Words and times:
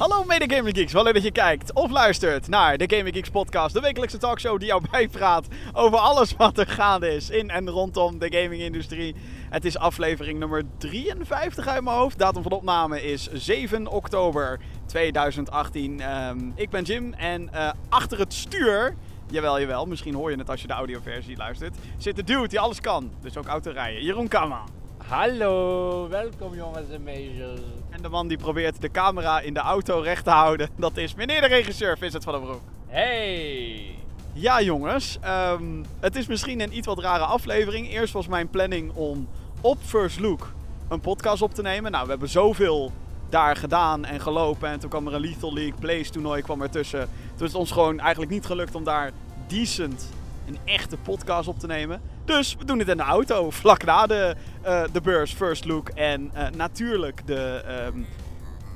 Hallo 0.00 0.24
mede 0.24 0.54
Gaming 0.54 0.76
Geeks, 0.76 0.92
wel 0.92 1.02
leuk 1.02 1.14
dat 1.14 1.22
je 1.22 1.30
kijkt 1.30 1.72
of 1.72 1.90
luistert 1.90 2.48
naar 2.48 2.78
de 2.78 2.96
Gaming 2.96 3.14
Geeks 3.14 3.30
podcast. 3.30 3.74
De 3.74 3.80
wekelijkse 3.80 4.18
talkshow 4.18 4.58
die 4.58 4.68
jou 4.68 4.82
bijpraat 4.90 5.46
over 5.72 5.98
alles 5.98 6.36
wat 6.36 6.58
er 6.58 6.66
gaande 6.66 7.14
is 7.14 7.30
in 7.30 7.50
en 7.50 7.70
rondom 7.70 8.18
de 8.18 8.38
gaming-industrie. 8.38 9.14
Het 9.50 9.64
is 9.64 9.78
aflevering 9.78 10.38
nummer 10.38 10.62
53 10.78 11.66
uit 11.66 11.82
mijn 11.82 11.96
hoofd. 11.96 12.18
Datum 12.18 12.42
van 12.42 12.52
opname 12.52 13.02
is 13.02 13.28
7 13.32 13.86
oktober 13.86 14.60
2018. 14.86 16.00
Ehm, 16.00 16.50
ik 16.54 16.70
ben 16.70 16.84
Jim 16.84 17.12
en 17.12 17.52
eh, 17.52 17.70
achter 17.88 18.18
het 18.18 18.34
stuur, 18.34 18.96
jawel 19.30 19.60
jawel, 19.60 19.86
misschien 19.86 20.14
hoor 20.14 20.30
je 20.30 20.36
het 20.36 20.50
als 20.50 20.60
je 20.60 20.66
de 20.66 20.72
audioversie 20.72 21.36
luistert, 21.36 21.76
zit 21.96 22.16
de 22.16 22.24
dude 22.24 22.48
die 22.48 22.60
alles 22.60 22.80
kan. 22.80 23.10
Dus 23.20 23.36
ook 23.36 23.46
autorijden. 23.46 24.02
Jeroen 24.02 24.28
Kamma. 24.28 24.64
Hallo, 25.10 26.08
welkom 26.08 26.54
jongens 26.54 26.90
en 26.90 27.02
meisjes. 27.02 27.60
En 27.90 28.02
de 28.02 28.08
man 28.08 28.28
die 28.28 28.36
probeert 28.36 28.80
de 28.80 28.90
camera 28.90 29.40
in 29.40 29.54
de 29.54 29.60
auto 29.60 30.00
recht 30.00 30.24
te 30.24 30.30
houden, 30.30 30.68
dat 30.76 30.96
is 30.96 31.14
meneer 31.14 31.40
de 31.40 31.46
regisseur 31.46 31.98
Vincent 31.98 32.24
van 32.24 32.32
den 32.32 32.42
Broek. 32.42 32.60
Hey! 32.86 33.94
Ja 34.32 34.60
jongens, 34.60 35.18
ehm, 35.20 35.82
het 36.00 36.16
is 36.16 36.26
misschien 36.26 36.60
een 36.60 36.76
iets 36.76 36.86
wat 36.86 36.98
rare 36.98 37.24
aflevering. 37.24 37.90
Eerst 37.90 38.12
was 38.12 38.26
mijn 38.26 38.48
planning 38.50 38.92
om 38.94 39.28
op 39.60 39.78
First 39.82 40.20
Look 40.20 40.52
een 40.88 41.00
podcast 41.00 41.42
op 41.42 41.54
te 41.54 41.62
nemen. 41.62 41.90
Nou, 41.90 42.04
we 42.04 42.10
hebben 42.10 42.28
zoveel 42.28 42.92
daar 43.28 43.56
gedaan 43.56 44.04
en 44.04 44.20
gelopen. 44.20 44.68
En 44.68 44.80
toen 44.80 44.90
kwam 44.90 45.06
er 45.06 45.14
een 45.14 45.20
Lethal 45.20 45.54
League 45.54 45.80
Blaze 45.80 46.10
toernooi 46.10 46.42
kwam 46.42 46.62
ertussen. 46.62 47.08
Toen 47.36 47.46
is 47.46 47.52
het 47.52 47.60
ons 47.60 47.70
gewoon 47.70 48.00
eigenlijk 48.00 48.32
niet 48.32 48.46
gelukt 48.46 48.74
om 48.74 48.84
daar 48.84 49.10
decent 49.46 50.08
een 50.50 50.58
echte 50.64 50.96
podcast 50.96 51.48
op 51.48 51.58
te 51.58 51.66
nemen. 51.66 52.00
Dus 52.24 52.56
we 52.58 52.64
doen 52.64 52.78
het 52.78 52.88
in 52.88 52.96
de 52.96 53.02
auto, 53.02 53.50
vlak 53.50 53.84
na 53.84 54.06
de, 54.06 54.34
eh, 54.62 54.82
de 54.92 55.00
beurs, 55.00 55.32
first 55.32 55.64
look. 55.64 55.88
En 55.88 56.30
eh, 56.32 56.46
natuurlijk 56.56 57.26
de, 57.26 57.62
ehm, 57.66 57.98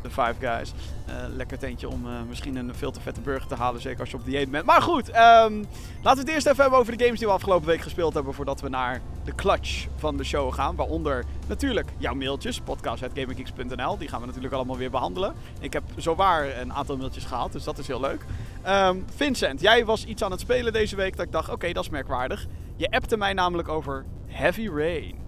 de 0.05 0.11
Five 0.11 0.35
Guys. 0.41 0.73
Eh, 1.07 1.15
lekker 1.37 1.59
tentje 1.59 1.89
om 1.89 2.07
misschien 2.29 2.57
een 2.57 2.75
veel 2.75 2.91
te 2.91 3.01
vette 3.01 3.21
burger 3.21 3.49
te 3.49 3.55
halen, 3.55 3.81
zeker 3.81 4.01
als 4.01 4.11
je 4.11 4.17
op 4.17 4.25
dieet 4.25 4.51
bent. 4.51 4.65
Maar 4.65 4.83
goed, 4.83 5.11
ehm, 5.11 5.65
laten 6.03 6.25
we 6.25 6.27
het 6.27 6.29
eerst 6.29 6.47
even 6.47 6.61
hebben 6.61 6.79
over 6.79 6.97
de 6.97 7.05
games 7.05 7.19
die 7.19 7.29
we 7.29 7.35
afgelopen 7.35 7.67
week 7.67 7.81
gespeeld 7.81 8.15
hebben... 8.15 8.35
voordat 8.35 8.61
we 8.61 8.69
naar 8.69 9.01
de 9.25 9.35
clutch 9.35 9.87
van 9.97 10.17
de 10.17 10.25
show 10.25 10.55
gaan. 10.55 10.77
Waaronder 10.77 11.25
natuurlijk 11.47 11.89
jouw 11.99 12.15
mailtjes, 12.15 12.61
podcast.gaminggeeks.nl. 12.61 13.99
Die 13.99 14.09
gaan 14.09 14.21
we 14.21 14.27
natuurlijk 14.27 14.55
allemaal 14.55 14.77
weer 14.77 14.91
behandelen. 14.91 15.35
Ik 15.61 15.73
heb 15.73 15.83
zowaar 15.97 16.59
een 16.59 16.73
aantal 16.73 16.97
mailtjes 16.97 17.25
gehaald, 17.25 17.53
dus 17.53 17.65
dat 17.65 17.79
is 17.79 17.87
heel 17.87 18.01
leuk. 18.01 18.25
Ehm, 18.63 18.99
Vincent, 19.15 19.61
jij 19.61 19.85
was 19.85 20.05
iets 20.05 20.23
aan 20.23 20.31
het 20.31 20.41
spelen 20.41 20.73
deze 20.73 20.97
week 20.97 21.17
dat 21.17 21.27
ik 21.27 21.33
dacht, 21.33 21.51
oké, 21.51 21.73
dat 21.73 21.85
is 21.85 21.91
merkwaardig. 21.91 22.47
Je 22.77 22.91
appte 22.91 23.17
mij 23.17 23.33
namelijk 23.33 23.69
over 23.69 24.05
Heavy 24.27 24.69
Rain. 24.69 25.24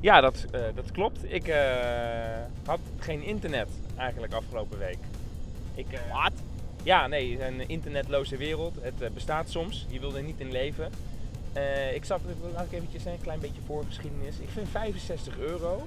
Ja, 0.00 0.20
dat, 0.20 0.46
uh, 0.54 0.60
dat 0.74 0.92
klopt. 0.92 1.32
Ik 1.32 1.48
uh, 1.48 1.56
had 2.64 2.80
geen 2.98 3.22
internet 3.22 3.68
eigenlijk 3.96 4.32
afgelopen 4.32 4.78
week. 4.78 4.98
Ik, 5.74 5.86
uh, 5.92 6.22
Wat? 6.22 6.32
Ja, 6.82 7.06
nee, 7.06 7.44
een 7.44 7.68
internetloze 7.68 8.36
wereld. 8.36 8.74
Het 8.80 9.14
bestaat 9.14 9.50
soms. 9.50 9.86
Je 9.88 10.00
wil 10.00 10.16
er 10.16 10.22
niet 10.22 10.40
in 10.40 10.50
leven. 10.50 10.90
ik 11.94 12.04
zat, 12.04 12.20
laat 12.54 12.64
ik 12.64 12.72
eventjes 12.72 13.04
een 13.04 13.20
klein 13.22 13.40
beetje 13.40 13.60
voorgeschiedenis. 13.66 14.38
Ik 14.38 14.48
vind 14.48 14.68
65 14.68 15.38
euro 15.38 15.82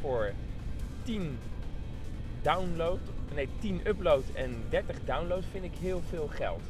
voor 0.00 0.32
10 1.02 1.38
download, 2.42 3.00
nee 3.34 3.48
10 3.60 3.80
upload 3.86 4.24
en 4.34 4.62
30 4.68 4.96
download 5.04 5.42
vind 5.50 5.64
ik 5.64 5.74
heel 5.80 6.02
veel 6.08 6.28
geld. 6.30 6.62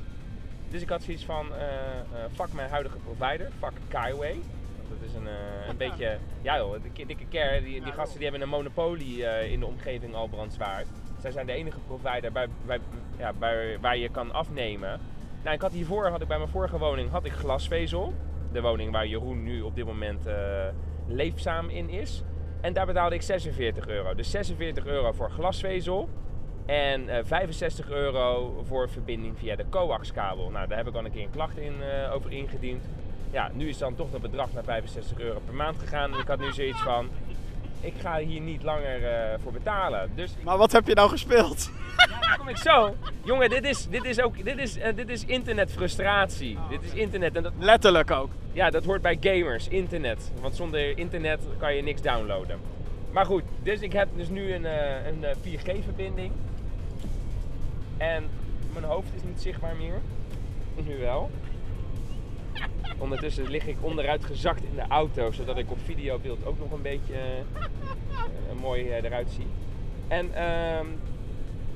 Dus 0.70 0.83
ik 0.83 0.88
had 0.88 1.03
zoiets 1.03 1.25
van, 1.25 1.47
fuck 2.34 2.53
mijn 2.53 2.70
huidige 2.70 2.98
provider, 2.98 3.50
fuck 3.60 3.72
Kaiway. 3.88 4.38
Dat 4.88 5.08
is 5.08 5.14
een, 5.14 5.22
uh, 5.22 5.68
een 5.68 5.76
beetje, 5.76 6.18
ja 6.42 6.56
joh, 6.56 6.72
de 6.72 7.06
dikke 7.06 7.28
care, 7.30 7.62
die, 7.62 7.82
die 7.82 7.92
gasten 7.92 8.18
die 8.18 8.28
hebben 8.28 8.42
een 8.42 8.54
monopolie 8.54 9.22
in 9.50 9.60
de 9.60 9.66
omgeving 9.66 10.14
al 10.14 10.28
brandzwaard. 10.28 10.86
Zij 11.20 11.30
zijn 11.30 11.46
de 11.46 11.52
enige 11.52 11.78
provider 11.86 12.32
bij, 12.32 12.48
bij, 12.66 12.78
ja, 13.18 13.32
bij, 13.32 13.78
waar 13.80 13.96
je 13.96 14.08
kan 14.08 14.32
afnemen. 14.32 15.00
Nou, 15.42 15.54
ik 15.54 15.62
had 15.62 15.72
hiervoor, 15.72 16.08
had 16.08 16.20
ik 16.20 16.28
bij 16.28 16.38
mijn 16.38 16.50
vorige 16.50 16.78
woning, 16.78 17.10
had 17.10 17.25
ik 17.25 17.32
glasvezel. 17.32 18.14
De 18.52 18.60
woning 18.60 18.92
waar 18.92 19.06
Jeroen 19.06 19.42
nu 19.42 19.60
op 19.60 19.75
dit 19.75 19.84
moment 19.84 20.26
leefzaam 21.06 21.69
in 21.69 21.88
is. 21.88 22.22
En 22.60 22.72
daar 22.72 22.86
betaalde 22.86 23.14
ik 23.14 23.22
46 23.22 23.88
euro. 23.88 24.14
Dus 24.14 24.30
46 24.30 24.86
euro 24.86 25.12
voor 25.12 25.30
glasvezel. 25.30 26.08
En 26.66 27.04
uh, 27.04 27.19
eh, 27.19 27.25
65 27.25 27.91
euro 27.91 28.60
voor 28.64 28.88
verbinding 28.91 29.38
via 29.38 29.56
de 29.56 29.64
coaxkabel. 29.70 30.50
Nou, 30.50 30.69
daar 30.69 30.78
heb 30.78 30.86
ik 30.86 30.94
al 30.94 31.04
een 31.04 31.10
keer 31.10 31.22
een 31.22 31.30
klacht 31.30 31.56
in, 31.56 31.75
uh, 31.80 32.14
over 32.14 32.32
ingediend. 32.32 32.84
Ja, 33.31 33.50
nu 33.53 33.69
is 33.69 33.78
dan 33.78 33.94
toch 33.94 34.10
dat 34.10 34.20
bedrag 34.20 34.53
naar 34.53 34.64
65 34.64 35.19
euro 35.19 35.41
per 35.44 35.54
maand 35.54 35.78
gegaan. 35.78 36.14
En 36.14 36.20
ik 36.20 36.26
had 36.26 36.38
nu 36.38 36.53
zoiets 36.53 36.81
van, 36.81 37.09
ik 37.81 37.94
ga 38.00 38.19
hier 38.19 38.41
niet 38.41 38.62
langer 38.62 39.00
uh, 39.00 39.38
voor 39.42 39.53
betalen. 39.53 40.10
Dus 40.14 40.34
maar 40.42 40.59
wat 40.59 40.72
heb 40.72 40.87
je 40.87 40.94
nou 40.94 41.10
gespeeld? 41.10 41.70
Ja, 42.20 42.37
kom 42.37 42.48
ik 42.48 42.56
zo. 42.56 42.97
Jongen, 43.25 43.50
dit 43.50 43.64
is, 43.64 43.88
dit 43.88 44.04
is 44.04 44.20
ook 44.20 44.44
dit 44.44 44.59
is, 44.59 44.78
dit 44.94 45.09
is 45.09 45.25
internetfrustratie. 45.25 46.59
dit 46.69 46.82
is 46.82 46.92
internet. 46.92 47.37
En 47.37 47.42
dat, 47.42 47.53
Letterlijk 47.59 48.10
ook. 48.10 48.31
Ja, 48.53 48.70
dat 48.70 48.84
hoort 48.84 49.03
bij 49.03 49.16
gamers, 49.20 49.69
internet. 49.69 50.32
Want 50.41 50.56
zonder 50.56 50.98
internet 50.98 51.41
kan 51.58 51.75
je 51.75 51.82
niks 51.82 52.03
downloaden. 52.03 52.58
Maar 53.12 53.26
goed, 53.26 53.43
dus 53.62 53.81
ik 53.81 53.93
heb 53.93 54.08
dus 54.16 54.28
nu 54.28 54.54
een, 54.54 54.64
een 55.06 55.25
4G-verbinding. 55.43 56.32
En 57.97 58.28
mijn 58.72 58.84
hoofd 58.84 59.08
is 59.14 59.22
niet 59.22 59.41
zichtbaar 59.41 59.76
meer. 59.76 60.00
Nu 60.87 60.98
wel. 60.98 61.31
Ondertussen 62.99 63.50
lig 63.50 63.67
ik 63.67 63.77
onderuit 63.81 64.25
gezakt 64.25 64.62
in 64.62 64.75
de 64.75 64.84
auto, 64.89 65.33
zodat 65.33 65.59
ik 65.59 65.71
op 65.71 65.78
videobeeld 65.84 66.47
ook 66.47 66.59
nog 66.59 66.72
een 66.72 66.83
beetje 66.83 67.15
uh, 68.12 68.61
mooi 68.61 68.83
uh, 68.83 68.94
eruit 68.94 69.31
zie. 69.31 69.47
En 70.09 70.31
uh, 70.34 70.81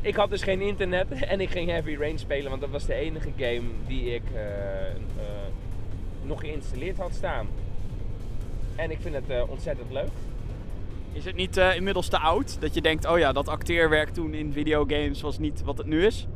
ik 0.01 0.15
had 0.15 0.31
dus 0.31 0.43
geen 0.43 0.61
internet 0.61 1.13
en 1.33 1.41
ik 1.41 1.51
ging 1.51 1.71
Heavy 1.71 1.97
Rain 1.97 2.19
spelen, 2.19 2.49
want 2.49 2.61
dat 2.61 2.71
was 2.71 2.87
de 2.87 2.95
enige 2.95 3.31
game 3.37 3.69
die 3.87 4.15
ik 4.15 4.23
nog 6.23 6.41
geïnstalleerd 6.41 6.97
had 6.97 7.15
staan. 7.15 7.49
En 8.77 8.91
ik 8.91 8.99
vind 9.01 9.15
het 9.15 9.49
ontzettend 9.49 9.93
leuk. 9.93 10.11
Is 11.13 11.25
het 11.25 11.35
niet 11.35 11.57
inmiddels 11.57 12.09
te 12.09 12.19
oud? 12.19 12.61
Dat 12.61 12.75
je 12.75 12.81
denkt, 12.81 13.07
oh 13.07 13.19
ja, 13.19 13.33
dat 13.33 13.49
acteerwerk 13.49 14.09
toen 14.09 14.35
in 14.35 14.53
videogames 14.53 15.21
was 15.21 15.39
niet 15.39 15.63
wat 15.63 15.79
het 15.79 15.87
nu 15.87 16.07
is? 16.07 16.27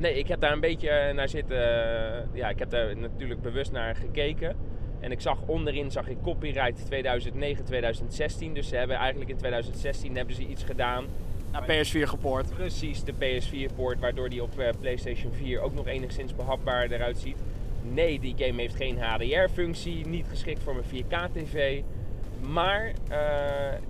Nee, 0.00 0.18
ik 0.18 0.28
heb 0.28 0.40
daar 0.40 0.52
een 0.52 0.60
beetje 0.60 1.12
naar 1.12 1.28
zitten. 1.28 1.56
Uh, 1.56 2.38
ja, 2.38 2.48
ik 2.48 2.58
heb 2.58 2.70
daar 2.70 2.96
natuurlijk 2.96 3.42
bewust 3.42 3.72
naar 3.72 3.96
gekeken. 3.96 4.56
En 5.00 5.10
ik 5.10 5.20
zag 5.20 5.38
onderin 5.46 5.90
zag 5.90 6.08
ik 6.08 6.16
copyright 6.22 6.86
2009, 6.86 7.64
2016. 7.64 8.54
Dus 8.54 8.68
ze 8.68 8.76
hebben 8.76 8.96
eigenlijk 8.96 9.30
in 9.30 9.36
2016 9.36 10.16
hebben 10.16 10.34
ze 10.34 10.46
iets 10.46 10.64
gedaan. 10.64 11.04
Naar 11.52 11.62
PS4 11.62 12.02
gepoord. 12.02 12.54
Precies, 12.54 13.04
de 13.04 13.12
PS4-poort, 13.12 14.00
waardoor 14.00 14.28
die 14.28 14.42
op 14.42 14.58
uh, 14.58 14.68
PlayStation 14.80 15.32
4 15.32 15.60
ook 15.60 15.74
nog 15.74 15.86
enigszins 15.86 16.34
behapbaar 16.34 16.90
eruit 16.90 17.18
ziet. 17.18 17.36
Nee, 17.82 18.20
die 18.20 18.34
game 18.36 18.60
heeft 18.60 18.76
geen 18.76 18.98
HDR-functie, 18.98 20.06
niet 20.06 20.26
geschikt 20.28 20.62
voor 20.62 20.74
mijn 20.74 21.04
4K-TV. 21.04 21.82
Maar 22.48 22.92
uh, 23.10 23.16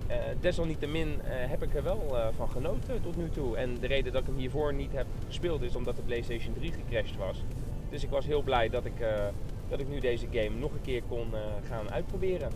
uh, 0.09 0.15
desalniettemin 0.39 1.07
uh, 1.07 1.23
heb 1.25 1.63
ik 1.63 1.75
er 1.75 1.83
wel 1.83 2.15
van 2.35 2.49
genoten 2.49 3.01
tot 3.01 3.17
nu 3.17 3.29
toe. 3.29 3.57
En 3.57 3.77
de 3.79 3.87
reden 3.87 4.11
dat 4.11 4.21
ik 4.21 4.27
hem 4.27 4.37
hiervoor 4.37 4.73
niet 4.73 4.91
heb 4.91 5.05
gespeeld 5.27 5.61
is 5.61 5.75
omdat 5.75 5.95
de 5.95 6.01
PlayStation 6.01 6.53
3 6.53 6.71
gecrashed 6.71 7.17
was. 7.17 7.43
Dus 7.89 8.03
ik 8.03 8.09
was 8.09 8.25
heel 8.25 8.41
blij 8.41 8.69
dat 8.69 8.85
ik, 8.85 8.93
dat 9.69 9.79
ik 9.79 9.89
nu 9.89 9.99
deze 9.99 10.27
game 10.31 10.59
nog 10.59 10.71
een 10.71 10.81
keer 10.81 11.01
kon 11.07 11.27
gaan 11.67 11.91
uitproberen. 11.91 12.49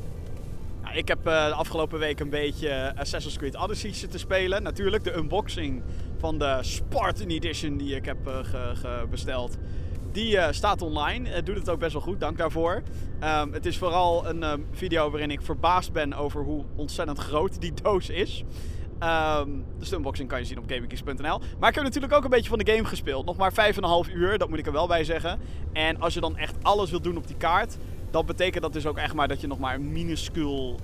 Nou, 0.82 0.98
ik 0.98 1.08
heb 1.08 1.24
de 1.24 1.54
afgelopen 1.54 2.00
week 2.00 2.20
een 2.20 2.30
beetje 2.30 2.94
Assassin's 2.96 3.38
Creed 3.38 3.56
Odyssey 3.56 4.08
te 4.10 4.18
spelen. 4.18 4.64
Natuurlijk 4.64 5.04
de 5.04 5.16
unboxing 5.16 5.84
van 6.18 6.40
de 6.40 6.58
Spartan 6.62 7.28
Edition 7.28 7.78
die 7.78 7.96
ik 7.96 8.06
heb 8.06 8.18
besteld. 9.10 9.58
Die 10.16 10.36
uh, 10.36 10.48
staat 10.52 10.82
online. 10.82 11.30
Uh, 11.30 11.36
doet 11.44 11.56
het 11.56 11.70
ook 11.70 11.80
best 11.80 11.94
wel 11.94 12.02
goed, 12.02 12.20
dank 12.20 12.38
daarvoor. 12.38 12.84
Um, 13.24 13.54
het 13.54 13.66
is 13.66 13.78
vooral 13.78 14.28
een 14.28 14.44
um, 14.44 14.68
video 14.72 15.10
waarin 15.10 15.32
ik 15.32 15.42
verbaasd 15.42 15.92
ben 15.92 16.14
over 16.14 16.44
hoe 16.44 16.64
ontzettend 16.76 17.20
groot 17.20 17.62
die 17.62 17.74
doos 17.84 18.10
is. 18.10 18.44
Dus 19.80 19.90
de 19.90 19.96
unboxing 19.96 20.30
kan 20.30 20.40
je 20.40 20.46
zien 20.46 20.58
op 20.58 20.64
gamingkeys.nl. 20.68 21.40
Maar 21.60 21.70
ik 21.70 21.76
heb 21.76 21.84
natuurlijk 21.84 22.14
ook 22.14 22.24
een 22.24 22.30
beetje 22.30 22.50
van 22.50 22.60
de 22.60 22.72
game 22.72 22.86
gespeeld. 22.86 23.26
Nog 23.26 23.38
maar 23.38 23.52
5,5 24.08 24.14
uur, 24.14 24.38
dat 24.38 24.50
moet 24.50 24.60
ik 24.60 24.66
er 24.66 24.72
wel 24.72 24.88
bij 24.88 25.04
zeggen. 25.04 25.40
En 25.74 26.02
als 26.02 26.14
je 26.14 26.20
dan 26.20 26.38
echt 26.38 26.56
alles 26.62 26.90
wilt 26.90 27.04
doen 27.04 27.18
op 27.18 27.28
die 27.28 27.38
kaart, 27.38 27.78
dan 28.12 28.26
betekent 28.26 28.64
dat 28.64 28.74
dus 28.74 28.86
ook 28.86 28.98
echt 28.98 29.14
maar 29.14 29.28
dat 29.28 29.42
je 29.42 29.48
nog 29.48 29.60
maar 29.60 29.76
een 29.76 29.92
minuscuul 29.92 30.80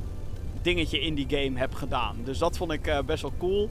dingetje 0.61 1.01
in 1.01 1.15
die 1.15 1.25
game 1.29 1.57
hebt 1.57 1.75
gedaan. 1.75 2.15
Dus 2.23 2.37
dat 2.37 2.57
vond 2.57 2.71
ik 2.71 2.87
uh, 2.87 2.99
best 3.05 3.21
wel 3.21 3.33
cool. 3.37 3.69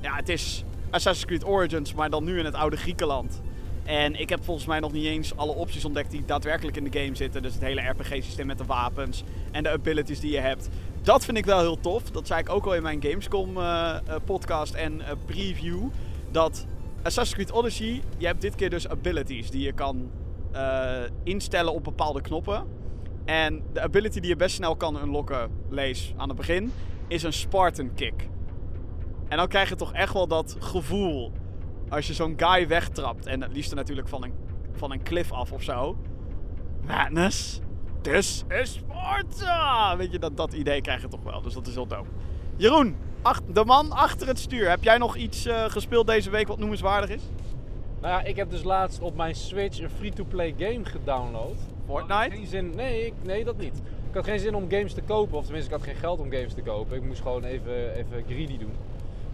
ja, 0.00 0.14
het 0.14 0.28
is 0.28 0.64
Assassin's 0.90 1.26
Creed 1.26 1.44
Origins, 1.44 1.94
maar 1.94 2.10
dan 2.10 2.24
nu 2.24 2.38
in 2.38 2.44
het 2.44 2.54
oude 2.54 2.76
Griekenland. 2.76 3.40
En 3.88 4.20
ik 4.20 4.28
heb 4.28 4.44
volgens 4.44 4.66
mij 4.66 4.80
nog 4.80 4.92
niet 4.92 5.04
eens 5.04 5.36
alle 5.36 5.52
opties 5.52 5.84
ontdekt 5.84 6.10
die 6.10 6.24
daadwerkelijk 6.24 6.76
in 6.76 6.84
de 6.84 7.00
game 7.00 7.14
zitten. 7.14 7.42
Dus 7.42 7.52
het 7.54 7.62
hele 7.62 7.80
RPG-systeem 7.80 8.46
met 8.46 8.58
de 8.58 8.64
wapens 8.64 9.24
en 9.50 9.62
de 9.62 9.70
abilities 9.70 10.20
die 10.20 10.32
je 10.32 10.38
hebt. 10.38 10.68
Dat 11.02 11.24
vind 11.24 11.36
ik 11.36 11.44
wel 11.44 11.60
heel 11.60 11.80
tof. 11.80 12.02
Dat 12.02 12.26
zei 12.26 12.40
ik 12.40 12.48
ook 12.48 12.66
al 12.66 12.74
in 12.74 12.82
mijn 12.82 13.02
Gamescom 13.02 13.56
uh, 13.56 13.96
podcast 14.24 14.74
en 14.74 14.94
uh, 14.94 15.04
preview. 15.26 15.88
Dat 16.30 16.66
Assassin's 17.02 17.34
Creed 17.34 17.50
Odyssey, 17.50 18.02
je 18.18 18.26
hebt 18.26 18.40
dit 18.40 18.54
keer 18.54 18.70
dus 18.70 18.88
abilities 18.88 19.50
die 19.50 19.64
je 19.64 19.72
kan 19.72 20.10
instellen 21.22 21.72
op 21.72 21.84
bepaalde 21.84 22.20
knoppen. 22.20 22.64
En 23.24 23.62
de 23.72 23.80
ability 23.80 24.20
die 24.20 24.30
je 24.30 24.36
best 24.36 24.54
snel 24.54 24.76
kan 24.76 25.02
unlocken, 25.02 25.50
lees 25.68 26.14
aan 26.16 26.28
het 26.28 26.36
begin, 26.36 26.72
is 27.06 27.22
een 27.22 27.32
Spartan 27.32 27.94
kick. 27.94 28.28
En 29.28 29.36
dan 29.36 29.48
krijg 29.48 29.68
je 29.68 29.74
toch 29.74 29.92
echt 29.92 30.12
wel 30.12 30.26
dat 30.26 30.56
gevoel 30.58 31.32
als 31.88 32.06
je 32.06 32.14
zo'n 32.14 32.34
guy 32.36 32.68
wegtrapt. 32.68 33.26
En 33.26 33.42
het 33.42 33.52
liefst 33.52 33.74
natuurlijk 33.74 34.08
van 34.08 34.24
een, 34.24 34.32
van 34.72 34.92
een 34.92 35.02
cliff 35.02 35.32
af 35.32 35.52
of 35.52 35.62
zo. 35.62 35.96
Madness. 36.86 37.60
This 38.02 38.44
is 38.48 38.72
Sparta! 38.72 39.96
Weet 39.96 40.12
je, 40.12 40.18
dat, 40.18 40.36
dat 40.36 40.52
idee 40.52 40.80
krijg 40.80 41.00
je 41.00 41.08
toch 41.08 41.22
wel. 41.22 41.42
Dus 41.42 41.54
dat 41.54 41.66
is 41.66 41.74
heel 41.74 41.86
dope. 41.86 42.08
Jeroen, 42.56 42.96
ach- 43.22 43.42
de 43.52 43.64
man 43.64 43.90
achter 43.92 44.26
het 44.26 44.38
stuur. 44.38 44.68
Heb 44.68 44.82
jij 44.82 44.98
nog 44.98 45.16
iets 45.16 45.46
eh, 45.46 45.64
gespeeld 45.64 46.06
deze 46.06 46.30
week 46.30 46.48
wat 46.48 46.58
noemenswaardig 46.58 47.10
is? 47.10 47.22
Nou 48.00 48.12
ja, 48.12 48.22
ik 48.22 48.36
heb 48.36 48.50
dus 48.50 48.62
laatst 48.62 49.00
op 49.00 49.16
mijn 49.16 49.34
Switch 49.34 49.80
een 49.80 49.90
free-to-play 49.90 50.54
game 50.58 50.84
gedownload. 50.84 51.56
Fortnite? 51.86 52.30
Geen 52.36 52.46
zin, 52.46 52.70
nee, 52.74 53.06
ik, 53.06 53.12
nee, 53.22 53.44
dat 53.44 53.56
niet. 53.58 53.76
Ik 54.08 54.14
had 54.14 54.24
geen 54.24 54.38
zin 54.38 54.54
om 54.54 54.70
games 54.70 54.92
te 54.92 55.02
kopen, 55.02 55.36
of 55.38 55.44
tenminste, 55.44 55.70
ik 55.70 55.76
had 55.76 55.86
geen 55.86 55.96
geld 56.00 56.20
om 56.20 56.30
games 56.30 56.54
te 56.54 56.62
kopen. 56.62 56.96
Ik 56.96 57.02
moest 57.04 57.20
gewoon 57.20 57.44
even, 57.44 57.94
even 57.94 58.24
greedy 58.26 58.58
doen. 58.58 58.72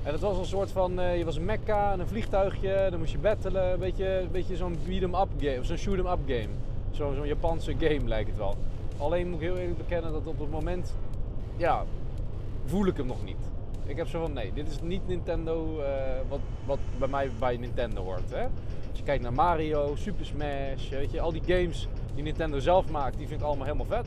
En 0.04 0.12
het 0.12 0.20
was 0.20 0.38
een 0.38 0.44
soort 0.44 0.70
van, 0.70 1.00
eh, 1.00 1.18
je 1.18 1.24
was 1.24 1.36
een 1.36 1.44
mekka 1.44 1.92
en 1.92 2.00
een 2.00 2.06
vliegtuigje, 2.08 2.86
dan 2.90 2.98
moest 2.98 3.12
je 3.12 3.18
battelen. 3.18 3.72
Een 3.72 3.78
beetje, 3.78 4.18
een 4.18 4.30
beetje 4.30 4.56
zo'n 4.56 4.76
beat-em-up 4.86 5.28
game, 5.38 5.58
of 5.58 5.64
zo'n 5.66 5.76
shoot-em-up 5.76 6.18
game. 6.26 6.48
Zo- 6.90 7.12
Zo'n 7.14 7.26
Japanse 7.26 7.74
game 7.78 8.08
lijkt 8.08 8.28
het 8.28 8.38
wel. 8.38 8.56
Alleen 8.98 9.26
moet 9.30 9.40
ik 9.40 9.46
heel 9.46 9.56
eerlijk 9.56 9.76
bekennen 9.78 10.12
dat 10.12 10.26
op 10.26 10.38
het 10.38 10.50
moment, 10.50 10.94
ja, 11.56 11.84
voel 12.64 12.86
ik 12.86 12.96
hem 12.96 13.06
nog 13.06 13.24
niet. 13.24 13.50
Ik 13.86 13.96
heb 13.96 14.08
zo 14.08 14.20
van, 14.20 14.32
nee, 14.32 14.52
dit 14.52 14.68
is 14.68 14.80
niet 14.82 15.06
Nintendo 15.06 15.80
eh, 15.80 15.86
wat, 16.28 16.38
wat 16.64 16.78
bij 16.98 17.08
mij 17.08 17.30
bij 17.38 17.56
Nintendo 17.56 18.02
hoort. 18.02 18.30
Hè? 18.30 18.42
Als 18.90 18.98
je 18.98 19.02
kijkt 19.04 19.22
naar 19.22 19.32
Mario, 19.32 19.94
Super 19.96 20.26
Smash, 20.26 20.88
weet 20.88 21.10
je, 21.10 21.20
al 21.20 21.32
die 21.32 21.42
games 21.46 21.88
die 22.14 22.22
Nintendo 22.22 22.58
zelf 22.58 22.90
maakt, 22.90 23.16
die 23.16 23.26
vind 23.28 23.40
ik 23.40 23.46
allemaal 23.46 23.66
helemaal 23.66 23.86
vet. 23.86 24.06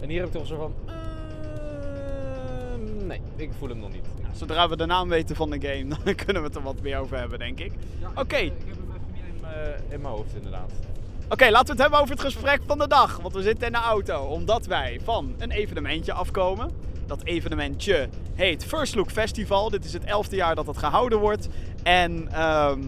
En 0.00 0.08
hier 0.08 0.18
heb 0.18 0.26
ik 0.28 0.34
toch 0.34 0.46
zo 0.46 0.56
van, 0.56 0.74
ehm, 0.86 3.06
nee, 3.06 3.20
ik 3.36 3.50
voel 3.58 3.68
hem 3.68 3.78
nog 3.78 3.92
niet. 3.92 4.06
Zodra 4.34 4.68
we 4.68 4.76
de 4.76 4.86
naam 4.86 5.08
weten 5.08 5.36
van 5.36 5.50
de 5.50 5.60
game, 5.68 5.88
dan 6.04 6.14
kunnen 6.14 6.42
we 6.42 6.48
het 6.48 6.56
er 6.56 6.62
wat 6.62 6.80
meer 6.82 6.98
over 6.98 7.18
hebben, 7.18 7.38
denk 7.38 7.60
ik. 7.60 7.72
Oké. 8.14 8.36
Ik 8.36 8.52
heb 8.66 8.76
hem 8.76 8.90
even 8.90 9.12
niet 9.12 9.22
in 9.34 9.40
mijn- 9.40 9.82
in 9.88 10.00
mijn 10.00 10.14
hoofd 10.14 10.34
inderdaad. 10.34 10.72
Oké, 11.28 11.44
laten 11.50 11.66
we 11.66 11.72
het 11.72 11.80
hebben 11.80 11.98
over 12.00 12.10
het 12.14 12.20
gesprek 12.24 12.60
van 12.66 12.78
de 12.78 12.86
dag. 12.88 13.18
Want 13.22 13.34
we 13.34 13.42
zitten 13.42 13.66
in 13.66 13.72
de 13.72 13.78
auto 13.78 14.22
omdat 14.24 14.66
wij 14.66 15.00
van 15.04 15.34
een 15.38 15.50
evenementje 15.50 16.12
afkomen. 16.12 16.70
Dat 17.06 17.22
evenementje 17.24 18.08
heet 18.34 18.64
First 18.64 18.94
Look 18.94 19.10
Festival. 19.10 19.70
Dit 19.70 19.84
is 19.84 19.92
het 19.92 20.04
elfde 20.04 20.36
jaar 20.36 20.54
dat 20.54 20.66
het 20.66 20.78
gehouden 20.78 21.18
wordt. 21.18 21.48
En 21.82 22.28
ehm, 22.32 22.80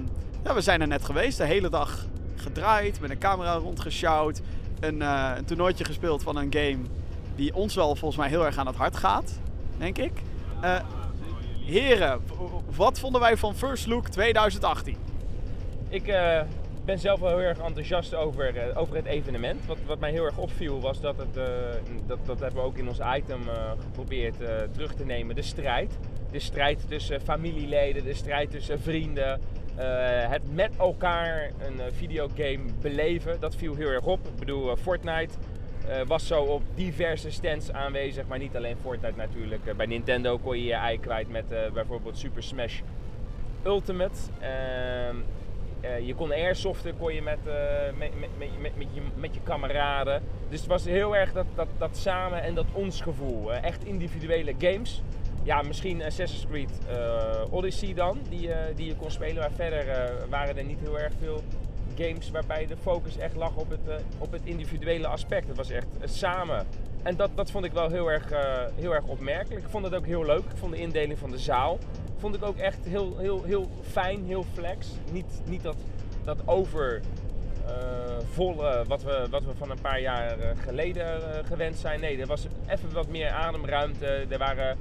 ja, 0.44 0.54
we 0.54 0.60
zijn 0.60 0.80
er 0.80 0.86
net 0.88 1.04
geweest. 1.04 1.38
De 1.38 1.44
hele 1.44 1.68
dag 1.68 2.06
gedraaid, 2.36 3.00
met 3.00 3.10
een 3.10 3.18
camera 3.18 3.54
rondgesjouwd. 3.54 4.40
Een, 4.80 5.02
eh 5.02 5.30
een 5.36 5.44
toernooitje 5.44 5.84
gespeeld 5.84 6.22
van 6.22 6.36
een 6.36 6.52
game 6.52 6.78
die 7.36 7.54
ons 7.54 7.74
wel 7.74 7.96
volgens 7.96 8.16
mij 8.20 8.28
heel 8.28 8.44
erg 8.46 8.56
aan 8.56 8.66
het 8.66 8.76
hart 8.76 8.96
gaat. 8.96 9.38
Denk 9.78 9.98
ik. 9.98 10.12
Eh, 10.60 10.74
heren, 11.66 12.20
wat 12.76 12.98
vonden 12.98 13.20
wij 13.20 13.36
van 13.36 13.54
First 13.54 13.86
Look 13.86 14.08
2018? 14.08 14.96
Ik 15.88 16.08
eh, 16.08 16.40
ben 16.84 16.98
zelf 16.98 17.20
wel 17.20 17.28
heel 17.28 17.38
erg 17.38 17.58
enthousiast 17.58 18.14
over, 18.14 18.56
eh, 18.56 18.78
over 18.78 18.96
het 18.96 19.04
evenement. 19.04 19.66
Wat, 19.66 19.78
wat 19.86 19.98
mij 19.98 20.10
heel 20.10 20.24
erg 20.24 20.38
opviel 20.38 20.80
was 20.80 21.00
dat 21.00 21.16
het, 21.16 21.36
eh, 21.36 21.44
dat, 22.06 22.18
dat 22.26 22.40
hebben 22.40 22.60
we 22.60 22.66
ook 22.66 22.78
in 22.78 22.88
ons 22.88 22.98
item 23.16 23.40
geprobeerd 23.80 24.34
terug 24.72 24.94
te 24.94 25.04
nemen, 25.04 25.34
de 25.34 25.42
strijd. 25.42 25.98
De 26.30 26.38
strijd 26.38 26.88
tussen 26.88 27.20
familieleden, 27.20 28.04
de 28.04 28.14
strijd 28.14 28.50
tussen 28.50 28.80
vrienden. 28.80 29.40
het 30.30 30.54
met 30.54 30.76
elkaar 30.76 31.50
een 31.58 31.92
videogame 31.92 32.64
beleven, 32.80 33.40
dat 33.40 33.54
viel 33.54 33.74
heel 33.74 33.88
erg 33.88 34.04
op. 34.04 34.26
Ik 34.26 34.36
bedoel, 34.36 34.76
Fortnite 34.76 35.34
was 36.06 36.26
zo 36.26 36.42
op 36.42 36.62
diverse 36.74 37.30
stands 37.30 37.72
aanwezig, 37.72 38.26
maar 38.26 38.38
niet 38.38 38.56
alleen 38.56 38.76
Fortnite 38.82 39.16
natuurlijk. 39.16 39.66
Eh, 39.66 39.74
bij 39.74 39.86
Nintendo 39.86 40.38
kon 40.38 40.58
je 40.58 40.64
je 40.64 40.74
ei 40.74 41.00
kwijt 41.00 41.28
met 41.28 41.52
eh, 41.52 41.70
bijvoorbeeld 41.72 42.18
Super 42.18 42.42
Smash 42.42 42.80
Ultimate. 43.64 44.18
Ehm, 44.40 45.16
eh, 45.80 46.06
je 46.06 46.14
kon 46.14 46.32
airsoften 46.32 46.96
kon 46.98 47.14
je 47.14 47.22
met, 47.22 47.38
eh, 47.46 47.54
met, 47.98 48.10
met, 48.38 48.76
met, 48.76 48.86
je, 48.94 49.00
met 49.14 49.34
je 49.34 49.40
kameraden. 49.42 50.22
Dus 50.48 50.60
het 50.60 50.68
was 50.68 50.84
heel 50.84 51.16
erg 51.16 51.32
dat, 51.32 51.46
dat, 51.54 51.68
dat 51.78 51.96
samen 51.96 52.42
en 52.42 52.54
dat 52.54 52.66
ons 52.72 53.00
gevoel. 53.00 53.52
Eh, 53.52 53.64
echt 53.64 53.84
individuele 53.84 54.54
games. 54.58 55.02
Ja, 55.46 55.62
misschien 55.62 56.02
Assassin's 56.02 56.46
Creed 56.50 56.70
eh, 56.88 57.52
Odyssey 57.52 57.94
dan, 57.94 58.18
die, 58.28 58.52
eh, 58.52 58.76
die 58.76 58.86
je 58.86 58.96
kon 58.96 59.10
spelen. 59.10 59.36
Maar 59.36 59.50
verder 59.54 59.88
eh, 59.88 60.28
waren 60.28 60.56
er 60.56 60.64
niet 60.64 60.80
heel 60.80 60.98
erg 60.98 61.12
veel 61.18 61.42
games 61.96 62.30
waarbij 62.30 62.66
de 62.66 62.76
focus 62.76 63.16
echt 63.16 63.36
lag 63.36 63.54
op 63.54 63.70
het, 63.70 63.88
eh, 63.88 63.94
op 64.18 64.32
het 64.32 64.40
individuele 64.44 65.06
aspect. 65.06 65.48
Het 65.48 65.56
was 65.56 65.70
echt 65.70 65.86
eh, 66.00 66.08
samen. 66.08 66.66
En 67.02 67.16
dat, 67.16 67.30
dat 67.34 67.50
vond 67.50 67.64
ik 67.64 67.72
wel 67.72 67.90
heel 67.90 68.10
erg, 68.10 68.30
eh, 68.30 68.64
heel 68.74 68.94
erg 68.94 69.04
opmerkelijk. 69.04 69.64
Ik 69.64 69.70
vond 69.70 69.84
het 69.84 69.94
ook 69.94 70.06
heel 70.06 70.24
leuk. 70.24 70.44
Ik 70.44 70.56
vond 70.56 70.72
de 70.72 70.78
indeling 70.78 71.18
van 71.18 71.30
de 71.30 71.38
zaal 71.38 71.78
vond 72.18 72.34
ik 72.34 72.44
ook 72.44 72.56
echt 72.56 72.78
heel, 72.84 73.16
heel, 73.18 73.42
heel 73.42 73.70
fijn, 73.82 74.24
heel 74.26 74.44
flex. 74.52 74.88
Niet, 75.12 75.42
niet 75.44 75.62
dat, 75.62 75.76
dat 76.24 76.38
over 76.44 77.00
volle 78.32 78.84
wat 78.86 79.02
we, 79.02 79.26
wat 79.30 79.44
we 79.44 79.54
van 79.56 79.70
een 79.70 79.80
paar 79.80 80.00
jaar 80.00 80.36
geleden 80.64 81.20
gewend 81.44 81.76
zijn. 81.76 82.00
Nee, 82.00 82.20
er 82.20 82.26
was 82.26 82.46
even 82.66 82.92
wat 82.92 83.08
meer 83.08 83.30
ademruimte. 83.30 84.06
Er 84.28 84.38
waren 84.38 84.76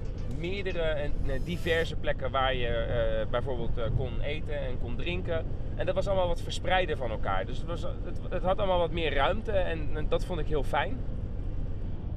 meerdere 0.49 0.79
en 0.79 1.13
diverse 1.43 1.95
plekken 1.95 2.31
waar 2.31 2.55
je 2.55 2.67
eh, 2.67 3.29
bijvoorbeeld 3.29 3.77
eh, 3.77 3.83
kon 3.97 4.21
eten 4.21 4.59
en 4.59 4.79
kon 4.81 4.95
drinken. 4.95 5.45
En 5.75 5.85
dat 5.85 5.95
was 5.95 6.07
allemaal 6.07 6.27
wat 6.27 6.41
verspreider 6.41 6.97
van 6.97 7.11
elkaar. 7.11 7.45
Dus 7.45 7.57
het, 7.57 7.67
was, 7.67 7.81
het, 8.29 8.43
had 8.43 8.57
allemaal 8.57 8.79
wat 8.79 8.91
meer 8.91 9.13
ruimte 9.13 9.51
en, 9.51 9.89
en 9.93 10.07
dat 10.09 10.25
vond 10.25 10.39
ik 10.39 10.47
heel 10.47 10.63
fijn. 10.63 10.97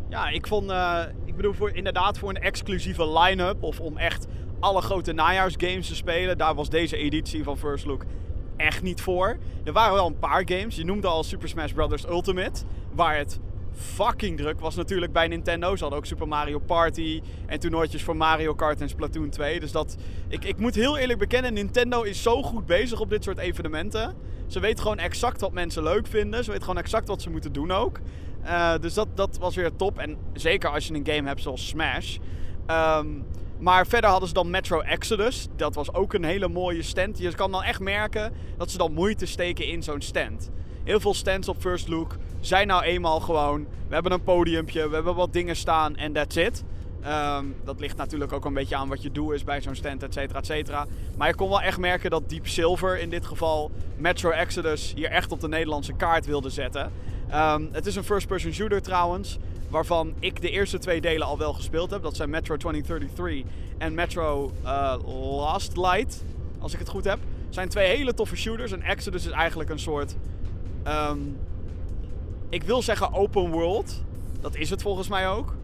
Ja, 0.08 0.28
ik 0.28 0.46
vond, 0.46 0.70
eh, 0.70 1.02
ik 1.24 1.36
bedoel, 1.36 1.52
voor, 1.52 1.70
inderdaad 1.70 2.18
voor 2.18 2.28
een 2.28 2.40
exclusieve 2.40 3.18
line-up 3.18 3.62
of 3.62 3.80
om 3.80 3.96
echt 3.96 4.26
alle 4.60 4.80
grote 4.80 5.12
najaarsgames 5.12 5.88
te 5.88 5.94
spelen, 5.94 6.38
daar 6.38 6.54
was 6.54 6.68
deze 6.68 6.96
editie 6.96 7.44
van 7.44 7.58
First 7.58 7.86
Look 7.86 8.04
echt 8.56 8.82
niet 8.82 9.00
voor. 9.00 9.36
Er 9.64 9.72
waren 9.72 9.94
wel 9.94 10.06
een 10.06 10.18
paar 10.18 10.42
games. 10.44 10.76
Je 10.76 10.84
noemde 10.84 11.06
al 11.06 11.24
Super 11.24 11.48
Smash 11.48 11.72
Bros. 11.72 12.06
Ultimate, 12.06 12.64
waar 12.94 13.16
het 13.16 13.40
fucking 13.78 14.36
druk 14.36 14.60
was 14.60 14.74
natuurlijk 14.74 15.12
bij 15.12 15.28
Nintendo. 15.28 15.76
Ze 15.76 15.80
hadden 15.80 15.98
ook 15.98 16.06
Super 16.06 16.28
Mario 16.28 16.58
Party 16.58 17.22
en 17.46 17.60
toernooitjes 17.60 18.02
voor 18.02 18.16
Mario 18.16 18.54
Kart 18.54 18.80
en 18.80 18.88
Splatoon 18.88 19.30
2. 19.30 19.60
Dus 19.60 19.72
dat, 19.72 19.96
ik, 20.28 20.44
ik 20.44 20.58
moet 20.58 20.74
heel 20.74 20.98
eerlijk 20.98 21.18
bekennen, 21.18 21.52
Nintendo 21.52 22.02
is 22.02 22.22
zo 22.22 22.42
goed 22.42 22.66
bezig 22.66 23.00
op 23.00 23.10
dit 23.10 23.24
soort 23.24 23.38
evenementen. 23.38 24.14
Ze 24.46 24.60
weten 24.60 24.82
gewoon 24.82 24.98
exact 24.98 25.40
wat 25.40 25.52
mensen 25.52 25.82
leuk 25.82 26.06
vinden. 26.06 26.44
Ze 26.44 26.50
weten 26.50 26.64
gewoon 26.64 26.82
exact 26.82 27.08
wat 27.08 27.22
ze 27.22 27.30
moeten 27.30 27.52
doen 27.52 27.70
ook. 27.70 28.00
Eh, 28.42 28.74
dus 28.80 28.94
dat, 28.94 29.08
dat 29.14 29.38
was 29.38 29.54
weer 29.54 29.76
top. 29.76 29.98
En 29.98 30.16
zeker 30.32 30.70
als 30.70 30.86
je 30.86 30.94
een 30.94 31.06
game 31.06 31.28
hebt 31.28 31.42
zoals 31.42 31.68
Smash. 31.68 32.16
Ehm, 32.66 33.06
maar 33.58 33.86
verder 33.86 34.10
hadden 34.10 34.28
ze 34.28 34.34
dan 34.34 34.50
Metro 34.50 34.80
Exodus. 34.80 35.48
Dat 35.56 35.74
was 35.74 35.94
ook 35.94 36.12
een 36.12 36.24
hele 36.24 36.48
mooie 36.48 36.82
stand. 36.82 37.18
Je 37.18 37.34
kan 37.34 37.50
dan 37.50 37.62
echt 37.62 37.80
merken 37.80 38.32
dat 38.56 38.70
ze 38.70 38.78
dan 38.78 38.92
moeite 38.92 39.26
steken 39.26 39.66
in 39.66 39.82
zo'n 39.82 40.00
stand. 40.00 40.50
Heel 40.88 41.00
veel 41.00 41.14
stands 41.14 41.48
op 41.48 41.56
First 41.60 41.88
Look 41.88 42.16
zijn 42.40 42.66
nou 42.66 42.82
eenmaal 42.82 43.20
gewoon... 43.20 43.66
We 43.88 43.94
hebben 43.94 44.12
een 44.12 44.22
podiumpje, 44.22 44.88
we 44.88 44.94
hebben 44.94 45.14
wat 45.14 45.32
dingen 45.32 45.56
staan 45.56 45.96
en 45.96 46.12
that's 46.12 46.36
it. 46.36 46.64
Ehm, 47.02 47.44
dat 47.64 47.80
ligt 47.80 47.96
natuurlijk 47.96 48.32
ook 48.32 48.44
een 48.44 48.54
beetje 48.54 48.76
aan 48.76 48.88
wat 48.88 49.02
je 49.02 49.12
doel 49.12 49.30
is 49.32 49.44
bij 49.44 49.60
zo'n 49.60 49.74
stand, 49.74 50.02
et 50.02 50.12
cetera, 50.12 50.38
et 50.38 50.46
cetera. 50.46 50.86
Maar 51.16 51.28
je 51.28 51.34
kon 51.34 51.48
wel 51.48 51.60
echt 51.60 51.78
merken 51.78 52.10
dat 52.10 52.28
Deep 52.28 52.46
Silver 52.46 53.00
in 53.00 53.10
dit 53.10 53.26
geval 53.26 53.70
Metro 53.96 54.30
Exodus 54.30 54.92
hier 54.96 55.10
echt 55.10 55.32
op 55.32 55.40
de 55.40 55.48
Nederlandse 55.48 55.92
kaart 55.92 56.26
wilde 56.26 56.50
zetten. 56.50 56.92
Ehm, 57.28 57.62
het 57.72 57.86
is 57.86 57.96
een 57.96 58.04
first-person 58.04 58.52
shooter 58.52 58.82
trouwens, 58.82 59.38
waarvan 59.68 60.14
ik 60.18 60.40
de 60.40 60.50
eerste 60.50 60.78
twee 60.78 61.00
delen 61.00 61.26
al 61.26 61.38
wel 61.38 61.52
gespeeld 61.52 61.90
heb. 61.90 62.02
Dat 62.02 62.16
zijn 62.16 62.30
Metro 62.30 62.56
2033 62.56 63.42
en 63.78 63.94
Metro 63.94 64.52
eh, 64.64 64.94
Last 65.36 65.76
Light, 65.76 66.24
als 66.58 66.72
ik 66.72 66.78
het 66.78 66.88
goed 66.88 67.04
heb. 67.04 67.18
Zijn 67.48 67.68
twee 67.68 67.96
hele 67.96 68.14
toffe 68.14 68.36
shooters 68.36 68.72
en 68.72 68.82
Exodus 68.82 69.26
is 69.26 69.32
eigenlijk 69.32 69.70
een 69.70 69.78
soort... 69.78 70.16
ehm, 70.82 71.18
ik 72.48 72.62
wil 72.62 72.82
zeggen 72.82 73.12
open 73.12 73.50
world. 73.50 74.02
Dat 74.40 74.56
is 74.56 74.70
het 74.70 74.82
volgens 74.82 75.08
mij 75.08 75.28
ook. 75.28 75.54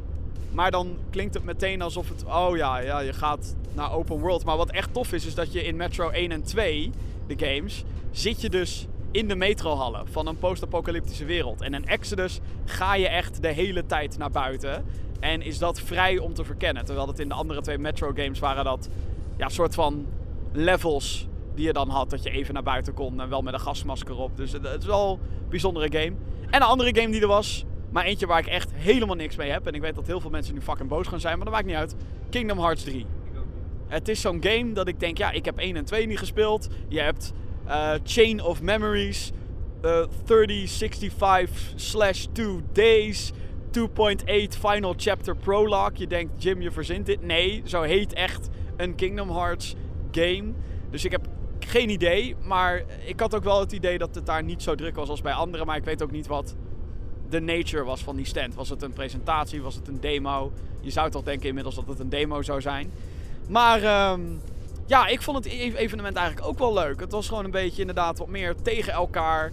Maar 0.50 0.71
dan 0.71 0.97
klinkt 1.11 1.35
het 1.35 1.44
meteen 1.44 1.83
alsof 1.83 2.09
het... 2.09 2.25
Oh 2.25 2.56
ja, 2.56 2.78
ja, 2.78 2.99
je 2.99 3.12
gaat 3.12 3.54
naar 3.73 3.92
open 3.92 4.18
world. 4.18 4.44
Maar 4.44 4.56
wat 4.56 4.71
echt 4.71 4.92
tof 4.92 5.12
is, 5.12 5.26
is 5.26 5.35
dat 5.35 5.52
je 5.52 5.64
in 5.64 5.76
Metro 5.76 6.09
1 6.09 6.33
en 6.33 6.42
2, 6.42 6.90
de 7.26 7.47
games... 7.47 7.85
zit 8.11 8.40
je 8.40 8.50
dus 8.50 8.87
in 9.11 9.28
de 9.28 9.37
metrohallen 9.37 10.06
van 10.09 10.26
een 10.26 10.38
post-apocalyptische 10.38 11.25
wereld. 11.25 11.61
En 11.61 11.75
in 11.75 11.87
Exodus 11.87 12.40
ga 12.64 12.94
je 12.94 13.09
echt 13.09 13.42
de 13.42 13.52
hele 13.52 13.87
tijd 13.87 14.18
naar 14.18 14.30
buiten. 14.30 14.85
En 15.21 15.42
is 15.42 15.59
dat 15.59 15.80
vrij 15.80 16.18
om 16.18 16.35
te 16.35 16.44
verkennen. 16.44 16.85
Terwijl 16.85 17.06
het 17.06 17.18
in 17.18 17.28
de 17.28 17.35
andere 17.35 17.61
twee 17.61 17.78
Metro 17.78 18.12
games 18.14 18.38
waren 18.38 18.64
dat... 18.64 18.88
Ja, 19.37 19.49
soort 19.49 19.75
van 19.75 20.06
levels 20.52 21.26
die 21.54 21.66
je 21.66 21.73
dan 21.73 21.88
had. 21.88 22.11
Dat 22.11 22.23
je 22.23 22.30
even 22.30 22.54
naar 22.54 22.62
buiten 22.62 22.94
kon 22.94 23.20
en 23.20 23.28
wel 23.28 23.42
met 23.42 23.54
een 23.54 23.61
gasmasker 23.61 24.16
op. 24.16 24.37
Dus 24.37 24.52
het, 24.52 24.66
is 24.78 24.87
wel 24.87 25.18
een 25.42 25.49
bijzondere 25.49 26.00
game. 26.00 26.16
En 26.50 26.62
een 26.62 26.68
andere 26.68 27.00
game 27.00 27.12
die 27.12 27.20
er 27.20 27.26
was... 27.26 27.64
Maar 27.90 28.04
eentje 28.04 28.26
waar 28.26 28.38
ik 28.38 28.46
echt 28.46 28.73
helemaal 28.73 29.16
niks 29.16 29.37
mee 29.37 29.50
heb. 29.50 29.66
En 29.66 29.73
ik 29.73 29.80
weet 29.80 29.94
dat 29.94 30.06
heel 30.06 30.20
veel 30.20 30.30
mensen 30.30 30.54
nu 30.54 30.61
fucking 30.61 30.88
boos 30.88 31.06
gaan 31.06 31.20
zijn. 31.20 31.37
Maar 31.37 31.44
dat 31.44 31.54
maakt 31.54 31.66
niet 31.66 31.76
uit. 31.76 31.94
Kingdom 32.30 32.58
Hearts 32.58 32.82
3. 32.82 33.06
Het 33.87 34.08
is 34.08 34.20
zo'n 34.20 34.42
game 34.44 34.73
dat 34.73 34.88
ik 34.88 35.00
denk, 35.00 35.18
ja, 35.18 35.30
ik 35.30 35.44
heb 35.44 35.58
1 35.58 35.76
en 35.76 35.84
2 35.84 36.06
niet 36.06 36.18
gespeeld. 36.18 36.68
Je 36.88 37.00
hebt 37.00 37.32
eh, 37.66 37.92
Chain 38.04 38.42
of 38.42 38.62
Memories, 38.62 39.32
eh 39.82 40.04
3065 40.25 41.73
slash 41.75 42.25
2 42.32 42.61
Days, 42.73 43.32
2.8 43.78 43.84
Final 44.61 44.94
Chapter 44.96 45.37
Prologue. 45.37 45.99
Je 45.99 46.06
denkt, 46.06 46.42
Jim, 46.42 46.61
je 46.61 46.70
verzint 46.70 47.06
dit. 47.06 47.23
Nee, 47.23 47.62
zo 47.64 47.82
heet 47.82 48.12
echt 48.12 48.49
een 48.76 48.94
Kingdom 48.94 49.30
Hearts 49.30 49.75
game. 50.11 50.52
Dus 50.90 51.04
ik 51.04 51.11
heb 51.11 51.26
geen 51.66 51.90
idee, 51.90 52.37
maar 52.42 52.83
ik 53.04 53.21
had 53.21 53.35
ook 53.35 53.44
wel 53.44 53.61
het 53.61 53.73
idee 53.73 53.99
dat 53.99 54.14
het 54.14 54.26
daar 54.26 54.42
niet 54.42 54.62
zo 54.62 54.75
druk 54.75 54.97
was 54.97 55.09
als 55.09 55.21
bij 55.23 55.33
anderen. 55.33 55.66
Maar 55.66 55.76
ik 55.76 55.85
weet 55.85 56.02
ook 56.02 56.11
niet 56.11 56.26
wat 56.26 56.54
de 57.28 57.40
nature 57.40 57.85
was 57.85 58.02
van 58.02 58.16
die 58.16 58.26
stand. 58.26 58.54
Was 58.54 58.68
het 58.68 58.83
een 58.83 58.92
presentatie? 58.92 59.62
Was 59.62 59.75
het 59.75 59.88
een 59.88 60.00
demo? 60.00 60.52
Je 60.80 60.90
zou 60.90 61.11
toch 61.11 61.23
denken 61.23 61.49
inmiddels 61.49 61.75
dat 61.75 61.88
het 61.88 61.99
een 61.99 62.09
demo 62.09 62.42
zou 62.42 62.61
zijn. 62.61 62.90
Maar 63.49 63.83
ehm, 63.83 64.21
ja, 64.87 65.06
ik 65.06 65.23
vond 65.23 65.37
het 65.44 65.47
e- 65.52 65.75
evenement 65.75 66.16
eigenlijk 66.16 66.49
ook 66.49 66.59
wel 66.59 66.75
leuk. 66.75 67.00
Het 67.00 67.12
was 67.12 67.28
gewoon 67.28 67.44
een 67.44 67.50
beetje 67.50 67.80
inderdaad 67.80 68.18
wat 68.18 68.28
meer 68.28 68.54
tegen 68.62 68.92
elkaar, 68.92 69.52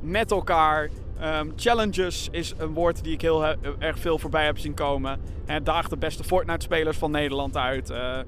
met 0.00 0.30
elkaar. 0.30 0.90
Ehm, 1.20 1.48
challenges 1.56 2.28
is 2.30 2.54
een 2.58 2.72
woord 2.72 3.04
die 3.04 3.12
ik 3.12 3.20
heel 3.20 3.40
he- 3.40 3.54
erg 3.78 3.98
veel 3.98 4.18
voorbij 4.18 4.44
heb 4.44 4.58
zien 4.58 4.74
komen. 4.74 5.20
En 5.46 5.64
daagt 5.64 5.90
de 5.90 5.96
beste 5.96 6.24
Fortnite-spelers 6.24 6.96
van 6.96 7.10
Nederland 7.10 7.56
uit. 7.56 7.90
Eh, 7.90 8.18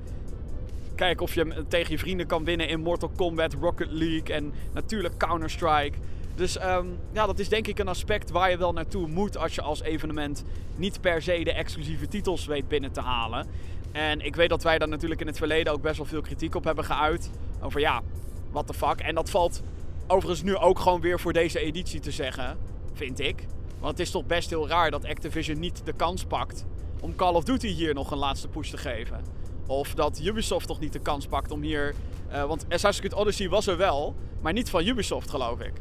Kijk 0.96 1.20
of 1.20 1.34
je 1.34 1.64
tegen 1.68 1.90
je 1.90 1.98
vrienden 1.98 2.26
kan 2.26 2.44
winnen 2.44 2.68
in 2.68 2.80
Mortal 2.80 3.10
Kombat, 3.16 3.54
Rocket 3.60 3.90
League 3.90 4.34
en 4.34 4.52
natuurlijk 4.72 5.18
Counter-Strike. 5.18 5.98
Dus 6.34 6.58
ehm, 6.58 6.86
ja, 7.12 7.26
dat 7.26 7.38
is 7.38 7.48
denk 7.48 7.66
ik 7.66 7.78
een 7.78 7.88
aspect 7.88 8.30
waar 8.30 8.50
je 8.50 8.56
wel 8.56 8.72
naartoe 8.72 9.08
moet 9.08 9.38
als 9.38 9.54
je 9.54 9.62
als 9.62 9.82
evenement 9.82 10.44
niet 10.76 11.00
per 11.00 11.22
se 11.22 11.44
de 11.44 11.52
exclusieve 11.52 12.08
titels 12.08 12.46
weet 12.46 12.68
binnen 12.68 12.92
te 12.92 13.00
halen. 13.00 13.46
En 13.92 14.20
ik 14.20 14.36
weet 14.36 14.48
dat 14.48 14.62
wij 14.62 14.78
daar 14.78 14.88
natuurlijk 14.88 15.20
in 15.20 15.26
het 15.26 15.36
verleden 15.36 15.72
ook 15.72 15.82
best 15.82 15.96
wel 15.96 16.06
veel 16.06 16.20
kritiek 16.20 16.54
op 16.54 16.64
hebben 16.64 16.84
geuit. 16.84 17.30
Over 17.60 17.80
ja, 17.80 18.02
what 18.50 18.66
the 18.66 18.74
fuck. 18.74 19.00
En 19.00 19.14
dat 19.14 19.30
valt 19.30 19.62
overigens 20.06 20.42
nu 20.42 20.56
ook 20.56 20.78
gewoon 20.78 21.00
weer 21.00 21.20
voor 21.20 21.32
deze 21.32 21.58
editie 21.58 22.00
te 22.00 22.10
zeggen, 22.10 22.58
vind 22.92 23.20
ik. 23.20 23.46
Want 23.78 23.98
het 23.98 24.06
is 24.06 24.10
toch 24.10 24.26
best 24.26 24.50
heel 24.50 24.68
raar 24.68 24.90
dat 24.90 25.04
Activision 25.04 25.58
niet 25.58 25.82
de 25.84 25.92
kans 25.92 26.24
pakt 26.24 26.64
om 27.00 27.16
Call 27.16 27.34
of 27.34 27.44
Duty 27.44 27.68
hier 27.68 27.94
nog 27.94 28.10
een 28.10 28.18
laatste 28.18 28.48
push 28.48 28.70
te 28.70 28.76
geven. 28.76 29.20
Of 29.66 29.94
dat 29.94 30.20
Ubisoft 30.22 30.66
toch 30.66 30.80
niet 30.80 30.92
de 30.92 30.98
kans 30.98 31.26
pakt 31.26 31.50
om 31.50 31.62
hier. 31.62 31.94
eh, 32.28 32.44
want 32.44 32.62
Assassin's 32.68 32.98
Creed 32.98 33.14
Odyssey 33.14 33.48
was 33.48 33.66
er 33.66 33.76
wel, 33.76 34.14
maar 34.40 34.52
niet 34.52 34.70
van 34.70 34.86
Ubisoft, 34.86 35.30
geloof 35.30 35.60
ik. 35.60 35.72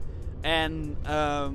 En 0.42 0.98
ehm, 1.04 1.54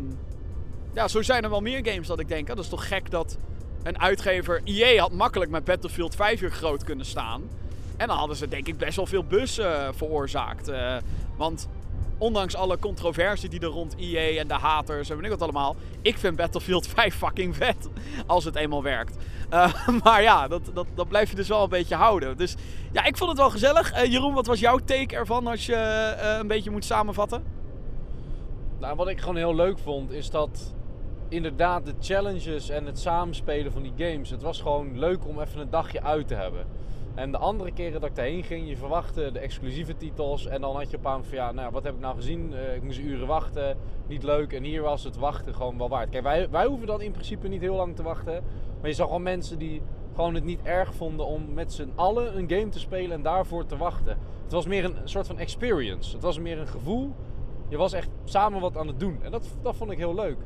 ja, 0.95 1.09
zo 1.09 1.23
zijn 1.23 1.45
er 1.45 1.51
wel 1.51 1.61
meer 1.61 1.87
games 1.87 2.07
dat 2.07 2.21
ik 2.21 2.29
denk. 2.29 2.47
Dat 2.47 2.59
is 2.59 2.69
toch 2.69 2.89
gek 2.89 3.11
dat 3.11 3.37
een 3.83 4.01
uitgever. 4.01 4.61
EA 4.65 5.01
had 5.01 5.13
makkelijk 5.13 5.51
met 5.51 5.65
Battlefield 5.65 6.15
5 6.15 6.41
hier 6.41 6.51
groot 6.51 6.85
kunnen 6.85 7.07
staan. 7.07 7.43
En 7.97 8.07
dan 8.07 8.17
hadden 8.17 8.37
ze 8.37 8.49
denk 8.49 8.67
ik 8.67 8.79
best 8.79 8.97
wel 8.97 9.07
veel 9.07 9.25
bus 9.25 9.59
eh, 9.59 9.89
veroorzaakt. 9.93 10.69
eh, 10.69 10.97
want 11.37 11.69
ondanks 12.21 12.57
alle 12.57 12.79
controversie 12.79 13.49
die 13.49 13.61
er 13.61 13.67
rond 13.67 13.95
EA 13.99 14.41
en 14.41 14.49
de 14.49 14.55
haters 14.55 15.11
en 15.11 15.17
weet 15.17 15.25
ik 15.25 15.31
wat 15.31 15.43
allemaal. 15.43 15.77
Ik 16.03 16.19
vind 16.19 16.37
Battlefield 16.37 16.87
5 16.97 17.15
fucking 17.15 17.57
vet. 17.57 17.89
Als 18.27 18.45
het 18.45 18.57
eenmaal 18.57 18.83
werkt. 18.83 19.17
Eh, 19.49 19.89
maar 20.05 20.23
ja, 20.23 20.49
dat, 20.49 20.71
dat, 20.75 20.87
dat 20.95 21.09
blijf 21.09 21.31
je 21.31 21.37
dus 21.37 21.49
wel 21.49 21.63
een 21.63 21.69
beetje 21.69 21.95
houden. 21.95 22.37
Dus 22.37 22.55
ja, 22.93 23.05
ik 23.05 23.17
vond 23.17 23.31
het 23.31 23.39
wel 23.39 23.51
gezellig. 23.51 23.93
Eh, 23.93 24.13
Jeroen, 24.13 24.35
wat 24.35 24.47
was 24.47 24.61
jouw 24.61 24.79
take 24.79 25.17
ervan 25.17 25.47
als 25.47 25.67
je 25.67 25.75
eh, 25.75 26.39
een 26.39 26.47
beetje 26.47 26.71
moet 26.71 26.85
samenvatten? 26.85 27.45
Nou, 28.79 28.97
wat 28.97 29.09
ik 29.09 29.21
gewoon 29.21 29.37
heel 29.37 29.55
leuk 29.55 29.79
vond, 29.79 30.11
is 30.11 30.31
dat 30.31 30.75
inderdaad 31.29 31.85
de 31.85 31.95
challenges 32.01 32.69
en 32.69 32.87
het 32.87 32.99
samenspelen 32.99 33.73
van 33.73 33.83
die 33.83 33.93
games, 33.97 34.31
het 34.31 34.43
was 34.43 34.61
gewoon 34.61 34.99
leuk 34.99 35.27
om 35.27 35.41
even 35.41 35.61
een 35.61 35.71
dagje 35.71 36.03
uit 36.03 36.29
te 36.29 36.35
hebben. 36.35 36.67
En 37.21 37.33
de 37.33 37.39
andere 37.39 37.73
keren 37.73 38.01
dat 38.01 38.11
ik 38.11 38.17
daarheen 38.17 38.43
ging, 38.43 38.69
je 38.69 38.77
verwachtte 38.77 39.33
de 39.33 39.39
exclusieve 39.39 39.97
titels. 39.97 40.47
En 40.47 40.61
dan 40.61 40.77
had 40.77 40.91
je 40.91 40.97
op 40.97 41.07
aan 41.07 41.25
van 41.25 41.37
ja, 41.37 41.53
nou, 41.53 41.73
wat 41.73 41.85
heb 41.85 41.95
ik 41.95 42.01
nou 42.01 42.17
gezien? 42.17 42.55
Eh, 42.55 42.75
ik 42.75 42.83
moest 42.83 42.99
uren 42.99 43.27
wachten, 43.27 43.77
niet 44.07 44.23
leuk. 44.23 44.53
En 44.53 44.63
hier 44.63 44.83
was 44.83 45.05
het 45.05 45.17
wachten 45.17 45.55
gewoon 45.55 45.79
wel 45.79 45.89
waard. 45.89 46.11
Kijk, 46.11 46.23
wij, 46.23 46.51
wij 46.51 46.67
hoeven 46.67 46.87
dan 46.87 47.01
in 47.01 47.13
principe 47.13 47.49
niet 47.49 47.61
heel 47.61 47.75
lang 47.75 47.97
te 47.97 48.03
wachten. 48.03 48.43
Maar 48.81 48.89
je 48.89 48.95
zag 48.95 49.09
al 49.09 49.19
mensen 49.19 49.59
die 49.59 49.83
gewoon 50.15 50.35
het 50.35 50.45
niet 50.45 50.63
erg 50.63 50.95
vonden 50.95 51.27
om 51.27 51.53
met 51.53 51.73
z'n 51.73 51.93
allen 51.95 52.39
een 52.39 52.51
game 52.51 52.69
te 52.69 52.79
spelen 52.79 53.13
en 53.13 53.23
daarvoor 53.23 53.67
te 53.67 53.77
wachten. 53.77 54.19
Het 54.43 54.53
was 54.53 54.67
meer 54.67 54.85
een 54.85 54.97
soort 55.05 55.27
van 55.27 55.39
experience. 55.39 56.13
Het 56.13 56.23
was 56.23 56.39
meer 56.39 56.59
een 56.59 56.69
gevoel. 56.69 57.15
Je 57.69 57.77
was 57.77 57.93
echt 57.93 58.11
samen 58.25 58.61
wat 58.61 58.77
aan 58.77 58.87
het 58.87 59.01
doen. 59.01 59.19
En 59.23 59.31
dat, 59.31 59.57
dat 59.63 59.77
vond 59.77 59.91
ik 59.91 59.99
heel 59.99 60.15
leuk. 60.15 60.39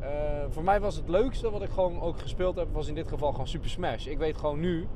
Eh, 0.00 0.08
voor 0.48 0.64
mij 0.64 0.80
was 0.80 0.96
het 0.96 1.08
leukste 1.08 1.50
wat 1.50 1.62
ik 1.62 1.70
gewoon 1.70 2.00
ook 2.00 2.18
gespeeld 2.20 2.56
heb, 2.56 2.68
was 2.72 2.88
in 2.88 2.94
dit 2.94 3.08
geval 3.08 3.30
gewoon 3.30 3.48
Super 3.48 3.70
Smash. 3.70 4.06
Ik 4.06 4.18
weet 4.18 4.36
gewoon 4.36 4.60
nu, 4.60 4.86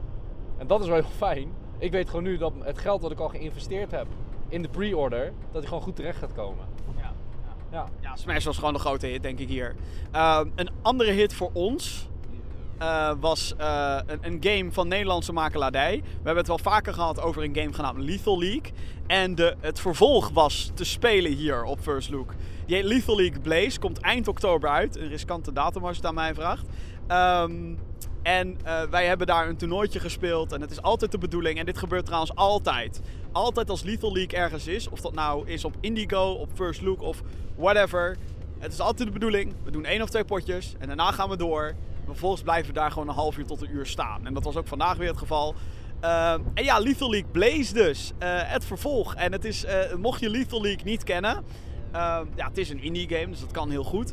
en 0.63 0.69
dat 0.69 0.81
is 0.81 0.87
wel 0.87 0.97
heel 0.97 1.11
fijn, 1.17 1.53
ik 1.79 1.91
weet 1.91 2.09
gewoon 2.09 2.23
nu 2.23 2.37
dat 2.39 2.53
het 2.63 2.79
geld 2.79 3.03
dat 3.03 3.11
ik 3.11 3.19
al 3.19 3.29
geïnvesteerd 3.29 3.91
heb 3.91 4.07
in 4.49 4.63
de 4.63 4.69
pre-order, 4.69 5.33
dat 5.51 5.61
die 5.61 5.69
gewoon 5.69 5.83
goed 5.83 5.97
terecht 5.97 6.19
gaat 6.19 6.33
komen. 6.33 6.67
Ja, 6.97 7.13
Ja. 7.71 7.87
ja, 8.01 8.17
Smash 8.17 8.45
was 8.45 8.59
gewoon 8.59 8.73
de 8.73 8.79
grote 8.79 9.07
hit, 9.07 9.23
denk 9.23 9.39
ik 9.39 9.49
hier. 9.49 9.75
Ehm, 10.11 10.49
een 10.55 10.71
andere 10.83 11.11
hit 11.11 11.35
voor 11.35 11.51
ons 11.53 12.09
eh, 12.79 13.13
was 13.21 13.55
eh, 13.57 13.99
een, 14.07 14.19
een 14.23 14.37
game 14.41 14.73
van 14.73 14.89
Nederlandse 14.89 15.33
makelaardij. 15.33 16.01
We 16.03 16.11
hebben 16.15 16.37
het 16.37 16.47
wel 16.47 16.59
vaker 16.59 16.95
gehad 16.95 17.21
over 17.21 17.43
een 17.43 17.55
game 17.55 17.73
genaamd 17.73 17.99
Lethal 17.99 18.39
League. 18.39 18.73
En 19.07 19.35
de, 19.35 19.57
het 19.61 19.81
vervolg 19.81 20.31
was 20.31 20.71
te 20.75 20.85
spelen 20.85 21.33
hier 21.33 21.65
op 21.65 21.81
First 21.81 22.11
Look. 22.11 22.35
Die 22.67 22.77
heet 22.77 22.85
Lethal 22.85 23.17
League 23.17 23.41
Blaze, 23.41 23.79
komt 23.79 24.01
eind 24.01 24.29
oktober 24.29 24.71
uit. 24.71 24.97
Een 24.97 25.09
riskante 25.09 25.53
datum 25.53 25.83
als 25.85 25.91
je 25.91 25.97
het 25.97 26.07
aan 26.07 26.15
mij 26.15 26.35
vraagt. 26.35 26.67
Ehm, 27.07 27.75
en 28.23 28.59
eh, 28.65 28.83
wij 28.83 29.07
hebben 29.07 29.27
daar 29.27 29.49
een 29.49 29.57
toernooitje 29.57 30.01
gespeeld. 30.01 30.53
En 30.53 30.61
het 30.61 30.71
is 30.71 30.83
altijd 30.83 31.13
de 31.13 31.19
bedoeling. 31.19 31.59
En 31.59 31.67
dit 31.67 31.79
gebeurt 31.79 32.05
trouwens 32.05 32.35
altijd. 32.35 33.01
Altijd 33.33 33.71
als 33.71 33.83
Lethal 33.83 34.13
League 34.13 34.39
ergens 34.39 34.67
is. 34.67 34.89
Of 34.89 35.01
dat 35.01 35.15
nou 35.15 35.49
is 35.49 35.65
op 35.65 35.75
Indigo, 35.81 36.33
op 36.33 36.51
First 36.55 36.83
Look 36.83 37.03
of 37.03 37.23
whatever. 37.57 38.17
Het 38.59 38.73
is 38.73 38.81
altijd 38.81 39.09
de 39.09 39.15
bedoeling. 39.15 39.55
We 39.65 39.71
doen 39.71 39.85
één 39.85 40.03
of 40.03 40.09
twee 40.09 40.25
potjes. 40.25 40.75
En 40.79 40.87
daarna 40.87 41.11
gaan 41.11 41.29
we 41.29 41.37
door. 41.37 41.75
Vervolgens 42.07 42.43
blijven 42.43 42.67
we 42.67 42.79
daar 42.79 42.91
gewoon 42.91 43.09
een 43.09 43.15
half 43.15 43.39
uur 43.39 43.47
tot 43.47 43.63
een 43.63 43.75
uur 43.75 43.87
staan. 43.87 44.27
En 44.27 44.35
dat 44.35 44.45
was 44.45 44.57
ook 44.57 44.67
vandaag 44.67 44.97
weer 44.97 45.09
het 45.09 45.19
geval. 45.19 45.55
Ehm, 46.01 46.41
en 46.55 46.65
ja, 46.65 46.79
Lethal 46.79 47.11
League 47.11 47.31
Blaze 47.31 47.75
dus. 47.75 48.13
Eh, 48.19 48.29
het 48.35 48.65
vervolg. 48.65 49.15
En 49.15 49.33
het 49.33 49.45
is, 49.45 49.65
eh, 49.65 49.95
mocht 49.95 50.21
je 50.21 50.31
Lethal 50.31 50.63
League 50.63 50.85
niet 50.85 51.05
kennen. 51.05 51.45
ja, 52.37 52.47
het 52.49 52.59
is 52.59 52.71
een 52.71 52.83
indie 52.83 53.09
game, 53.09 53.29
dus 53.29 53.41
dat 53.41 53.51
kan 53.51 53.71
heel 53.71 53.85
goed. 53.85 54.13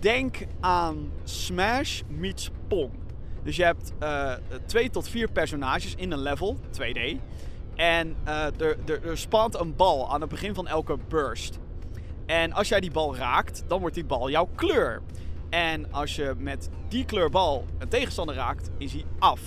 Denk 0.00 0.46
aan 0.60 1.10
Smash 1.24 2.02
meets 2.08 2.50
Pong. 2.68 2.90
Dus 3.46 3.56
je 3.56 3.64
hebt 3.64 3.92
eh, 3.98 4.32
twee 4.66 4.90
tot 4.90 5.08
vier 5.08 5.30
personages 5.30 5.94
in 5.94 6.12
een 6.12 6.20
level, 6.20 6.58
2D. 6.72 7.16
En 7.74 8.16
eh, 8.24 8.60
er, 8.60 8.76
er, 9.04 9.18
spant 9.18 9.60
een 9.60 9.76
bal 9.76 10.12
aan 10.12 10.20
het 10.20 10.30
begin 10.30 10.54
van 10.54 10.66
elke 10.66 10.96
burst. 11.08 11.58
En 12.26 12.52
als 12.52 12.68
jij 12.68 12.80
die 12.80 12.90
bal 12.90 13.16
raakt, 13.16 13.64
dan 13.66 13.80
wordt 13.80 13.94
die 13.94 14.04
bal 14.04 14.30
jouw 14.30 14.48
kleur. 14.54 15.02
En 15.50 15.92
als 15.92 16.16
je 16.16 16.34
met 16.38 16.68
die 16.88 17.04
kleurbal 17.04 17.64
een 17.78 17.88
tegenstander 17.88 18.34
raakt, 18.34 18.70
is 18.78 18.92
hij 18.92 19.04
af. 19.18 19.40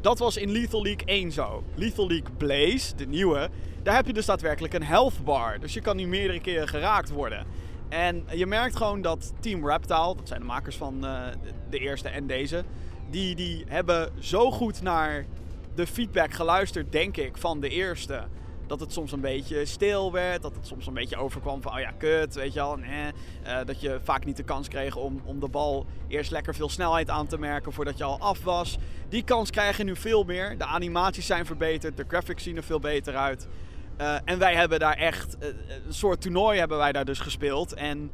Dat 0.00 0.18
was 0.18 0.36
in 0.36 0.50
Lethal 0.50 0.82
League 0.82 1.06
1 1.06 1.32
zo. 1.32 1.64
Lethal 1.74 2.06
League 2.06 2.30
Blaze, 2.36 2.94
de 2.94 3.06
nieuwe, 3.06 3.48
daar 3.82 3.94
heb 3.94 4.06
je 4.06 4.12
dus 4.12 4.26
daadwerkelijk 4.26 4.74
een 4.74 4.84
health 4.84 5.24
bar. 5.24 5.60
Dus 5.60 5.74
je 5.74 5.80
kan 5.80 5.96
nu 5.96 6.06
meerdere 6.06 6.40
keren 6.40 6.68
geraakt 6.68 7.10
worden. 7.10 7.46
En 7.88 8.24
je 8.34 8.46
merkt 8.46 8.76
gewoon 8.76 9.02
dat 9.02 9.32
Team 9.40 9.68
Reptile, 9.68 10.14
dat 10.16 10.28
zijn 10.28 10.40
de 10.40 10.46
makers 10.46 10.76
van 10.76 11.06
eh, 11.06 11.26
de 11.70 11.78
eerste 11.78 12.08
en 12.08 12.26
deze, 12.26 12.64
die, 13.10 13.34
die 13.34 13.64
hebben 13.68 14.12
zo 14.18 14.50
goed 14.50 14.82
naar 14.82 15.26
de 15.74 15.86
feedback 15.86 16.32
geluisterd, 16.32 16.92
denk 16.92 17.16
ik, 17.16 17.36
van 17.36 17.60
de 17.60 17.68
eerste. 17.68 18.24
Dat 18.66 18.80
het 18.80 18.92
soms 18.92 19.12
een 19.12 19.20
beetje 19.20 19.64
stil 19.64 20.12
werd, 20.12 20.42
dat 20.42 20.54
het 20.54 20.66
soms 20.66 20.86
een 20.86 20.94
beetje 20.94 21.16
overkwam 21.16 21.62
van, 21.62 21.72
oh 21.72 21.78
ja, 21.78 21.90
kut, 21.90 22.34
weet 22.34 22.52
je. 22.52 22.74
Nee. 22.76 23.12
Eh, 23.42 23.66
dat 23.66 23.80
je 23.80 24.00
vaak 24.02 24.24
niet 24.24 24.36
de 24.36 24.42
kans 24.42 24.68
kreeg 24.68 24.96
om, 24.96 25.20
om 25.24 25.40
de 25.40 25.48
bal 25.48 25.86
eerst 26.08 26.30
lekker 26.30 26.54
veel 26.54 26.68
snelheid 26.68 27.10
aan 27.10 27.26
te 27.26 27.38
merken 27.38 27.72
voordat 27.72 27.98
je 27.98 28.04
al 28.04 28.18
af 28.18 28.44
was. 28.44 28.78
Die 29.08 29.24
kans 29.24 29.50
krijg 29.50 29.76
je 29.76 29.84
nu 29.84 29.96
veel 29.96 30.24
meer. 30.24 30.58
De 30.58 30.64
animaties 30.64 31.26
zijn 31.26 31.46
verbeterd, 31.46 31.96
de 31.96 32.04
graphics 32.08 32.42
zien 32.42 32.56
er 32.56 32.62
veel 32.62 32.80
beter 32.80 33.16
uit. 33.16 33.48
Eh, 33.96 34.16
en 34.24 34.38
wij 34.38 34.54
hebben 34.54 34.78
daar 34.78 34.96
echt 34.96 35.38
eh, 35.38 35.48
een 35.86 35.94
soort 35.94 36.20
toernooi 36.20 36.58
hebben 36.58 36.78
wij 36.78 36.92
daar 36.92 37.04
dus 37.04 37.18
gespeeld. 37.18 37.74
En 37.74 38.10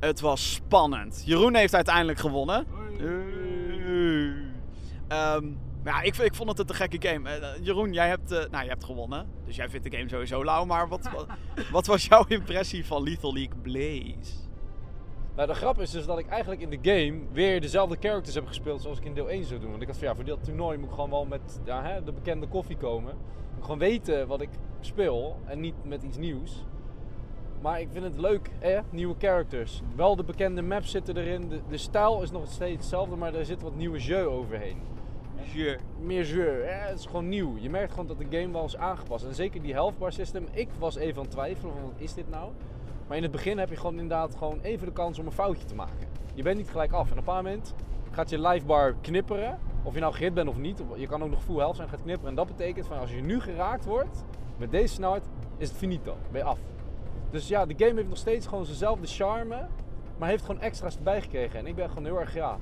het 0.00 0.20
was 0.20 0.52
spannend. 0.52 1.22
Jeroen 1.26 1.54
heeft 1.54 1.74
uiteindelijk 1.74 2.18
gewonnen. 2.18 2.66
Hey. 2.98 3.51
Ehm, 5.12 5.46
maar 5.82 5.94
ja, 5.94 6.02
ik, 6.02 6.16
ik 6.16 6.34
vond 6.34 6.48
het 6.48 6.58
een 6.58 6.66
te 6.66 6.74
gekke 6.74 7.08
game. 7.08 7.30
Eh, 7.30 7.64
Jeroen, 7.64 7.92
jij 7.92 8.08
hebt, 8.08 8.30
eh, 8.30 8.38
nou, 8.38 8.50
jij 8.50 8.66
hebt 8.66 8.84
gewonnen. 8.84 9.26
Dus 9.44 9.56
jij 9.56 9.68
vindt 9.68 9.90
de 9.90 9.96
game 9.96 10.08
sowieso 10.08 10.44
lauw. 10.44 10.64
Maar 10.64 10.88
wat, 10.88 11.10
wat, 11.14 11.26
wat 11.72 11.86
was 11.86 12.04
jouw 12.04 12.24
impressie 12.28 12.86
van 12.86 13.02
Lethal 13.02 13.32
League 13.32 13.56
Blaze? 13.62 14.40
Nou, 15.36 15.48
de 15.48 15.54
grap 15.54 15.80
is 15.80 15.90
dus 15.90 16.06
dat 16.06 16.18
ik 16.18 16.28
eigenlijk 16.28 16.60
in 16.60 16.70
de 16.70 16.78
game 16.90 17.20
weer 17.32 17.60
dezelfde 17.60 17.96
characters 18.00 18.34
heb 18.34 18.46
gespeeld 18.46 18.82
zoals 18.82 18.98
ik 18.98 19.04
in 19.04 19.14
deel 19.14 19.30
1 19.30 19.44
zou 19.44 19.60
doen. 19.60 19.70
Want 19.70 19.82
ik 19.82 19.88
had 19.88 19.96
van 19.96 20.08
ja, 20.08 20.14
voor 20.14 20.24
dat 20.24 20.44
toernooi 20.44 20.78
moet 20.78 20.88
ik 20.88 20.94
gewoon 20.94 21.10
wel 21.10 21.24
met 21.24 21.60
ja, 21.64 21.82
hè, 21.82 22.04
de 22.04 22.12
bekende 22.12 22.46
koffie 22.46 22.76
komen. 22.76 23.12
Ik 23.12 23.54
moet 23.54 23.64
gewoon 23.64 23.78
weten 23.78 24.26
wat 24.26 24.40
ik 24.40 24.50
speel 24.80 25.36
en 25.46 25.60
niet 25.60 25.84
met 25.84 26.02
iets 26.02 26.16
nieuws. 26.16 26.64
Maar 27.60 27.80
ik 27.80 27.88
vind 27.92 28.04
het 28.04 28.18
leuk, 28.18 28.50
hè? 28.58 28.80
nieuwe 28.90 29.14
characters. 29.18 29.82
Wel 29.96 30.16
de 30.16 30.24
bekende 30.24 30.62
maps 30.62 30.90
zitten 30.90 31.16
erin. 31.16 31.48
De, 31.48 31.60
de 31.68 31.76
stijl 31.76 32.22
is 32.22 32.30
nog 32.30 32.50
steeds 32.50 32.76
hetzelfde, 32.76 33.16
maar 33.16 33.34
er 33.34 33.44
zit 33.44 33.62
wat 33.62 33.74
nieuwe 33.74 33.98
jeu 33.98 34.24
overheen. 34.26 34.92
Meer 36.00 36.24
jeu, 36.24 36.64
het 36.64 36.98
is 36.98 37.06
gewoon 37.06 37.28
nieuw. 37.28 37.56
Je 37.58 37.70
merkt 37.70 37.90
gewoon 37.90 38.06
dat 38.06 38.18
de 38.18 38.38
game 38.38 38.52
wel 38.52 38.64
is 38.64 38.76
aangepast. 38.76 39.24
En 39.24 39.34
zeker 39.34 39.62
die 39.62 39.72
health 39.72 39.98
bar 39.98 40.12
system, 40.12 40.46
ik 40.52 40.68
was 40.78 40.96
even 40.96 41.16
aan 41.16 41.22
het 41.22 41.30
twijfelen 41.30 41.72
van 41.72 41.82
wat 41.82 41.92
is 41.96 42.14
dit 42.14 42.30
nou? 42.30 42.52
Maar 43.06 43.16
in 43.16 43.22
het 43.22 43.32
begin 43.32 43.58
heb 43.58 43.68
je 43.68 43.76
gewoon 43.76 43.92
inderdaad 43.92 44.34
gewoon 44.36 44.60
even 44.60 44.86
de 44.86 44.92
kans 44.92 45.18
om 45.18 45.26
een 45.26 45.32
foutje 45.32 45.64
te 45.64 45.74
maken. 45.74 46.08
Je 46.34 46.42
bent 46.42 46.56
niet 46.56 46.70
gelijk 46.70 46.92
af. 46.92 47.06
En 47.06 47.12
op 47.12 47.18
een 47.18 47.24
paar 47.24 47.42
moment 47.42 47.74
gaat 48.10 48.30
je 48.30 48.40
life 48.40 48.66
bar 48.66 48.94
knipperen. 49.00 49.58
Of 49.82 49.94
je 49.94 50.00
nou 50.00 50.14
gehit 50.14 50.34
bent 50.34 50.48
of 50.48 50.56
niet. 50.56 50.82
Je 50.96 51.06
kan 51.06 51.22
ook 51.22 51.30
nog 51.30 51.42
full 51.42 51.56
health 51.56 51.76
zijn, 51.76 51.88
gaat 51.88 52.02
knipperen. 52.02 52.28
En 52.28 52.34
dat 52.34 52.46
betekent 52.46 52.86
van 52.86 52.98
als 52.98 53.12
je 53.12 53.20
nu 53.20 53.40
geraakt 53.40 53.84
wordt 53.84 54.24
met 54.56 54.70
deze 54.70 54.94
snelheid, 54.94 55.28
is 55.56 55.68
het 55.68 55.76
finito. 55.76 56.16
Ben 56.30 56.40
je 56.40 56.46
af. 56.46 56.58
Dus 57.30 57.48
ja, 57.48 57.66
de 57.66 57.74
game 57.76 57.94
heeft 57.94 58.08
nog 58.08 58.18
steeds 58.18 58.46
gewoon 58.46 58.64
zijnzelfde 58.64 59.06
charme. 59.06 59.66
Maar 60.18 60.28
heeft 60.28 60.44
gewoon 60.44 60.60
extra's 60.60 60.96
erbij 60.96 61.20
gekregen. 61.20 61.58
En 61.58 61.66
ik 61.66 61.74
ben 61.74 61.88
gewoon 61.88 62.04
heel 62.04 62.20
erg 62.20 62.34
ja, 62.34 62.58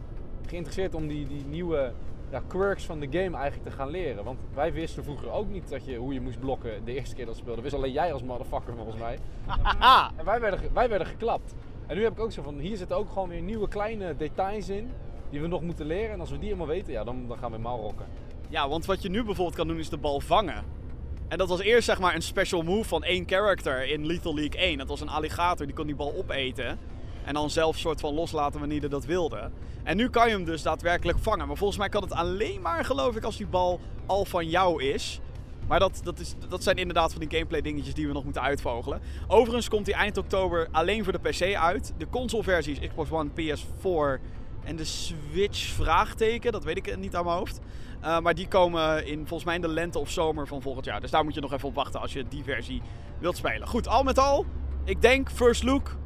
geïnteresseerd 0.47 0.95
om 0.95 1.07
die, 1.09 1.27
die 1.27 1.45
nieuwe 1.45 1.93
ja, 2.31 2.43
quirks 2.47 2.85
van 2.85 3.01
de 3.01 3.07
game 3.07 3.37
eigenlijk 3.37 3.71
te 3.71 3.77
gaan 3.77 3.91
leren. 3.91 4.25
Want 4.25 4.39
wij 4.55 4.73
wisten 4.73 5.05
vroeger 5.05 5.31
ook 5.31 5.51
niet 5.51 5.69
dat 5.69 5.85
je, 5.85 5.97
hoe 5.97 6.13
je 6.13 6.21
moest 6.21 6.41
blokken 6.41 6.85
de 6.85 6.95
eerste 6.95 7.15
keer 7.15 7.27
dat 7.27 7.35
we 7.35 7.41
speelden. 7.41 7.63
Wist 7.63 7.75
alleen 7.75 7.93
jij 7.93 8.13
als 8.13 8.23
motherfucker 8.23 8.75
volgens 8.75 8.97
mij. 8.97 9.19
Haha! 9.47 10.11
En 10.19 10.25
wij 10.25 10.41
werden, 10.41 10.61
wij 10.73 10.89
werden 10.89 11.07
geklapt. 11.07 11.55
En 11.87 11.97
nu 11.97 12.03
heb 12.03 12.13
ik 12.13 12.21
ook 12.21 12.33
zo 12.33 12.43
van, 12.43 12.59
hier 12.59 12.77
zitten 12.77 12.97
ook 12.97 13.09
gewoon 13.09 13.29
weer 13.29 13.43
nieuwe 13.43 13.69
kleine 13.69 14.17
details 14.17 14.69
in. 14.69 14.91
Die 15.31 15.41
we 15.41 15.47
nog 15.47 15.63
moeten 15.63 15.87
leren. 15.87 16.11
En 16.11 16.21
als 16.21 16.31
we 16.31 16.39
die 16.39 16.45
helemaal 16.45 16.67
weten, 16.67 16.93
ja, 16.93 17.05
dan, 17.05 17.29
dan 17.29 17.39
gaan 17.39 17.53
we 17.53 17.59
mouw 17.59 17.81
rocken. 17.81 18.07
Ja, 18.49 18.69
want 18.69 18.87
wat 18.87 19.03
je 19.03 19.09
nu 19.09 19.25
bijvoorbeeld 19.25 19.57
kan 19.57 19.69
doen 19.69 19.79
is 19.79 19.89
de 19.89 19.97
bal 19.97 20.21
vangen. 20.21 20.65
En 21.29 21.39
dat 21.39 21.49
was 21.49 21.61
eerst 21.61 21.85
zeg 21.85 22.01
maar 22.01 22.15
een 22.15 22.23
special 22.23 22.63
move 22.63 22.89
van 22.89 23.05
één 23.05 23.29
character 23.29 23.89
in 23.89 24.07
Lethal 24.07 24.35
League 24.35 24.61
1. 24.61 24.79
Dat 24.79 24.89
was 24.89 25.01
een 25.01 25.09
alligator, 25.09 25.67
die 25.67 25.75
kon 25.75 25.87
die 25.87 25.95
bal 25.95 26.15
opeten. 26.17 26.79
En 27.25 27.35
dan 27.35 27.51
zelf 27.51 27.79
soort 27.79 28.01
van 28.01 28.15
loslaten 28.15 28.61
wanneer 28.61 28.81
hij 28.81 28.89
dat 28.89 29.05
wilde. 29.05 29.51
En 29.83 29.97
nu 29.97 30.11
kan 30.11 30.29
je 30.29 30.35
hem 30.35 30.45
dus 30.45 30.63
daadwerkelijk 30.63 31.19
vangen. 31.19 31.47
Maar 31.47 31.57
volgens 31.57 31.79
mij 31.79 31.89
kan 31.89 32.03
het 32.03 32.13
alleen 32.13 32.61
maar, 32.61 32.85
geloof 32.85 33.17
ik, 33.17 33.25
als 33.25 33.37
die 33.37 33.47
bal 33.47 33.81
al 34.07 34.25
van 34.25 34.49
jou 34.49 34.83
is. 34.83 35.21
Maar 35.69 35.79
dat, 35.79 36.01
dat, 36.03 36.19
is, 36.19 36.35
dat 36.49 36.63
zijn 36.63 36.77
inderdaad 36.77 37.13
van 37.13 37.21
die 37.21 37.31
gameplay 37.31 37.61
dingetjes 37.61 37.95
die 37.95 38.07
we 38.07 38.13
nog 38.13 38.25
moeten 38.25 38.43
uitvogelen. 38.43 39.01
Overigens 39.29 39.69
komt 39.69 39.87
hij 39.87 39.95
eind 39.95 40.17
oktober 40.17 40.69
alleen 40.71 41.05
voor 41.05 41.13
de 41.13 41.29
PC 41.29 41.55
uit. 41.55 41.93
De 41.97 42.09
consoleversie 42.09 42.79
is 42.81 42.89
Xbox 42.89 43.11
One, 43.11 43.31
PS4 43.31 44.23
en 44.65 44.77
de 44.77 44.85
Switch 44.85 45.59
vraagteken. 45.59 46.53
Dat 46.53 46.65
weet 46.65 46.77
ik 46.77 46.97
niet 46.99 47.17
aan 47.17 47.25
mijn 47.25 47.37
hoofd. 47.37 47.61
Uh, 48.03 48.21
maar 48.21 48.35
die 48.35 48.49
komen 48.49 49.07
in, 49.07 49.19
volgens 49.19 49.45
mij 49.45 49.55
in 49.55 49.61
de 49.61 49.69
lente 49.69 49.99
of 49.99 50.11
zomer 50.11 50.47
van 50.47 50.63
volgend 50.63 50.85
jaar. 50.85 51.01
Dus 51.01 51.11
daar 51.11 51.25
moet 51.25 51.35
je 51.35 51.41
nog 51.41 51.53
even 51.53 51.69
op 51.69 51.75
wachten 51.75 52.01
als 52.01 52.13
je 52.13 52.29
die 52.29 52.45
versie 52.45 52.83
wilt 53.19 53.37
spelen. 53.37 53.69
Goed, 53.69 53.89
al 53.89 54.03
met 54.03 54.19
al, 54.19 54.45
ik 54.85 55.03
denk 55.03 55.31
First 55.31 55.63
Look 55.63 55.97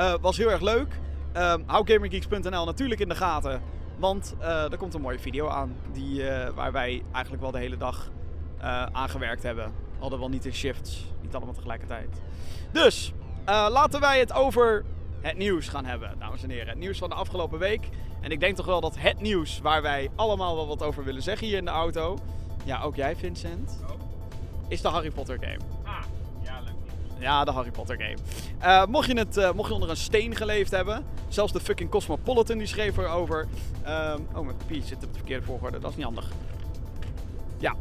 uh, 0.00 0.14
was 0.20 0.36
heel 0.36 0.50
erg 0.50 0.60
leuk. 0.60 0.98
Uh, 1.36 1.54
hou 1.66 1.86
GamerGeeks.nl 1.86 2.64
natuurlijk 2.64 3.00
in 3.00 3.08
de 3.08 3.14
gaten. 3.14 3.62
Want 3.98 4.34
uh, 4.40 4.72
er 4.72 4.76
komt 4.76 4.94
een 4.94 5.00
mooie 5.00 5.18
video 5.18 5.48
aan. 5.48 5.76
Die, 5.92 6.22
uh, 6.22 6.48
waar 6.48 6.72
wij 6.72 7.02
eigenlijk 7.12 7.42
wel 7.42 7.52
de 7.52 7.58
hele 7.58 7.76
dag 7.76 8.10
aangewerkt 8.92 9.42
hebben. 9.42 9.72
Hadden 9.98 10.18
wel 10.18 10.28
niet 10.28 10.44
in 10.46 10.54
shifts. 10.54 11.04
Niet 11.22 11.34
allemaal 11.34 11.54
tegelijkertijd. 11.54 12.20
Dus, 12.72 13.12
laten 13.46 14.00
wij 14.00 14.18
het 14.18 14.32
over 14.32 14.84
het 15.20 15.36
nieuws 15.36 15.68
gaan 15.68 15.84
hebben, 15.84 16.14
dames 16.18 16.42
en 16.42 16.50
heren. 16.50 16.68
Het 16.68 16.78
nieuws 16.78 16.98
van 16.98 17.08
de 17.08 17.14
afgelopen 17.14 17.58
week. 17.58 17.88
En 18.20 18.30
ik 18.30 18.40
denk 18.40 18.56
toch 18.56 18.66
wel 18.66 18.80
dat 18.80 18.98
het 18.98 19.20
nieuws 19.20 19.60
waar 19.60 19.82
wij 19.82 20.10
allemaal 20.16 20.56
wel 20.56 20.66
wat 20.66 20.82
over 20.82 21.04
willen 21.04 21.22
zeggen 21.22 21.46
hier 21.46 21.56
in 21.56 21.64
de 21.64 21.70
auto. 21.70 22.18
Ja, 22.64 22.82
ook 22.82 22.96
jij 22.96 23.16
Vincent. 23.16 23.78
Is 24.68 24.80
de 24.80 24.88
Harry 24.88 25.10
Potter 25.10 25.38
game. 25.40 25.79
Ja, 27.20 27.44
de 27.44 27.50
Harry 27.50 27.70
Potter 27.70 27.96
game. 27.96 28.16
Uh, 28.62 28.86
mocht, 28.86 29.06
je 29.06 29.18
het, 29.18 29.36
uh, 29.36 29.52
mocht 29.52 29.68
je 29.68 29.74
onder 29.74 29.90
een 29.90 29.96
steen 29.96 30.36
geleefd 30.36 30.70
hebben. 30.70 31.04
Zelfs 31.28 31.52
de 31.52 31.60
fucking 31.60 31.90
Cosmopolitan 31.90 32.58
die 32.58 32.66
schreef 32.66 32.96
erover. 32.96 33.46
Um, 33.88 34.26
oh, 34.34 34.44
mijn 34.44 34.56
papier 34.56 34.82
zit 34.82 35.04
op 35.04 35.12
de 35.12 35.18
verkeerde 35.18 35.46
volgorde. 35.46 35.78
Dat 35.78 35.90
is 35.90 35.96
niet 35.96 36.04
handig. 36.04 36.28
Ja. 37.58 37.74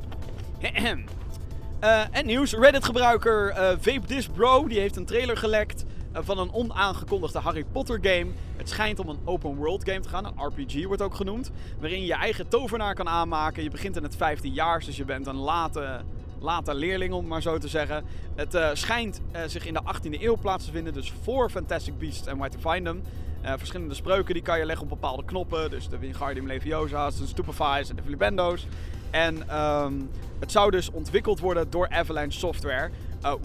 uh, 0.61 2.05
en 2.19 2.25
nieuws. 2.25 2.53
Reddit-gebruiker 2.53 3.55
uh, 3.87 4.27
Bro 4.33 4.67
die 4.67 4.79
heeft 4.79 4.95
een 4.95 5.05
trailer 5.05 5.37
gelekt 5.37 5.85
van 6.13 6.37
een 6.37 6.53
onaangekondigde 6.53 7.39
Harry 7.39 7.63
Potter 7.71 7.99
game. 8.01 8.31
Het 8.55 8.69
schijnt 8.69 8.99
om 8.99 9.09
een 9.09 9.19
open 9.25 9.55
world 9.55 9.83
game 9.83 9.99
te 9.99 10.09
gaan, 10.09 10.25
een 10.25 10.45
RPG 10.45 10.85
wordt 10.85 11.01
ook 11.01 11.15
genoemd. 11.15 11.51
Waarin 11.79 11.99
je 11.99 12.05
je 12.05 12.13
eigen 12.13 12.47
tovenaar 12.47 12.95
kan 12.95 13.07
aanmaken. 13.07 13.63
Je 13.63 13.69
begint 13.69 13.95
in 13.95 14.03
het 14.03 14.15
15 14.15 14.53
jaar, 14.53 14.79
dus 14.79 14.97
je 14.97 15.05
bent 15.05 15.27
een 15.27 15.35
late, 15.35 16.01
late 16.41 16.73
leerling 16.73 17.13
om 17.13 17.19
het 17.19 17.29
maar 17.29 17.41
zo 17.41 17.57
te 17.57 17.67
zeggen. 17.67 18.03
Het 18.35 18.55
uh, 18.55 18.69
schijnt 18.73 19.21
uh, 19.35 19.41
zich 19.45 19.65
in 19.65 19.73
de 19.73 19.81
18e 19.95 20.21
eeuw 20.21 20.37
plaats 20.37 20.65
te 20.65 20.71
vinden, 20.71 20.93
dus 20.93 21.13
voor 21.23 21.49
Fantastic 21.49 21.97
Beasts 21.97 22.27
en 22.27 22.37
Where 22.37 22.57
to 22.57 22.69
Find 22.71 22.85
Them. 22.85 23.01
Uh, 23.43 23.53
verschillende 23.57 23.93
spreuken 23.93 24.33
die 24.33 24.43
kan 24.43 24.59
je 24.59 24.65
leggen 24.65 24.83
op 24.83 24.89
bepaalde 24.89 25.25
knoppen. 25.25 25.69
Dus 25.69 25.89
de 25.89 25.97
Wingardium 25.97 26.47
Leviosa's, 26.47 27.17
de 27.17 27.27
Stupefies 27.27 27.89
en 27.89 27.95
de 27.95 28.01
Filibendo's. 28.01 28.67
En 29.09 29.57
um, 29.59 30.09
het 30.39 30.51
zou 30.51 30.71
dus 30.71 30.91
ontwikkeld 30.91 31.39
worden 31.39 31.69
door 31.69 31.89
Avalanche 31.89 32.39
Software. 32.39 32.89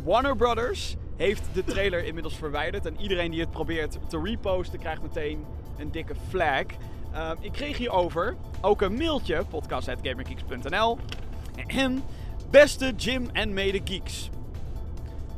Warner 0.04 0.36
Brothers 0.36 0.96
heeft 1.16 1.42
de 1.52 1.64
trailer 1.64 2.04
inmiddels 2.08 2.36
verwijderd. 2.36 2.86
En 2.86 3.00
iedereen 3.00 3.30
die 3.30 3.40
het 3.40 3.50
probeert 3.50 3.98
te 4.08 4.20
reposten 4.24 4.78
krijgt 4.78 5.02
meteen 5.02 5.44
een 5.78 5.90
dikke 5.90 6.14
flag. 6.28 6.64
Uh, 7.14 7.30
ik 7.40 7.52
kreeg 7.52 7.76
hierover 7.76 8.36
ook 8.60 8.82
een 8.82 8.94
mailtje, 8.94 9.44
podcast.gamergeeks.nl. 9.44 10.98
En 11.66 12.02
beste 12.60 12.92
Jim 12.96 13.28
en 13.32 13.52
mede 13.52 13.80
geeks. 13.84 14.30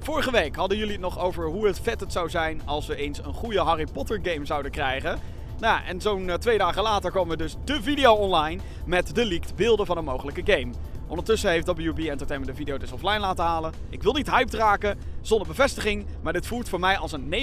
Vorige 0.01 0.31
week 0.31 0.57
hadden 0.57 0.79
jullie 0.79 0.93
het 0.93 1.03
nog 1.03 1.19
over 1.19 1.47
hoe 1.47 1.67
het 1.67 1.81
vet 1.81 2.01
het 2.01 2.13
zou 2.13 2.31
zijn 2.31 2.61
als 2.65 2.87
we 2.87 2.97
eens 2.97 3.19
een 3.19 3.33
goede 3.33 3.61
Harry 3.61 3.87
Potter 3.93 4.21
game 4.23 4.47
zouden 4.47 4.71
krijgen. 4.71 5.19
Nou, 5.59 5.81
en 5.87 6.01
zo'n 6.01 6.29
uh, 6.29 6.35
twee 6.35 6.59
dagen 6.59 6.83
later 6.83 7.11
kwam 7.11 7.31
er 7.31 7.37
dus 7.37 7.57
de 7.65 7.83
video 7.83 8.15
online 8.15 8.61
met 8.87 9.15
de 9.15 9.25
leaked 9.25 9.57
beelden 9.57 9.87
van 9.87 9.97
een 9.97 10.05
mogelijke 10.05 10.53
game. 10.53 10.73
Ondertussen 11.07 11.51
heeft 11.51 11.67
WB 11.67 11.99
Entertainment 11.99 12.47
de 12.47 12.55
video 12.55 12.79
dus 12.79 12.93
offline 12.93 13.19
laten 13.19 13.45
halen. 13.45 13.73
Ik 13.89 14.03
wil 14.03 14.13
niet 14.13 14.31
hyped 14.31 14.55
raken, 14.55 14.99
zonder 15.21 15.47
bevestiging, 15.47 16.07
maar 16.23 16.33
dit 16.33 16.47
voelt 16.47 16.69
voor 16.69 16.81
mij 16.81 16.99
als 16.99 17.13
een 17.13 17.35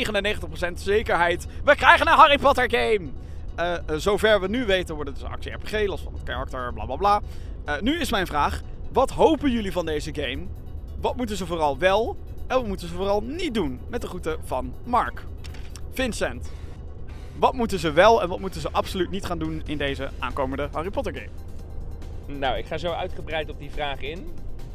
99% 0.70 0.74
zekerheid. 0.74 1.48
We 1.64 1.76
krijgen 1.76 2.08
een 2.08 2.18
Harry 2.18 2.38
Potter 2.38 2.70
game! 2.70 3.10
Uh, 3.60 3.74
uh, 3.90 3.96
zover 3.98 4.42
we 4.42 4.48
nu 4.48 4.66
weten 4.66 4.96
wordt 4.96 5.10
het 5.10 5.20
dus 5.20 5.28
een 5.28 5.34
actie-RPG, 5.34 5.88
los 5.88 6.02
van 6.02 6.14
het 6.14 6.24
karakter, 6.24 6.74
bla 6.74 6.86
bla 6.86 6.96
bla. 6.96 7.22
Nu 7.82 8.00
is 8.00 8.12
mijn 8.12 8.28
vraag, 8.28 8.62
wat 8.94 9.12
hopen 9.12 9.52
jullie 9.52 9.72
van 9.72 9.86
deze 9.86 10.14
game? 10.14 10.42
Wat 11.02 11.16
moeten 11.16 11.38
ze 11.38 11.46
vooral 11.46 11.78
wel 11.78 12.18
en 12.48 12.56
wat 12.56 12.68
moeten 12.68 12.88
ze 12.88 12.94
vooral 12.94 13.22
niet 13.22 13.54
doen? 13.54 13.80
Met 13.90 14.02
de 14.02 14.08
groeten 14.08 14.38
van 14.44 14.74
Mark. 14.84 15.26
Vincent, 15.92 16.52
wat 17.36 17.54
moeten 17.54 17.80
ze 17.80 17.92
wel 17.92 18.22
en 18.22 18.30
wat 18.30 18.40
moeten 18.40 18.62
ze 18.62 18.72
absoluut 18.72 19.10
niet 19.10 19.26
gaan 19.26 19.40
doen 19.40 19.62
in 19.66 19.78
deze 19.78 20.10
aankomende 20.20 20.70
Harry 20.72 20.90
Potter 20.90 21.14
game? 21.14 22.38
Nou, 22.40 22.58
ik 22.58 22.66
ga 22.66 22.78
zo 22.78 22.92
uitgebreid 22.92 23.50
op 23.50 23.60
die 23.60 23.72
vraag 23.72 24.02
in. 24.02 24.34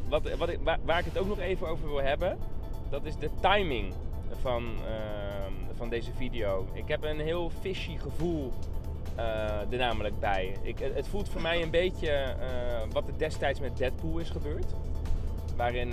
Wat, 0.09 0.37
wat 0.37 0.51
waar, 0.85 0.99
ik 0.99 1.05
het 1.05 1.19
ook 1.19 1.29
nog 1.29 1.39
even 1.39 1.69
over 1.69 1.89
wil 1.89 2.03
hebben, 2.03 2.39
dat 2.91 3.05
is 3.05 3.17
de 3.17 3.31
timing 3.41 3.93
van, 4.41 4.63
uh, 4.63 5.77
van 5.77 5.89
deze 5.89 6.11
video. 6.17 6.67
Ik 6.73 6.89
heb 6.89 7.03
een 7.03 7.21
heel 7.21 7.51
fishy 7.61 7.97
gevoel 7.97 8.53
uh, 9.19 9.73
er 9.73 9.79
namelijk 9.79 10.21
bij. 10.21 10.57
Ik, 10.63 10.79
het 10.79 11.09
voelt 11.09 11.29
voor 11.29 11.41
mij 11.41 11.63
een 11.63 11.71
beetje 11.71 12.11
uh, 12.11 12.93
wat 12.93 13.09
er 13.09 13.19
destijds 13.19 13.61
met 13.61 13.77
Deadpool 13.77 14.19
is 14.19 14.31
gebeurd. 14.31 14.73
Waarin, 15.57 15.93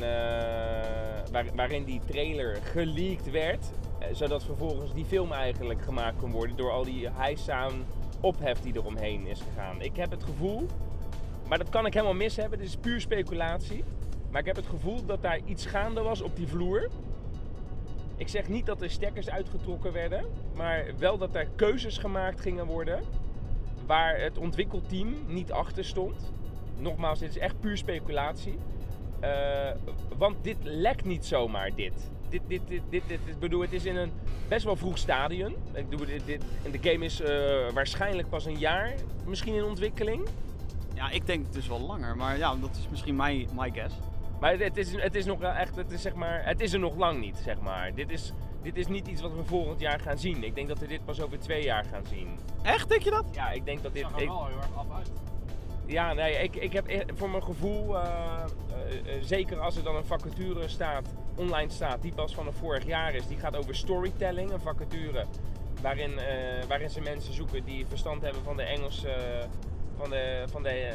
waar, 1.31 1.45
waarin 1.55 1.83
die 1.83 2.01
trailer 2.05 2.55
geleakt 2.63 3.31
werd, 3.31 3.71
zodat 4.11 4.43
vervolgens 4.43 4.93
die 4.93 5.05
film 5.05 5.31
eigenlijk 5.31 5.81
gemaakt 5.81 6.17
kon 6.17 6.31
worden 6.31 6.55
door 6.55 6.71
al 6.71 6.83
die 6.83 7.09
high-sound 7.21 7.85
ophef 8.21 8.61
die 8.61 8.73
er 8.73 8.85
omheen 8.85 9.27
is 9.27 9.41
gegaan. 9.41 9.81
Ik 9.81 9.95
heb 9.95 10.11
het 10.11 10.23
gevoel 10.23 10.67
maar 11.47 11.57
dat 11.57 11.69
kan 11.69 11.85
ik 11.85 11.93
helemaal 11.93 12.15
mis 12.15 12.35
hebben. 12.35 12.59
Dit 12.59 12.67
is 12.67 12.75
puur 12.75 13.01
speculatie. 13.01 13.83
Maar 14.31 14.39
ik 14.39 14.47
heb 14.47 14.55
het 14.55 14.67
gevoel 14.67 15.05
dat 15.05 15.21
daar 15.21 15.39
iets 15.45 15.65
gaande 15.65 16.01
was 16.01 16.21
op 16.21 16.35
die 16.35 16.47
vloer. 16.47 16.89
Ik 18.17 18.27
zeg 18.27 18.47
niet 18.47 18.65
dat 18.65 18.81
er 18.81 18.89
stekkers 18.89 19.29
uitgetrokken 19.29 19.93
werden. 19.93 20.25
Maar 20.55 20.85
wel 20.97 21.17
dat 21.17 21.35
er 21.35 21.47
keuzes 21.55 21.97
gemaakt 21.97 22.41
gingen 22.41 22.65
worden. 22.65 23.03
Waar 23.85 24.19
het 24.19 24.37
ontwikkelteam 24.37 25.15
niet 25.27 25.51
achter 25.51 25.85
stond. 25.85 26.33
Nogmaals, 26.77 27.19
dit 27.19 27.29
is 27.29 27.37
echt 27.37 27.59
puur 27.59 27.77
speculatie. 27.77 28.57
Uh, 29.23 29.71
want 30.17 30.35
dit 30.41 30.57
lekt 30.61 31.05
niet 31.05 31.25
zomaar, 31.25 31.75
dit. 31.75 32.11
Dit, 32.29 32.41
dit, 32.47 32.61
dit, 32.67 32.81
dit, 32.89 33.03
dit, 33.07 33.39
bedoel, 33.39 33.61
het 33.61 33.73
is 33.73 33.85
in 33.85 33.95
een 33.95 34.11
best 34.47 34.65
wel 34.65 34.75
vroeg 34.75 34.97
stadium. 34.97 35.55
Ik 35.73 35.89
bedoel, 35.89 36.05
dit, 36.25 36.41
de 36.71 36.89
game 36.89 37.05
is 37.05 37.21
uh, 37.21 37.27
waarschijnlijk 37.73 38.29
pas 38.29 38.45
een 38.45 38.57
jaar 38.57 38.93
misschien 39.25 39.53
in 39.53 39.63
ontwikkeling. 39.63 40.27
Ja, 40.93 41.09
ik 41.09 41.25
denk 41.25 41.53
dus 41.53 41.67
wel 41.67 41.79
langer, 41.79 42.15
maar 42.15 42.37
ja, 42.37 42.55
dat 42.55 42.69
is 42.75 42.87
misschien 42.89 43.15
my, 43.15 43.47
my 43.55 43.71
guess. 43.71 43.95
Maar 44.39 44.57
het 44.57 44.77
is, 44.77 45.01
het 45.01 45.15
is 45.15 45.25
nog 45.25 45.41
echt, 45.41 45.75
het 45.75 45.91
is 45.91 46.01
zeg 46.01 46.13
maar, 46.13 46.45
het 46.45 46.61
is 46.61 46.73
er 46.73 46.79
nog 46.79 46.95
lang 46.95 47.19
niet, 47.19 47.37
zeg 47.37 47.59
maar. 47.59 47.93
Dit 47.93 48.09
is, 48.09 48.33
dit 48.61 48.77
is 48.77 48.87
niet 48.87 49.07
iets 49.07 49.21
wat 49.21 49.33
we 49.35 49.43
volgend 49.43 49.79
jaar 49.79 49.99
gaan 49.99 50.17
zien. 50.17 50.43
Ik 50.43 50.55
denk 50.55 50.67
dat 50.67 50.79
we 50.79 50.87
dit 50.87 51.05
pas 51.05 51.21
over 51.21 51.39
twee 51.39 51.63
jaar 51.63 51.85
gaan 51.85 52.05
zien. 52.05 52.39
Echt, 52.63 52.89
denk 52.89 53.01
je 53.01 53.09
dat? 53.09 53.25
Ja, 53.31 53.51
ik 53.51 53.65
denk 53.65 53.83
dat 53.83 53.93
dit... 53.93 54.03
Het 54.03 54.21
er 54.21 54.27
wel 54.27 54.45
heel 54.45 54.57
erg 54.57 54.75
af 54.75 54.91
uit. 54.95 55.11
Ja, 55.85 56.13
nee, 56.13 56.33
ik, 56.33 56.55
ik 56.55 56.73
heb 56.73 57.11
voor 57.15 57.29
mijn 57.29 57.43
gevoel, 57.43 57.95
uh, 57.95 58.03
uh, 58.69 59.15
uh, 59.15 59.23
zeker 59.23 59.59
als 59.59 59.77
er 59.77 59.83
dan 59.83 59.95
een 59.95 60.05
vacature 60.05 60.67
staat, 60.67 61.13
online 61.35 61.71
staat, 61.71 62.01
die 62.01 62.13
pas 62.13 62.35
van 62.35 62.45
het 62.45 62.55
vorig 62.55 62.85
jaar 62.85 63.13
is, 63.13 63.27
die 63.27 63.37
gaat 63.37 63.55
over 63.55 63.75
storytelling, 63.75 64.51
een 64.51 64.59
vacature 64.59 65.25
waarin, 65.81 66.19
waarin 66.67 66.89
ze 66.89 67.01
mensen 67.01 67.33
zoeken 67.33 67.63
die 67.63 67.85
verstand 67.87 68.21
hebben 68.21 68.43
van 68.43 68.57
de 68.57 68.63
Engelse 68.63 69.47
van 69.97 70.09
de, 70.09 70.43
van 70.51 70.63
de 70.63 70.91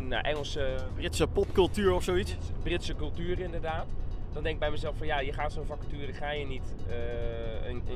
nou, 0.00 0.22
Engelse... 0.22 0.76
Britse 0.94 1.26
popcultuur 1.26 1.92
of 1.92 2.02
zoiets? 2.02 2.36
Britse 2.62 2.94
cultuur 2.94 3.40
inderdaad. 3.40 3.86
Dan 4.32 4.42
denk 4.42 4.54
ik 4.54 4.60
bij 4.60 4.70
mezelf 4.70 4.96
van 4.96 5.06
ja, 5.06 5.20
je 5.20 5.32
gaat 5.32 5.52
zo'n 5.52 5.66
vacature, 5.66 6.12
ga 6.12 6.30
je 6.30 6.46
niet... 6.46 6.74
Uh, 6.88 7.68
een, 7.68 7.82
uh, 7.88 7.94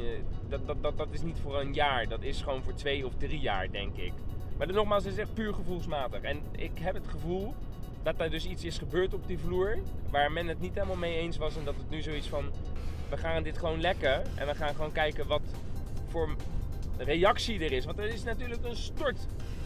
dat, 0.48 0.66
dat, 0.66 0.82
dat, 0.82 0.98
dat 0.98 1.08
is 1.10 1.22
niet 1.22 1.38
voor 1.42 1.60
een 1.60 1.74
jaar, 1.74 2.08
dat 2.08 2.22
is 2.22 2.42
gewoon 2.42 2.62
voor 2.62 2.74
twee 2.74 3.06
of 3.06 3.12
drie 3.18 3.40
jaar 3.40 3.70
denk 3.70 3.96
ik. 3.96 4.12
Maar 4.56 4.66
dan, 4.66 4.76
nogmaals, 4.76 5.04
het 5.04 5.12
is 5.12 5.18
echt 5.18 5.34
puur 5.34 5.54
gevoelsmatig. 5.54 6.20
En 6.22 6.40
ik 6.50 6.70
heb 6.74 6.94
het 6.94 7.08
gevoel 7.08 7.54
dat 8.02 8.20
er 8.20 8.30
dus 8.30 8.46
iets 8.46 8.64
is 8.64 8.78
gebeurd 8.78 9.14
op 9.14 9.26
die 9.26 9.38
vloer 9.38 9.78
waar 10.10 10.32
men 10.32 10.46
het 10.46 10.60
niet 10.60 10.74
helemaal 10.74 10.96
mee 10.96 11.16
eens 11.16 11.36
was. 11.36 11.56
En 11.56 11.64
dat 11.64 11.74
het 11.76 11.90
nu 11.90 12.02
zoiets 12.02 12.28
van, 12.28 12.50
we 13.08 13.16
gaan 13.16 13.42
dit 13.42 13.58
gewoon 13.58 13.80
lekken 13.80 14.22
en 14.36 14.46
we 14.46 14.54
gaan 14.54 14.74
gewoon 14.74 14.92
kijken 14.92 15.26
wat 15.26 15.42
voor 16.08 16.36
reactie 16.96 17.64
er 17.64 17.72
is. 17.72 17.84
Want 17.84 17.98
er 17.98 18.08
is 18.08 18.24
natuurlijk 18.24 18.64
een 18.64 18.76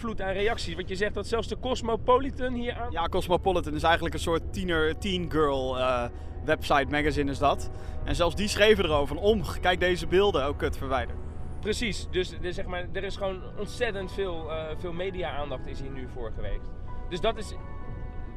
stortvloed 0.03 0.21
aan 0.21 0.33
reacties. 0.43 0.75
Wat 0.75 0.88
je 0.88 0.97
zegt 0.97 1.15
dat 1.15 1.27
zelfs 1.27 1.49
de 1.49 1.59
Cosmopolitan 1.61 2.53
hier 2.55 2.75
aan... 2.75 2.91
Ja, 2.91 3.09
Cosmopolitan 3.09 3.75
is 3.75 3.83
eigenlijk 3.83 4.15
een 4.15 4.21
soort 4.21 4.53
tiener, 4.53 4.99
teen 4.99 5.31
girl 5.31 5.79
eh, 5.79 6.05
website, 6.45 6.87
magazine 6.91 7.31
is 7.31 7.38
dat. 7.38 7.71
En 8.05 8.15
zelfs 8.15 8.35
die 8.35 8.49
schreven 8.49 8.85
erover 8.85 9.07
van 9.17 9.25
om, 9.25 9.43
kijk 9.61 9.81
deze 9.81 10.07
beelden, 10.07 10.45
ook 10.45 10.59
kut, 10.59 10.77
verwijderd. 10.77 11.19
Precies, 11.61 12.09
dus, 12.11 12.38
dus 12.41 12.55
zeg 12.55 12.67
maar, 12.67 12.87
er 12.93 13.05
is 13.05 13.17
gewoon 13.17 13.43
ontzettend 13.59 14.12
veel, 14.12 14.51
eh, 14.51 14.65
veel 14.79 14.93
media-aandacht 14.93 15.67
is 15.67 15.81
hier 15.81 15.91
nu 15.91 16.09
voor 16.12 16.33
geweest. 16.35 16.71
Dus 17.09 17.21
dat 17.21 17.37
is 17.38 17.55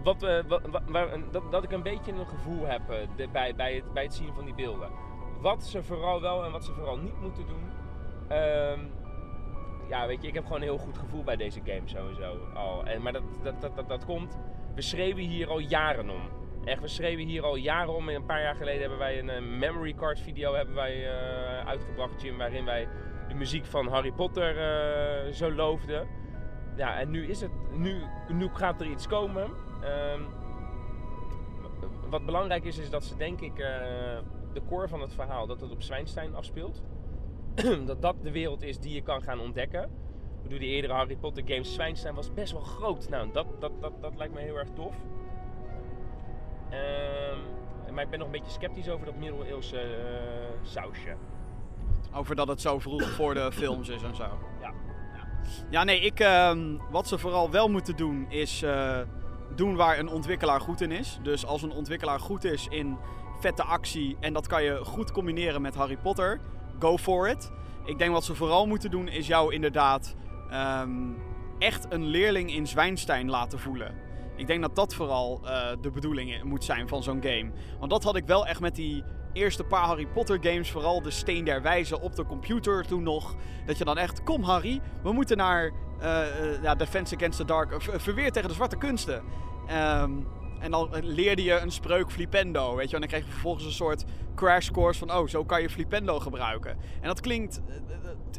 wat, 0.04 0.22
we 0.22 0.44
wat, 0.48 0.62
waar- 0.88 1.20
dat, 1.32 1.52
dat 1.52 1.64
ik 1.64 1.72
een 1.72 1.84
beetje 1.84 2.12
een 2.12 2.28
gevoel 2.28 2.66
heb 2.66 2.82
eh, 2.90 2.98
de- 3.16 3.28
bij, 3.32 3.56
bij, 3.56 3.76
het, 3.76 3.94
bij 3.94 4.04
het 4.04 4.14
zien 4.14 4.34
van 4.36 4.46
die 4.46 4.54
beelden. 4.54 4.90
Wat 5.42 5.64
ze 5.64 5.84
vooral 5.84 6.22
wel 6.22 6.44
en 6.46 6.52
wat 6.52 6.66
ze 6.66 6.72
vooral 6.74 6.98
niet 6.98 7.22
moeten 7.22 7.44
doen. 7.48 7.64
Ehm, 8.28 8.80
ja, 9.90 10.08
weet 10.08 10.22
je, 10.22 10.28
ik 10.28 10.34
heb 10.34 10.44
gewoon 10.44 10.62
een 10.62 10.68
heel 10.68 10.78
goed 10.78 10.98
gevoel 10.98 11.24
bij 11.24 11.36
deze 11.36 11.60
game 11.66 11.82
sowieso 11.86 12.38
al. 12.54 12.86
En, 12.86 13.02
maar 13.02 13.14
dat, 13.14 13.24
dat, 13.44 13.62
dat, 13.62 13.76
dat, 13.76 13.90
dat 13.90 14.06
komt, 14.06 14.38
we 14.76 14.82
schreeuwen 14.82 15.24
hier 15.24 15.50
al 15.50 15.60
jaren 15.60 16.10
om. 16.10 16.22
Echt, 16.66 16.82
we 16.82 16.88
schreeuwen 16.88 17.26
hier 17.26 17.44
al 17.44 17.56
jaren 17.56 17.96
om. 17.96 18.10
En 18.10 18.16
Een 18.16 18.26
paar 18.26 18.42
jaar 18.42 18.56
geleden 18.56 18.80
hebben 18.80 18.98
wij 18.98 19.20
een 19.20 19.30
eh, 19.30 19.42
memory 19.42 19.94
card 19.94 20.20
video 20.20 20.54
hebben 20.54 20.76
wij, 20.76 21.06
eh, 21.08 21.68
uitgebracht, 21.68 22.22
Jim, 22.22 22.38
waarin 22.38 22.66
wij 22.66 22.88
de 23.28 23.34
muziek 23.34 23.66
van 23.66 23.88
Harry 23.88 24.12
Potter 24.12 24.58
eh, 24.58 25.32
zo 25.32 25.52
loofden. 25.52 26.08
Ja, 26.76 27.00
en 27.00 27.12
nu 27.12 27.28
is 27.28 27.42
het, 27.42 27.52
nu, 27.72 28.02
nu 28.28 28.50
gaat 28.54 28.82
er 28.82 28.88
iets 28.88 29.08
komen. 29.08 29.50
Ehm, 29.84 30.22
wat 32.10 32.26
belangrijk 32.26 32.64
is, 32.64 32.78
is 32.78 32.90
dat 32.90 33.04
ze 33.04 33.16
denk 33.16 33.42
ik 33.42 33.56
de 34.54 34.62
core 34.68 34.88
van 34.88 35.02
het 35.02 35.14
verhaal, 35.14 35.48
dat 35.48 35.62
het 35.62 35.72
op 35.72 35.82
Zwijnstein 35.82 36.36
afspeelt. 36.36 36.84
dat 37.86 38.02
dat 38.02 38.16
de 38.22 38.32
wereld 38.32 38.64
is 38.64 38.80
die 38.80 38.94
je 38.94 39.02
kan 39.02 39.22
gaan 39.22 39.40
ontdekken. 39.40 39.84
Ik 39.84 40.44
bedoel, 40.44 40.60
die 40.60 40.70
eerdere 40.70 40.94
Harry 40.94 41.16
Potter 41.16 41.44
games, 41.46 41.74
Zwijnstein 41.74 42.16
was 42.16 42.34
best 42.34 42.52
wel 42.52 42.62
groot. 42.62 43.10
Nou, 43.10 43.32
dat, 43.32 43.46
dat, 43.60 43.72
dat, 43.82 44.02
dat 44.02 44.16
lijkt 44.16 44.34
me 44.34 44.40
heel 44.40 44.56
erg 44.56 44.70
tof. 44.74 44.96
Ehm, 46.70 47.94
maar 47.94 48.04
ik 48.04 48.10
ben 48.10 48.20
nog 48.20 48.28
een 48.28 48.34
beetje 48.34 48.52
sceptisch 48.52 48.90
over 48.90 49.06
dat 49.06 49.16
middeleeuwse 49.16 49.80
eh, 49.80 49.88
sausje. 50.62 51.16
Over 52.14 52.36
dat 52.36 52.48
het 52.48 52.62
zo 52.62 52.80
vroeg 52.80 53.12
voor 53.12 53.34
de 53.34 53.52
films 53.52 53.90
is 53.90 54.04
en 54.04 54.16
zo. 54.16 54.28
Ja. 54.62 54.74
Ja, 55.70 55.84
nee, 55.84 56.00
ik, 56.00 56.20
ehm, 56.20 56.78
wat 56.92 57.08
ze 57.08 57.18
vooral 57.18 57.52
wel 57.52 57.70
moeten 57.70 57.96
doen 57.96 58.26
is 58.30 58.62
eh, 58.62 59.00
doen 59.56 59.76
waar 59.76 60.00
een 60.00 60.10
ontwikkelaar 60.10 60.62
goed 60.62 60.82
in 60.82 60.92
is. 60.92 61.20
Dus 61.24 61.46
als 61.46 61.62
een 61.62 61.72
ontwikkelaar 61.72 62.20
goed 62.20 62.44
is 62.44 62.68
in 62.68 62.98
vette 63.40 63.64
actie 63.64 64.18
en 64.20 64.34
dat 64.34 64.48
kan 64.48 64.64
je 64.64 64.86
goed 64.86 65.12
combineren 65.12 65.62
met 65.62 65.76
Harry 65.76 65.98
Potter, 65.98 66.40
go 66.80 66.98
for 66.98 67.30
it. 67.30 67.52
Ik 67.86 67.98
denk 67.98 68.12
wat 68.12 68.24
ze 68.24 68.36
vooral 68.36 68.68
moeten 68.68 68.92
doen 68.92 69.08
is 69.08 69.28
jou 69.28 69.54
inderdaad 69.54 70.16
ehm, 70.50 71.12
echt 71.60 71.86
een 71.90 72.06
leerling 72.06 72.54
in 72.54 72.68
Zwijnstein 72.68 73.30
laten 73.30 73.60
voelen. 73.60 73.96
Ik 74.36 74.48
denk 74.48 74.62
dat 74.62 74.76
dat 74.76 74.94
vooral 74.94 75.42
eh, 75.44 75.68
de 75.82 75.92
bedoeling 75.92 76.44
moet 76.44 76.64
zijn 76.64 76.88
van 76.88 77.04
zo'n 77.04 77.22
game. 77.22 77.52
Want 77.80 77.92
dat 77.92 78.04
had 78.04 78.16
ik 78.16 78.26
wel 78.26 78.48
echt 78.48 78.60
met 78.60 78.76
die 78.76 79.04
eerste 79.34 79.64
paar 79.64 79.86
Harry 79.86 80.08
Potter 80.08 80.38
games, 80.42 80.72
vooral 80.72 81.02
de 81.02 81.12
Steen 81.12 81.46
der 81.46 81.62
Wijze 81.62 82.02
op 82.02 82.16
de 82.16 82.26
computer 82.26 82.86
toen 82.86 83.04
nog. 83.04 83.36
Dat 83.66 83.78
je 83.78 83.86
dan 83.86 83.98
echt, 83.98 84.24
kom 84.24 84.44
Harry, 84.44 84.82
we 85.04 85.12
moeten 85.12 85.38
naar 85.38 85.72
ja, 86.62 86.76
Defense 86.76 87.16
Against 87.16 87.38
the 87.38 87.46
Dark, 87.46 87.82
verweer 87.82 88.32
tegen 88.32 88.50
de 88.50 88.56
zwarte 88.56 88.78
kunsten. 88.78 89.24
Ehm, 89.68 90.12
en 90.60 90.72
dan 90.72 90.90
leerde 91.02 91.44
je 91.44 91.60
een 91.60 91.72
spreuk 91.72 92.12
Flipendo, 92.12 92.76
weet 92.76 92.90
je. 92.90 92.94
En 92.96 93.02
dan 93.02 93.10
kreeg 93.10 93.26
je 93.26 93.32
vervolgens 93.32 93.66
een 93.66 93.72
soort 93.72 94.06
crash 94.36 94.70
course 94.70 95.00
van, 95.00 95.14
oh, 95.14 95.28
zo 95.28 95.46
kan 95.46 95.62
je 95.62 95.70
Flipendo 95.70 96.20
gebruiken. 96.20 96.78
En 97.02 97.08
dat 97.08 97.20
klinkt, 97.20 97.62
eh, 97.68 97.76
eh, 97.76 97.82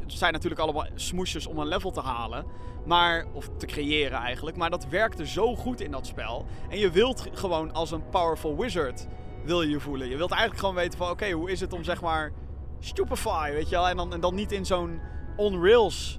het 0.02 0.12
zijn 0.12 0.32
natuurlijk 0.32 0.60
allemaal 0.60 0.86
smoesjes 0.94 1.46
om 1.46 1.58
een 1.58 1.66
level 1.66 1.90
te 1.90 2.00
halen. 2.00 2.44
Maar, 2.84 3.26
of 3.32 3.48
te 3.56 3.66
creëren 3.66 4.18
eigenlijk. 4.18 4.56
Maar 4.56 4.70
dat 4.70 4.86
werkte 4.88 5.26
zo 5.26 5.56
goed 5.56 5.80
in 5.80 5.90
dat 5.90 6.06
spel. 6.06 6.46
En 6.68 6.78
je 6.78 6.90
wilt 6.90 7.28
gewoon 7.32 7.72
als 7.72 7.90
een 7.90 8.08
powerful 8.08 8.56
wizard 8.56 9.06
wil 9.44 9.62
je 9.62 9.70
je 9.70 9.80
voelen. 9.80 10.08
Je 10.08 10.16
wilt 10.16 10.30
eigenlijk 10.30 10.60
gewoon 10.60 10.74
weten 10.74 10.98
van 10.98 11.10
oké, 11.10 11.30
hoe 11.30 11.50
is 11.50 11.60
het 11.60 11.72
om 11.72 11.84
zeg 11.84 12.00
maar 12.00 12.32
stupefy, 12.78 13.50
weet 13.50 13.68
je 13.68 13.74
wel? 13.74 13.88
En 13.88 13.96
dan, 13.96 14.12
en 14.12 14.20
dan 14.20 14.34
niet 14.34 14.52
in 14.52 14.66
zo'n 14.66 15.00
on-rails 15.36 16.18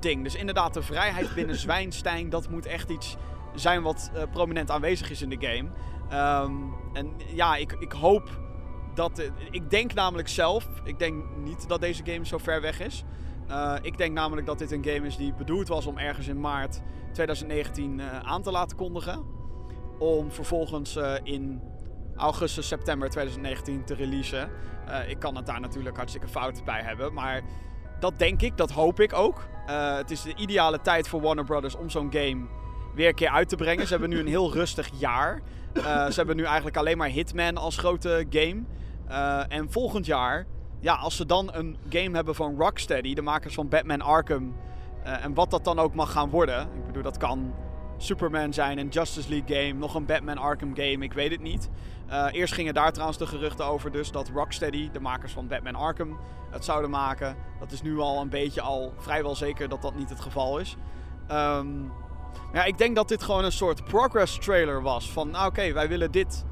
ding. 0.00 0.22
Dus 0.22 0.34
inderdaad, 0.34 0.74
de 0.74 0.82
vrijheid 0.82 1.34
binnen 1.34 1.56
Zwijnstein, 1.66 2.30
dat 2.30 2.50
moet 2.50 2.66
echt 2.66 2.90
iets 2.90 3.16
zijn 3.54 3.82
wat 3.82 4.10
eh, 4.14 4.22
prominent 4.32 4.70
aanwezig 4.70 5.10
is 5.10 5.22
in 5.22 5.28
de 5.28 5.38
game. 5.40 5.68
Ehm, 6.08 6.52
en 6.92 7.12
ja, 7.34 7.56
ik, 7.56 7.72
ik 7.72 7.92
hoop 7.92 8.40
dat... 8.98 9.18
eh, 9.18 9.26
ik 9.50 9.70
denk 9.70 9.94
namelijk 9.94 10.28
zelf, 10.28 10.68
ik 10.84 10.98
denk 10.98 11.24
niet 11.36 11.68
dat 11.68 11.80
deze 11.80 12.02
game 12.04 12.26
zo 12.26 12.38
ver 12.38 12.60
weg 12.60 12.80
is. 12.80 13.04
Eh, 13.48 13.74
ik 13.82 13.98
denk 13.98 14.12
namelijk 14.12 14.46
dat 14.46 14.58
dit 14.58 14.72
een 14.72 14.84
game 14.84 15.06
is 15.06 15.16
die 15.16 15.34
bedoeld 15.34 15.68
was 15.68 15.86
om 15.86 15.98
ergens 15.98 16.28
in 16.28 16.40
maart 16.40 16.80
2019 17.12 18.00
eh, 18.00 18.18
aan 18.18 18.42
te 18.42 18.50
laten 18.50 18.76
kondigen. 18.76 19.24
Om 19.98 20.32
vervolgens 20.32 20.98
in 21.22 21.60
augustus, 22.16 22.68
september 22.68 23.10
2019 23.10 23.84
te 23.84 23.94
releasen. 23.94 24.50
Ik 25.08 25.18
kan 25.18 25.36
het 25.36 25.46
daar 25.46 25.60
natuurlijk 25.60 25.96
hartstikke 25.96 26.28
fout 26.28 26.64
bij 26.64 26.82
hebben. 26.82 27.12
Maar 27.12 27.42
dat 28.00 28.18
denk 28.18 28.42
ik, 28.42 28.56
dat 28.56 28.70
hoop 28.70 29.00
ik 29.00 29.12
ook. 29.12 29.46
Het 29.96 30.10
is 30.10 30.22
de 30.22 30.34
ideale 30.34 30.80
tijd 30.80 31.08
voor 31.08 31.20
Warner 31.20 31.44
Brothers 31.44 31.76
om 31.76 31.90
zo'n 31.90 32.12
game 32.12 32.46
weer 32.94 33.08
een 33.08 33.14
keer 33.14 33.30
uit 33.30 33.48
te 33.48 33.56
brengen. 33.56 33.86
Ze 33.86 33.92
hebben 33.92 34.10
nu 34.10 34.18
een 34.18 34.26
heel 34.26 34.52
rustig 34.52 34.90
jaar. 34.98 35.42
Ze 35.84 36.12
hebben 36.14 36.36
nu 36.36 36.44
eigenlijk 36.44 36.76
alleen 36.76 36.98
maar 36.98 37.08
Hitman 37.08 37.56
als 37.56 37.76
grote 37.76 38.26
game. 38.30 38.64
Eh, 39.08 39.42
en 39.48 39.72
volgend 39.72 40.06
jaar, 40.06 40.46
ja, 40.80 40.94
als 40.94 41.16
ze 41.16 41.26
dan 41.26 41.50
een 41.52 41.76
game 41.88 42.14
hebben 42.16 42.34
van 42.34 42.56
Rocksteady, 42.58 43.14
de 43.14 43.22
makers 43.22 43.54
van 43.54 43.68
Batman 43.68 44.00
Arkham. 44.00 44.54
eh, 45.04 45.24
en 45.24 45.34
wat 45.34 45.50
dat 45.50 45.64
dan 45.64 45.78
ook 45.78 45.94
mag 45.94 46.12
gaan 46.12 46.30
worden. 46.30 46.62
Ik 46.62 46.86
bedoel, 46.86 47.02
dat 47.02 47.16
kan 47.16 47.54
Superman 47.96 48.52
zijn, 48.52 48.78
een 48.78 48.88
Justice 48.88 49.28
League 49.28 49.56
game, 49.56 49.78
nog 49.78 49.94
een 49.94 50.06
Batman 50.06 50.38
Arkham 50.38 50.74
game, 50.74 51.04
ik 51.04 51.12
weet 51.12 51.30
het 51.30 51.40
niet. 51.40 51.70
Eh, 52.06 52.26
eerst 52.30 52.54
gingen 52.54 52.74
daar 52.74 52.92
trouwens 52.92 53.18
de 53.18 53.26
geruchten 53.26 53.64
over 53.66 53.92
dus 53.92 54.10
dat 54.10 54.30
Rocksteady, 54.34 54.90
de 54.90 55.00
makers 55.00 55.32
van 55.32 55.48
Batman 55.48 55.74
Arkham, 55.74 56.18
het 56.50 56.64
zouden 56.64 56.90
maken. 56.90 57.36
Dat 57.58 57.72
is 57.72 57.82
nu 57.82 57.98
al 57.98 58.20
een 58.20 58.28
beetje 58.28 58.60
al 58.60 58.92
vrijwel 58.96 59.34
zeker 59.34 59.68
dat 59.68 59.82
dat 59.82 59.94
niet 59.94 60.08
het 60.10 60.20
geval 60.20 60.58
is. 60.58 60.76
Ehm, 61.28 61.68
ja, 62.52 62.64
ik 62.64 62.78
denk 62.78 62.96
dat 62.96 63.08
dit 63.08 63.22
gewoon 63.22 63.44
een 63.44 63.52
soort 63.52 63.84
progress 63.84 64.38
trailer 64.38 64.82
was. 64.82 65.12
Van, 65.12 65.30
nou, 65.30 65.46
oké, 65.46 65.72
wij 65.72 65.88
willen 65.88 66.10
dit 66.10 66.44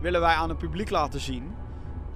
willen 0.00 0.20
wij 0.20 0.34
aan 0.34 0.48
het 0.48 0.58
publiek 0.58 0.90
laten 0.90 1.20
zien. 1.20 1.54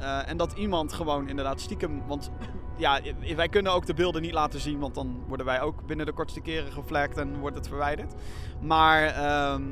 Eh, 0.03 0.29
en 0.29 0.37
dat 0.37 0.53
iemand 0.53 0.93
gewoon 0.93 1.29
inderdaad 1.29 1.61
stiekem... 1.61 2.03
Want 2.07 2.31
ja, 2.77 3.01
wij 3.37 3.49
kunnen 3.49 3.73
ook 3.73 3.87
de 3.87 3.95
beelden 3.95 4.23
niet 4.23 4.33
laten 4.33 4.61
zien... 4.61 4.79
want 4.79 4.95
dan 4.95 5.23
worden 5.27 5.47
wij 5.47 5.61
ook 5.61 5.87
binnen 5.87 6.07
de 6.07 6.13
kortste 6.13 6.41
keren 6.41 6.73
geflagd 6.73 7.17
en 7.17 7.39
wordt 7.39 7.57
het 7.57 7.69
verwijderd. 7.69 8.15
Maar 8.61 9.05
ehm, 9.05 9.63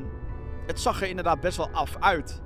het 0.66 0.80
zag 0.80 1.02
er 1.02 1.08
inderdaad 1.08 1.40
best 1.40 1.56
wel 1.56 1.68
af 1.72 1.96
uit. 2.00 2.42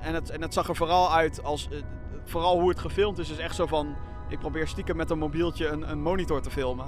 En 0.00 0.14
het, 0.14 0.30
en 0.30 0.42
het 0.42 0.54
zag 0.54 0.68
er 0.68 0.76
vooral 0.76 1.12
uit 1.12 1.44
als... 1.44 1.68
eh, 1.68 1.76
vooral 2.24 2.60
hoe 2.60 2.68
het 2.68 2.78
gefilmd 2.78 3.18
is, 3.18 3.30
is 3.30 3.38
echt 3.38 3.54
zo 3.54 3.66
van... 3.66 3.96
Ik 4.28 4.38
probeer 4.38 4.68
stiekem 4.68 4.96
met 4.96 5.10
een 5.10 5.18
mobieltje 5.18 5.68
een, 5.68 5.90
een 5.90 6.02
monitor 6.02 6.40
te 6.40 6.50
filmen. 6.50 6.86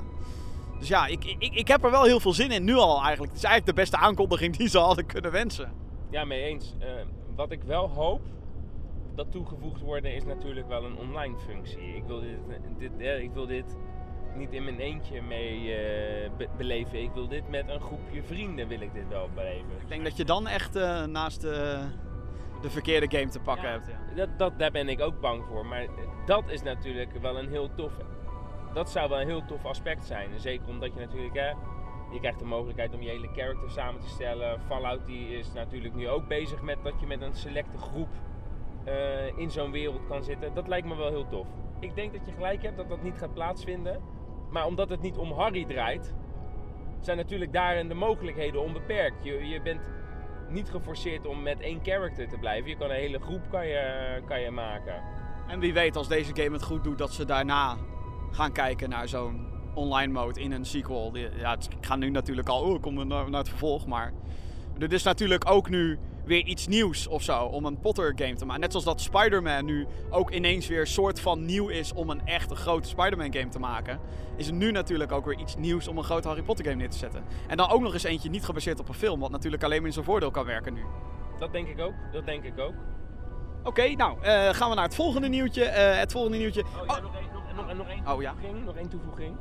Dus 0.78 0.88
ja, 0.88 1.06
ik, 1.06 1.24
ik, 1.24 1.54
ik 1.54 1.68
heb 1.68 1.84
er 1.84 1.90
wel 1.90 2.04
heel 2.04 2.20
veel 2.20 2.32
zin 2.32 2.50
in 2.50 2.64
nu 2.64 2.74
al 2.74 3.02
eigenlijk. 3.02 3.32
Het 3.32 3.42
is 3.42 3.48
eigenlijk 3.48 3.76
de 3.76 3.82
beste 3.82 3.96
aankondiging 3.96 4.56
die 4.56 4.68
ze 4.68 4.78
hadden 4.78 5.06
kunnen 5.06 5.30
wensen. 5.30 5.72
Ja, 6.10 6.24
mee 6.24 6.42
eens. 6.42 6.74
Eh, 6.78 6.88
wat 7.36 7.50
ik 7.50 7.62
wel 7.62 7.88
hoop 7.88 8.20
dat 9.18 9.32
toegevoegd 9.32 9.80
worden 9.80 10.14
is 10.14 10.24
natuurlijk 10.24 10.68
wel 10.68 10.84
een 10.84 10.96
online 10.98 11.38
functie. 11.38 11.94
Ik 11.96 12.04
wil 12.04 12.20
dit, 12.20 12.38
dit, 12.78 12.98
eh, 12.98 13.22
ik 13.22 13.30
wil 13.32 13.46
dit 13.46 13.76
niet 14.34 14.52
in 14.52 14.64
mijn 14.64 14.78
eentje 14.80 15.22
mee 15.22 15.74
eh, 15.74 16.30
be- 16.36 16.48
beleven. 16.56 17.02
Ik 17.02 17.10
wil 17.14 17.28
dit 17.28 17.48
met 17.48 17.68
een 17.68 17.80
groepje 17.80 18.22
vrienden 18.22 18.68
wil 18.68 18.80
ik 18.80 18.92
dit 18.94 19.08
wel 19.08 19.28
beleven. 19.34 19.70
Ik 19.80 19.88
denk 19.88 20.04
dat 20.04 20.16
je 20.16 20.24
dan 20.24 20.46
echt 20.46 20.76
eh, 20.76 21.04
naast 21.04 21.40
de, 21.40 21.84
de 22.60 22.70
verkeerde 22.70 23.18
game 23.18 23.30
te 23.30 23.40
pakken 23.40 23.64
Ja. 23.68 23.72
hebt. 23.72 23.86
Ja. 23.86 24.14
Dat, 24.14 24.38
dat, 24.38 24.58
daar 24.58 24.70
ben 24.70 24.88
ik 24.88 25.00
ook 25.00 25.20
bang 25.20 25.44
voor. 25.44 25.66
Maar 25.66 25.86
dat 26.26 26.48
is 26.50 26.62
natuurlijk 26.62 27.12
wel 27.20 27.38
een 27.38 27.48
heel 27.48 27.74
tof. 27.74 27.92
Dat 28.72 28.90
zou 28.90 29.08
wel 29.08 29.20
een 29.20 29.26
heel 29.26 29.44
tof 29.44 29.64
aspect 29.64 30.04
zijn. 30.04 30.30
Zeker 30.40 30.68
omdat 30.68 30.94
je 30.94 31.00
natuurlijk, 31.00 31.34
hè, 31.34 31.48
je 32.12 32.20
krijgt 32.20 32.38
de 32.38 32.44
mogelijkheid 32.44 32.94
om 32.94 33.02
je 33.02 33.08
hele 33.08 33.28
character 33.36 33.70
samen 33.70 34.00
te 34.00 34.08
stellen. 34.08 34.60
Fallout 34.60 35.06
die 35.06 35.38
is 35.38 35.52
natuurlijk 35.52 35.94
nu 35.94 36.08
ook 36.08 36.28
bezig 36.28 36.62
met 36.62 36.78
dat 36.82 37.00
je 37.00 37.06
met 37.06 37.20
een 37.22 37.34
selecte 37.34 37.78
groep 37.78 38.08
eh, 38.84 39.38
in 39.38 39.50
zo'n 39.50 39.70
wereld 39.70 40.06
kan 40.06 40.22
zitten. 40.22 40.54
Dat 40.54 40.68
lijkt 40.68 40.86
me 40.86 40.96
wel 40.96 41.08
heel 41.08 41.26
tof. 41.26 41.46
Ik 41.80 41.94
denk 41.94 42.12
dat 42.12 42.26
je 42.26 42.32
gelijk 42.32 42.62
hebt 42.62 42.76
dat 42.76 42.88
dat 42.88 43.02
niet 43.02 43.18
gaat 43.18 43.34
plaatsvinden. 43.34 44.00
Maar 44.50 44.66
omdat 44.66 44.90
het 44.90 45.00
niet 45.00 45.16
om 45.16 45.32
Harry 45.32 45.64
draait, 45.64 46.14
zijn 47.00 47.16
natuurlijk 47.16 47.52
daarin 47.52 47.88
de 47.88 47.94
mogelijkheden 47.94 48.62
onbeperkt. 48.62 49.24
Je, 49.24 49.48
je 49.48 49.62
bent 49.62 49.90
niet 50.48 50.70
geforceerd 50.70 51.26
om 51.26 51.42
met 51.42 51.60
één 51.60 51.80
character 51.82 52.28
te 52.28 52.38
blijven. 52.38 52.70
Je 52.70 52.76
kan 52.76 52.90
een 52.90 52.96
hele 52.96 53.20
groep 53.20 53.50
kan 53.50 53.66
je, 53.66 54.22
kan 54.26 54.40
je 54.40 54.50
maken. 54.50 55.02
En 55.46 55.60
wie 55.60 55.72
weet 55.72 55.96
als 55.96 56.08
deze 56.08 56.34
game 56.34 56.52
het 56.52 56.62
goed 56.62 56.84
doet 56.84 56.98
dat 56.98 57.12
ze 57.12 57.24
daarna 57.24 57.76
gaan 58.30 58.52
kijken 58.52 58.88
naar 58.88 59.08
zo'n 59.08 59.46
online 59.74 60.12
mode 60.12 60.40
in 60.40 60.52
een 60.52 60.64
sequel. 60.64 61.16
Ja, 61.16 61.52
ik 61.52 61.86
ga 61.86 61.96
nu 61.96 62.10
natuurlijk 62.10 62.48
al, 62.48 62.62
oh, 62.62 62.82
kom 62.82 63.06
naar, 63.06 63.30
naar 63.30 63.40
het 63.40 63.48
vervolg, 63.48 63.86
maar 63.86 64.12
Dit 64.78 64.92
is 64.92 65.02
natuurlijk 65.02 65.50
ook 65.50 65.68
nu 65.68 65.98
weer 66.28 66.44
iets 66.44 66.66
nieuws 66.66 67.06
of 67.06 67.22
zo 67.22 67.44
om 67.44 67.64
een 67.64 67.80
Potter 67.80 68.12
game 68.16 68.34
te 68.34 68.44
maken. 68.44 68.60
Net 68.60 68.70
zoals 68.70 68.86
dat 68.86 69.00
Spider-Man 69.00 69.64
nu 69.64 69.86
ook 70.10 70.30
ineens 70.30 70.66
weer 70.66 70.86
soort 70.86 71.20
van 71.20 71.44
nieuw 71.44 71.68
is 71.68 71.92
om 71.92 72.10
een 72.10 72.26
echt 72.26 72.52
grote 72.52 72.88
Spider-Man 72.88 73.32
game 73.32 73.48
te 73.48 73.58
maken. 73.58 74.00
Is 74.36 74.46
het 74.46 74.54
nu 74.54 74.70
natuurlijk 74.70 75.12
ook 75.12 75.24
weer 75.24 75.38
iets 75.38 75.56
nieuws 75.56 75.88
om 75.88 75.98
een 75.98 76.04
grote 76.04 76.28
Harry 76.28 76.42
Potter 76.42 76.64
game 76.64 76.76
neer 76.76 76.90
te 76.90 76.98
zetten. 76.98 77.24
En 77.46 77.56
dan 77.56 77.70
ook 77.70 77.80
nog 77.80 77.92
eens 77.92 78.02
eentje 78.02 78.30
niet 78.30 78.44
gebaseerd 78.44 78.80
op 78.80 78.88
een 78.88 78.94
film, 78.94 79.20
wat 79.20 79.30
natuurlijk 79.30 79.62
alleen 79.62 79.78
maar 79.78 79.86
in 79.86 79.92
zijn 79.92 80.04
voordeel 80.04 80.30
kan 80.30 80.44
werken 80.44 80.74
nu. 80.74 80.82
Dat 81.38 81.52
denk 81.52 81.68
ik 81.68 81.80
ook, 81.80 81.94
dat 82.12 82.24
denk 82.26 82.44
ik 82.44 82.58
ook. 82.58 82.74
Oké, 83.62 83.88
nou 83.88 84.20
eh, 84.22 84.48
gaan 84.54 84.68
we 84.68 84.74
naar 84.74 84.84
het 84.84 84.94
volgende 84.94 85.28
nieuwtje. 85.28 85.64
Eh, 85.64 85.98
het 85.98 86.12
volgende 86.12 86.38
nieuwtje. 86.38 86.60
Oh, 86.62 86.86
ja, 86.86 87.00
nog 87.00 87.14
één, 87.16 87.28
nog, 87.56 87.66
nog, 87.66 87.76
nog 87.76 87.88
één 87.88 88.06
Oh, 88.08 88.22
ja. 88.22 88.30
toevoeging. 88.32 88.64
Nog 88.64 88.76
één 88.76 88.88
toevoeging. 88.88 89.36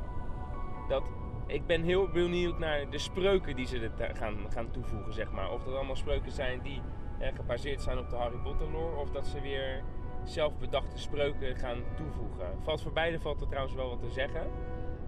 Dat, 0.88 1.02
ik 1.48 1.66
ben 1.66 1.82
heel 1.82 2.08
benieuwd 2.08 2.58
naar 2.58 2.90
de 2.90 2.98
spreuken 2.98 3.56
die 3.56 3.66
ze 3.66 3.90
gaan, 3.96 4.36
gaan 4.48 4.70
toevoegen, 4.70 5.12
zeg 5.12 5.30
maar. 5.30 5.50
Of 5.50 5.64
dat 5.64 5.74
allemaal 5.74 5.96
spreuken 5.96 6.32
zijn 6.32 6.60
die 6.62 6.82
gebaseerd 7.34 7.82
zijn 7.82 7.98
op 7.98 8.10
de 8.10 8.16
Harry 8.16 8.36
Potter 8.36 8.70
lore, 8.70 8.96
of 8.96 9.10
dat 9.10 9.26
ze 9.26 9.40
weer 9.40 9.82
zelfbedachte 10.24 10.98
spreuken 10.98 11.56
gaan 11.56 11.82
toevoegen. 11.96 12.58
Valt 12.62 12.82
voor 12.82 12.92
beide 12.92 13.20
valt 13.20 13.40
er 13.40 13.48
trouwens 13.48 13.74
wel 13.74 13.88
wat 13.88 14.00
te 14.00 14.10
zeggen. 14.10 14.50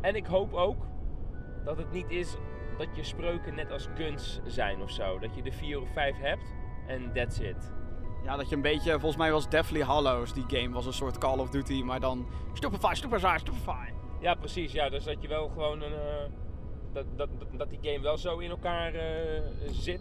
En 0.00 0.14
ik 0.14 0.26
hoop 0.26 0.52
ook 0.52 0.86
dat 1.64 1.76
het 1.76 1.92
niet 1.92 2.10
is 2.10 2.36
dat 2.78 2.96
je 2.96 3.04
spreuken 3.04 3.54
net 3.54 3.72
als 3.72 3.88
guns 3.94 4.40
zijn 4.44 4.82
of 4.82 4.90
zo. 4.90 5.18
Dat 5.18 5.34
je 5.34 5.42
er 5.42 5.52
vier 5.52 5.80
of 5.80 5.92
vijf 5.92 6.16
hebt 6.18 6.54
en 6.86 7.12
that's 7.12 7.38
it. 7.38 7.72
Ja, 8.24 8.36
dat 8.36 8.48
je 8.48 8.56
een 8.56 8.62
beetje, 8.62 8.90
volgens 8.90 9.16
mij 9.16 9.32
was 9.32 9.48
Deathly 9.48 9.80
Hallows, 9.80 10.32
die 10.32 10.44
game 10.46 10.70
was 10.70 10.86
een 10.86 10.92
soort 10.92 11.18
Call 11.18 11.38
of 11.38 11.50
Duty, 11.50 11.82
maar 11.82 12.00
dan 12.00 12.26
stupefy, 12.52 12.94
stupefy, 12.94 13.36
stupefy. 13.36 13.99
Ja, 14.20 14.34
precies. 14.34 14.72
Ja, 14.72 14.88
dus 14.88 15.04
dat 15.04 15.22
je 15.22 15.28
wel 15.28 15.48
gewoon 15.48 15.82
een. 15.82 15.92
eh, 15.92 16.30
dat, 16.92 17.04
dat, 17.16 17.28
dat, 17.56 17.70
die 17.70 17.78
game 17.82 18.00
wel 18.00 18.18
zo 18.18 18.38
in 18.38 18.50
elkaar 18.50 18.94
eh, 18.94 19.42
zit. 19.70 20.00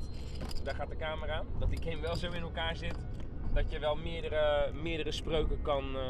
Daar 0.63 0.75
gaat 0.75 0.89
de 0.89 0.95
camera 0.95 1.33
aan. 1.33 1.47
Dat 1.59 1.69
die 1.69 1.81
game 1.91 2.01
wel 2.01 2.15
zo 2.15 2.31
in 2.31 2.41
elkaar 2.41 2.75
zit. 2.75 2.95
Dat 3.53 3.71
je 3.71 3.79
wel 3.79 3.95
meerdere, 3.95 4.71
meerdere 4.81 5.11
spreuken 5.11 5.61
kan, 5.61 5.95
eh, 5.95 6.03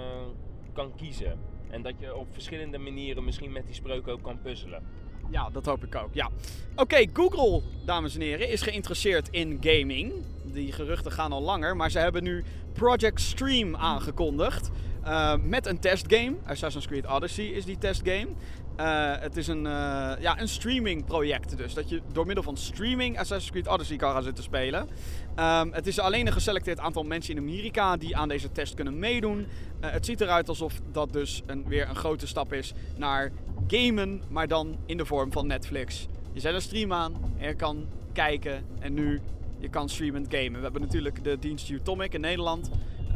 kan 0.74 0.96
kiezen. 0.96 1.40
En 1.70 1.82
dat 1.82 1.94
je 2.00 2.16
op 2.16 2.28
verschillende 2.32 2.78
manieren 2.78 3.24
misschien 3.24 3.52
met 3.52 3.66
die 3.66 3.76
spreuken 3.76 4.14
ook 4.14 4.22
kan 4.24 4.42
puzzelen. 4.42 4.84
Ja, 5.32 5.50
dat 5.50 5.66
hoop 5.66 5.84
ik 5.84 5.96
ook. 5.96 6.14
Ja. 6.14 6.30
Oké, 6.76 7.06
Google, 7.14 7.62
dames 7.86 8.16
en 8.16 8.22
heren, 8.22 8.50
is 8.50 8.62
geïnteresseerd 8.62 9.30
in 9.30 9.58
gaming. 9.62 10.14
Die 10.44 10.72
geruchten 10.72 11.12
gaan 11.12 11.32
al 11.32 11.42
langer, 11.42 11.76
maar 11.76 11.92
ze 11.92 12.00
hebben 12.00 12.24
nu 12.24 12.44
Project 12.74 13.22
Stream 13.22 13.76
aangekondigd. 13.76 14.70
Eh, 15.04 15.34
met 15.44 15.66
een 15.66 15.80
testgame. 15.80 16.36
Assassin's 16.46 16.88
Creed 16.88 17.08
Odyssey 17.08 17.46
is 17.46 17.66
die 17.66 17.78
testgame. 17.78 18.28
Eh, 18.76 19.12
het 19.20 19.38
is 19.38 19.48
een, 19.48 19.66
eh, 19.66 20.12
ja, 20.20 20.40
een 20.40 20.48
streaming 20.48 21.06
project 21.06 21.58
dus. 21.58 21.74
Dat 21.74 21.90
je 21.90 22.02
door 22.12 22.26
middel 22.26 22.44
van 22.44 22.58
streaming 22.58 23.20
Assassin's 23.20 23.52
Creed 23.52 23.68
Odyssey 23.68 23.98
kan 23.98 24.12
gaan 24.12 24.24
zitten 24.24 24.44
spelen. 24.44 24.90
Ehm, 25.36 25.72
het 25.72 25.88
is 25.88 26.00
alleen 26.00 26.28
een 26.28 26.34
geselecteerd 26.34 26.80
aantal 26.80 27.04
mensen 27.04 27.36
in 27.36 27.42
Amerika 27.42 27.98
die 27.98 28.18
aan 28.18 28.28
deze 28.28 28.52
test 28.52 28.74
kunnen 28.74 29.00
meedoen. 29.00 29.48
Het 29.80 30.06
ziet 30.06 30.22
eruit 30.22 30.50
alsof 30.50 30.74
dat 30.92 31.14
dus 31.14 31.42
een, 31.46 31.68
weer 31.68 31.90
een 31.90 31.96
grote 31.96 32.28
stap 32.28 32.54
is 32.54 32.74
naar 32.98 33.32
gamen, 33.68 34.22
maar 34.30 34.48
dan 34.48 34.78
in 34.86 34.98
de 34.98 35.06
vorm 35.06 35.32
van 35.32 35.48
Netflix. 35.48 36.08
Je 36.34 36.40
zet 36.40 36.54
een 36.54 36.62
stream 36.62 36.94
aan 36.94 37.14
en 37.38 37.48
je 37.48 37.56
kan 37.56 37.86
kijken 38.14 38.66
en 38.80 38.94
nu 38.94 39.22
je 39.60 39.70
kan 39.70 39.90
streamend 39.90 40.28
gamen. 40.30 40.54
We 40.54 40.64
hebben 40.64 40.82
natuurlijk 40.82 41.24
de 41.24 41.40
dienst 41.40 41.70
Utomic 41.70 42.14
in 42.14 42.22
Nederland. 42.22 42.70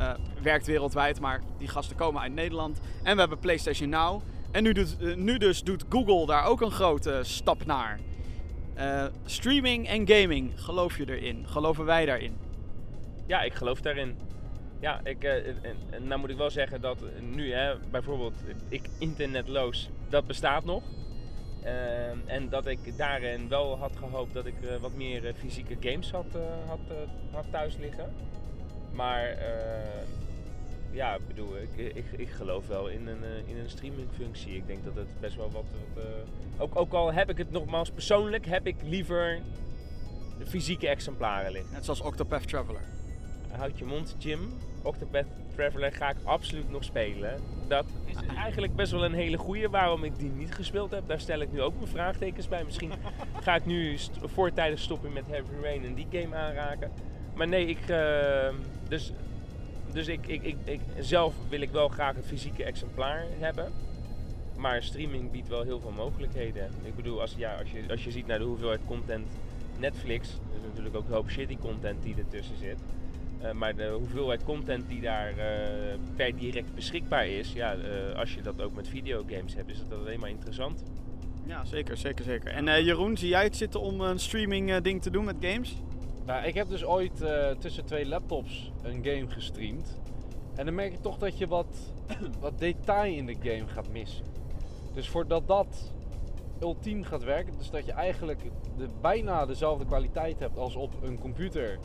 Eh, 0.04 0.14
werkt 0.42 0.66
wereldwijd, 0.66 1.20
maar 1.20 1.42
die 1.58 1.68
gasten 1.68 1.96
komen 1.96 2.22
uit 2.22 2.34
Nederland. 2.34 2.80
En 3.04 3.14
we 3.14 3.20
hebben 3.20 3.40
PlayStation 3.40 3.90
Now. 3.90 4.22
En 4.52 4.64
nu, 4.64 4.72
eh, 4.72 5.16
nu 5.16 5.38
dus 5.38 5.64
doet 5.64 5.84
Google 5.90 6.26
daar 6.26 6.46
ook 6.46 6.62
een 6.62 6.72
grote 6.72 7.20
stap 7.22 7.66
naar. 7.66 8.00
Eh, 8.74 9.06
streaming 9.26 9.88
en 9.88 10.08
gaming, 10.08 10.52
geloof 10.56 10.98
je 10.98 11.18
erin? 11.18 11.46
Geloven 11.48 11.86
wij 11.86 12.06
daarin? 12.06 12.38
Ja, 13.28 13.42
ik 13.42 13.54
geloof 13.54 13.82
daarin. 13.82 14.18
Ja, 14.80 15.00
ik, 15.04 15.24
en, 15.24 16.08
nou 16.08 16.20
moet 16.20 16.30
ik 16.30 16.38
wel 16.38 16.50
zeggen 16.50 16.82
dat 16.82 16.98
nu, 17.20 17.54
hè, 17.54 17.76
bijvoorbeeld, 17.92 18.36
ik 18.70 18.90
internetloos, 18.98 19.90
dat 20.10 20.28
bestaat 20.28 20.66
nog. 20.66 20.84
En 22.26 22.50
dat 22.50 22.66
ik 22.66 22.98
daarin 22.98 23.50
wel 23.50 23.78
had 23.78 23.92
gehoopt 23.96 24.34
dat 24.34 24.46
ik 24.46 24.56
wat 24.82 24.94
meer 24.94 25.34
fysieke 25.38 25.76
games 25.80 26.12
had, 26.12 26.26
had, 26.68 26.80
had 27.32 27.46
thuis 27.52 27.78
liggen. 27.78 28.14
Maar 28.94 29.24
eh, 29.24 30.02
ja, 30.92 31.14
ik 31.16 31.28
bedoel, 31.28 31.58
ik, 31.58 31.96
ik, 31.96 32.06
ik 32.18 32.30
geloof 32.30 32.68
wel 32.68 32.88
in 32.88 33.08
een, 33.08 33.24
eh, 33.24 33.50
in 33.54 33.58
een 33.58 33.70
streamingfunctie. 33.70 34.56
Ik 34.56 34.68
denk 34.68 34.84
dat 34.86 34.96
het 34.96 35.20
best 35.20 35.36
wel 35.36 35.52
wat. 35.52 35.64
wat 35.96 36.04
eh, 36.04 36.62
ook, 36.62 36.76
ook 36.76 36.94
al 36.94 37.14
heb 37.14 37.30
ik 37.30 37.38
het 37.38 37.52
nogmaals 37.52 37.90
persoonlijk, 37.92 38.46
heb 38.46 38.68
ik 38.68 38.76
liever 38.84 39.40
de 40.40 40.46
fysieke 40.46 40.88
exemplaren 40.88 41.52
liggen. 41.52 41.72
Net 41.74 41.84
zoals 41.86 42.02
Octopath 42.02 42.48
Traveler. 42.48 42.82
Houd 43.52 43.78
je 43.78 43.86
mond, 43.86 44.16
Jim. 44.18 44.40
Octopath 44.84 45.26
Traveler 45.56 45.92
ga 45.92 46.10
ik 46.10 46.18
absoluut 46.24 46.70
nog 46.72 46.84
spelen. 46.84 47.42
Dat 47.68 47.86
is 48.06 48.16
eigenlijk 48.38 48.76
best 48.76 48.92
wel 48.92 49.06
een 49.06 49.14
hele 49.14 49.38
goeie. 49.38 49.70
Waarom 49.70 50.04
ik 50.04 50.20
die 50.20 50.30
niet 50.32 50.54
gespeeld 50.54 50.92
heb, 50.92 51.08
daar 51.08 51.20
stel 51.20 51.40
ik 51.40 51.52
nu 51.52 51.62
ook 51.62 51.76
mijn 51.76 51.88
vraagtekens 51.88 52.48
bij. 52.48 52.64
Misschien 52.64 52.92
ga 53.44 53.56
ik 53.56 53.66
nu 53.66 53.98
st- 53.98 54.18
voortijdig 54.24 54.80
stoppen 54.80 55.14
met 55.14 55.24
Heavy 55.28 55.52
Rain 55.62 55.86
en 55.86 55.94
die 55.94 56.08
game 56.12 56.36
aanraken. 56.36 56.92
Maar 57.34 57.48
nee, 57.48 57.66
ik, 57.66 57.80
dus, 58.94 59.12
dus 59.92 60.08
ik, 60.08 60.28
ik, 60.28 60.44
ik, 60.44 60.56
ik, 60.64 60.80
zelf 61.00 61.34
wil 61.50 61.62
ik 61.62 61.70
wel 61.70 61.88
graag 61.88 62.16
het 62.16 62.26
fysieke 62.26 62.64
exemplaar 62.64 63.26
hebben. 63.40 63.72
Maar 64.58 64.84
streaming 64.84 65.32
biedt 65.32 65.48
wel 65.48 65.64
heel 65.64 65.80
veel 65.80 65.92
mogelijkheden. 65.92 66.70
Ik 66.84 66.96
bedoel, 66.96 67.22
als, 67.22 67.34
ja, 67.38 67.56
als, 67.56 67.72
je, 67.72 67.84
als 67.90 68.04
je 68.04 68.12
ziet 68.12 68.28
naar 68.28 68.40
de 68.40 68.46
hoeveelheid 68.46 68.80
content 68.88 69.28
Netflix, 69.80 70.30
er 70.30 70.58
is 70.58 70.64
natuurlijk 70.68 70.96
ook 70.96 71.08
een 71.08 71.14
hoop 71.14 71.30
shitty 71.30 71.58
content 71.58 72.04
die 72.04 72.16
ertussen 72.18 72.58
zit. 72.58 72.78
Eh, 73.42 73.52
maar 73.52 73.76
de 73.76 73.90
hoeveelheid 73.90 74.44
content 74.44 74.88
die 74.88 75.02
daar 75.02 75.38
eh, 75.38 75.98
per 76.16 76.36
direct 76.36 76.76
beschikbaar 76.76 77.28
is, 77.28 77.54
ja, 77.54 77.74
eh, 77.74 78.20
als 78.20 78.34
je 78.34 78.42
dat 78.42 78.62
ook 78.62 78.76
met 78.76 78.88
videogames 78.88 79.56
hebt, 79.56 79.70
is 79.70 79.80
het 79.80 79.94
alleen 79.94 80.20
maar 80.20 80.30
interessant. 80.30 80.84
Ja, 81.46 81.66
zeker, 81.66 81.98
zeker, 81.98 82.26
zeker. 82.26 82.52
En 82.52 82.84
Jeroen, 82.84 83.18
zie 83.18 83.30
jij 83.30 83.44
het 83.44 83.56
zitten 83.56 83.82
om 83.82 84.02
een 84.02 84.20
streaming 84.20 84.78
ding 84.78 85.02
te 85.02 85.10
doen 85.10 85.26
met 85.26 85.36
games? 85.40 85.76
Nou, 86.26 86.46
ik 86.46 86.54
heb 86.54 86.70
dus 86.70 86.86
ooit 86.86 87.22
eh, 87.22 87.50
tussen 87.50 87.86
twee 87.86 88.06
laptops 88.06 88.72
een 88.82 89.06
game 89.06 89.30
gestreamd. 89.30 90.00
En 90.56 90.66
dan 90.66 90.76
merk 90.76 90.92
je 90.92 91.00
toch 91.00 91.18
dat 91.18 91.38
je 91.38 91.48
wat, 91.48 91.94
wat 92.40 92.60
detail 92.60 93.14
in 93.14 93.26
de 93.26 93.36
game 93.42 93.68
gaat 93.68 93.90
missen. 93.92 94.26
Dus 94.94 95.10
voordat 95.10 95.48
dat 95.48 95.94
ultiem 96.62 97.04
gaat 97.04 97.24
werken, 97.24 97.54
dus 97.58 97.70
dat 97.70 97.86
je 97.86 97.92
eigenlijk 97.92 98.42
de, 98.78 98.88
bijna 99.02 99.46
dezelfde 99.46 99.86
kwaliteit 99.86 100.40
hebt 100.40 100.58
als 100.58 100.76
op 100.76 100.92
een 101.02 101.20
computer 101.20 101.80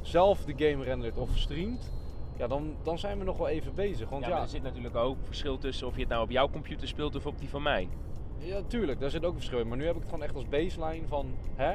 zelf 0.00 0.44
de 0.44 0.68
game 0.68 0.84
rendert 0.84 1.16
of 1.16 1.30
streamt, 1.34 1.92
ja, 2.36 2.46
dan, 2.46 2.76
dan 2.82 2.98
zijn 2.98 3.18
we 3.18 3.24
nog 3.24 3.36
wel 3.36 3.48
even 3.48 3.74
bezig. 3.74 4.08
Want 4.08 4.24
Ja, 4.24 4.30
ja, 4.30 4.42
er 4.42 4.48
zit 4.48 4.62
natuurlijk 4.62 4.96
ook 4.96 5.16
verschil 5.22 5.58
tussen 5.58 5.86
of 5.86 5.94
je 5.94 6.00
het 6.00 6.08
nou 6.08 6.22
op 6.22 6.30
jouw 6.30 6.50
computer 6.50 6.88
speelt 6.88 7.16
of 7.16 7.26
op 7.26 7.38
die 7.38 7.48
van 7.48 7.62
mij. 7.62 7.88
Ja, 8.38 8.62
tuurlijk, 8.66 9.00
daar 9.00 9.10
zit 9.10 9.24
ook 9.24 9.34
verschil 9.34 9.58
in. 9.58 9.68
Maar 9.68 9.76
nu 9.76 9.84
heb 9.84 9.94
ik 9.94 10.00
het 10.00 10.08
gewoon 10.08 10.24
echt 10.24 10.34
als 10.34 10.48
baseline 10.48 11.06
van, 11.06 11.34
hè, 11.54 11.74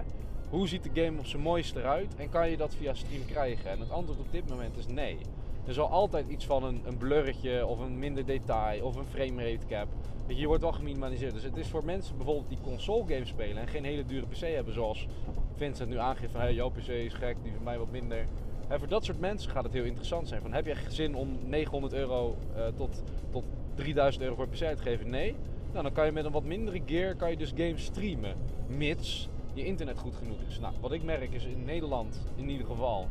hoe 0.50 0.68
ziet 0.68 0.84
de 0.84 1.02
game 1.04 1.20
op 1.20 1.26
zijn 1.26 1.42
mooiste 1.42 1.80
eruit 1.80 2.16
en 2.16 2.30
kan 2.30 2.50
je 2.50 2.58
dat 2.58 2.76
via 2.76 2.94
stream 2.94 3.26
krijgen? 3.26 3.72
En 3.72 3.80
het 3.80 3.92
antwoord 3.92 4.20
op 4.20 4.32
dit 4.32 4.50
moment 4.50 4.78
is 4.78 4.88
nee. 4.88 5.18
Er 5.66 5.74
zal 5.74 5.88
altijd 5.90 6.28
iets 6.28 6.46
van 6.46 6.64
een, 6.64 6.82
een 6.86 6.98
blurretje 6.98 7.66
of 7.66 7.80
een 7.80 8.00
minder 8.00 8.26
detail 8.26 8.86
of 8.86 8.96
een 8.96 9.06
framerate 9.06 9.66
cap. 9.68 9.88
Je, 10.28 10.48
wordt 10.48 10.62
wel 10.62 10.72
geminimaliseerd. 10.72 11.34
Dus 11.34 11.44
het 11.44 11.58
is 11.58 11.68
voor 11.68 11.86
mensen 11.86 12.18
bijvoorbeeld 12.18 12.50
die 12.50 12.58
console 12.64 13.04
games 13.08 13.30
spelen 13.30 13.58
en 13.58 13.68
geen 13.68 13.84
hele 13.84 14.06
dure 14.06 14.26
PC 14.26 14.40
hebben, 14.40 14.74
zoals 14.74 15.08
Vincent 15.56 15.90
nu 15.90 15.98
aangeeft 15.98 16.32
van 16.32 16.54
jouw 16.54 16.70
PC 16.70 16.88
is 16.88 17.14
gek, 17.14 17.36
die 17.44 17.52
van 17.52 17.64
mij 17.64 17.78
wat 17.78 17.92
minder. 17.92 18.26
Hè, 18.68 18.80
voor 18.80 18.88
dat 18.88 19.06
soort 19.06 19.20
mensen 19.20 19.52
gaat 19.52 19.64
het 19.64 19.74
heel 19.74 19.84
interessant 19.84 20.28
zijn. 20.28 20.42
Van, 20.42 20.54
heb 20.54 20.66
je 20.66 20.76
zin 20.88 21.16
om 21.16 21.38
900 21.46 21.94
euro 21.94 22.36
eh, 22.56 22.68
tot, 22.76 23.04
tot 23.32 23.44
3000 23.76 24.24
euro 24.24 24.36
voor 24.36 24.48
PC 24.48 24.62
uit 24.62 24.78
te 24.78 24.84
geven? 24.84 25.10
Nee. 25.10 25.36
Nou, 25.72 25.84
dan 25.84 25.92
kan 25.92 26.06
je 26.06 26.12
met 26.12 26.26
een 26.26 26.32
wat 26.32 26.44
mindere 26.44 26.82
gear 26.86 27.16
kan 27.16 27.30
je 27.30 27.38
dus 27.38 27.54
games 27.56 27.84
streamen. 27.84 28.36
Mits 28.68 29.30
je 29.58 29.65
internet 29.65 29.98
goed 29.98 30.15
genoeg 30.15 30.41
is. 30.50 30.60
Nou, 30.60 30.74
wat 30.82 30.91
ik 30.91 31.04
merk 31.04 31.34
is 31.34 31.46
in 31.46 31.65
Nederland 31.65 32.22
in 32.36 32.50
ieder 32.50 32.67
geval 32.67 33.08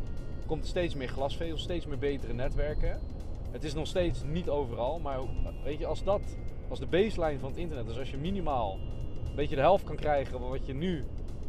komt 0.46 0.62
er 0.62 0.68
steeds 0.68 0.94
meer 0.94 1.08
glasvezel, 1.08 1.58
steeds 1.58 1.86
meer 1.86 1.98
betere 1.98 2.32
netwerken. 2.32 3.00
Het 3.50 3.64
is 3.64 3.74
nog 3.74 3.86
steeds 3.86 4.22
niet 4.24 4.48
overal, 4.48 4.98
maar 4.98 5.18
weet 5.64 5.78
je, 5.78 5.86
als 5.86 6.04
dat, 6.04 6.20
als 6.68 6.78
de 6.78 6.86
baseline 6.86 7.38
van 7.38 7.50
het 7.50 7.58
internet, 7.58 7.86
dus 7.86 7.98
als 7.98 8.10
je 8.10 8.16
minimaal 8.16 8.78
een 9.28 9.34
beetje 9.34 9.54
de 9.54 9.60
helft 9.60 9.84
kan 9.84 9.96
krijgen 9.96 10.38
van 10.38 10.48
wat 10.48 10.66
je 10.66 10.74
nu, 10.74 11.04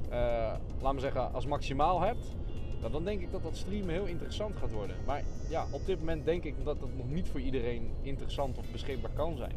eh 0.10 0.54
laten 0.82 0.96
we 0.96 1.02
zeggen, 1.02 1.34
als 1.34 1.46
maximaal 1.46 2.02
hebt, 2.02 2.36
nou, 2.80 2.92
dan 2.92 3.04
denk 3.04 3.22
ik 3.22 3.32
dat 3.32 3.44
dat 3.44 3.58
streamen 3.58 3.90
heel 3.94 4.06
interessant 4.06 4.56
gaat 4.56 4.72
worden. 4.72 4.96
Maar 5.06 5.24
ja, 5.50 5.66
op 5.72 5.86
dit 5.86 6.00
moment 6.00 6.26
denk 6.26 6.44
ik 6.44 6.56
dat 6.64 6.80
dat 6.80 6.90
nog 6.98 7.10
niet 7.10 7.28
voor 7.28 7.40
iedereen 7.40 7.92
interessant 8.02 8.58
of 8.58 8.72
beschikbaar 8.72 9.12
kan 9.14 9.38
zijn. 9.38 9.56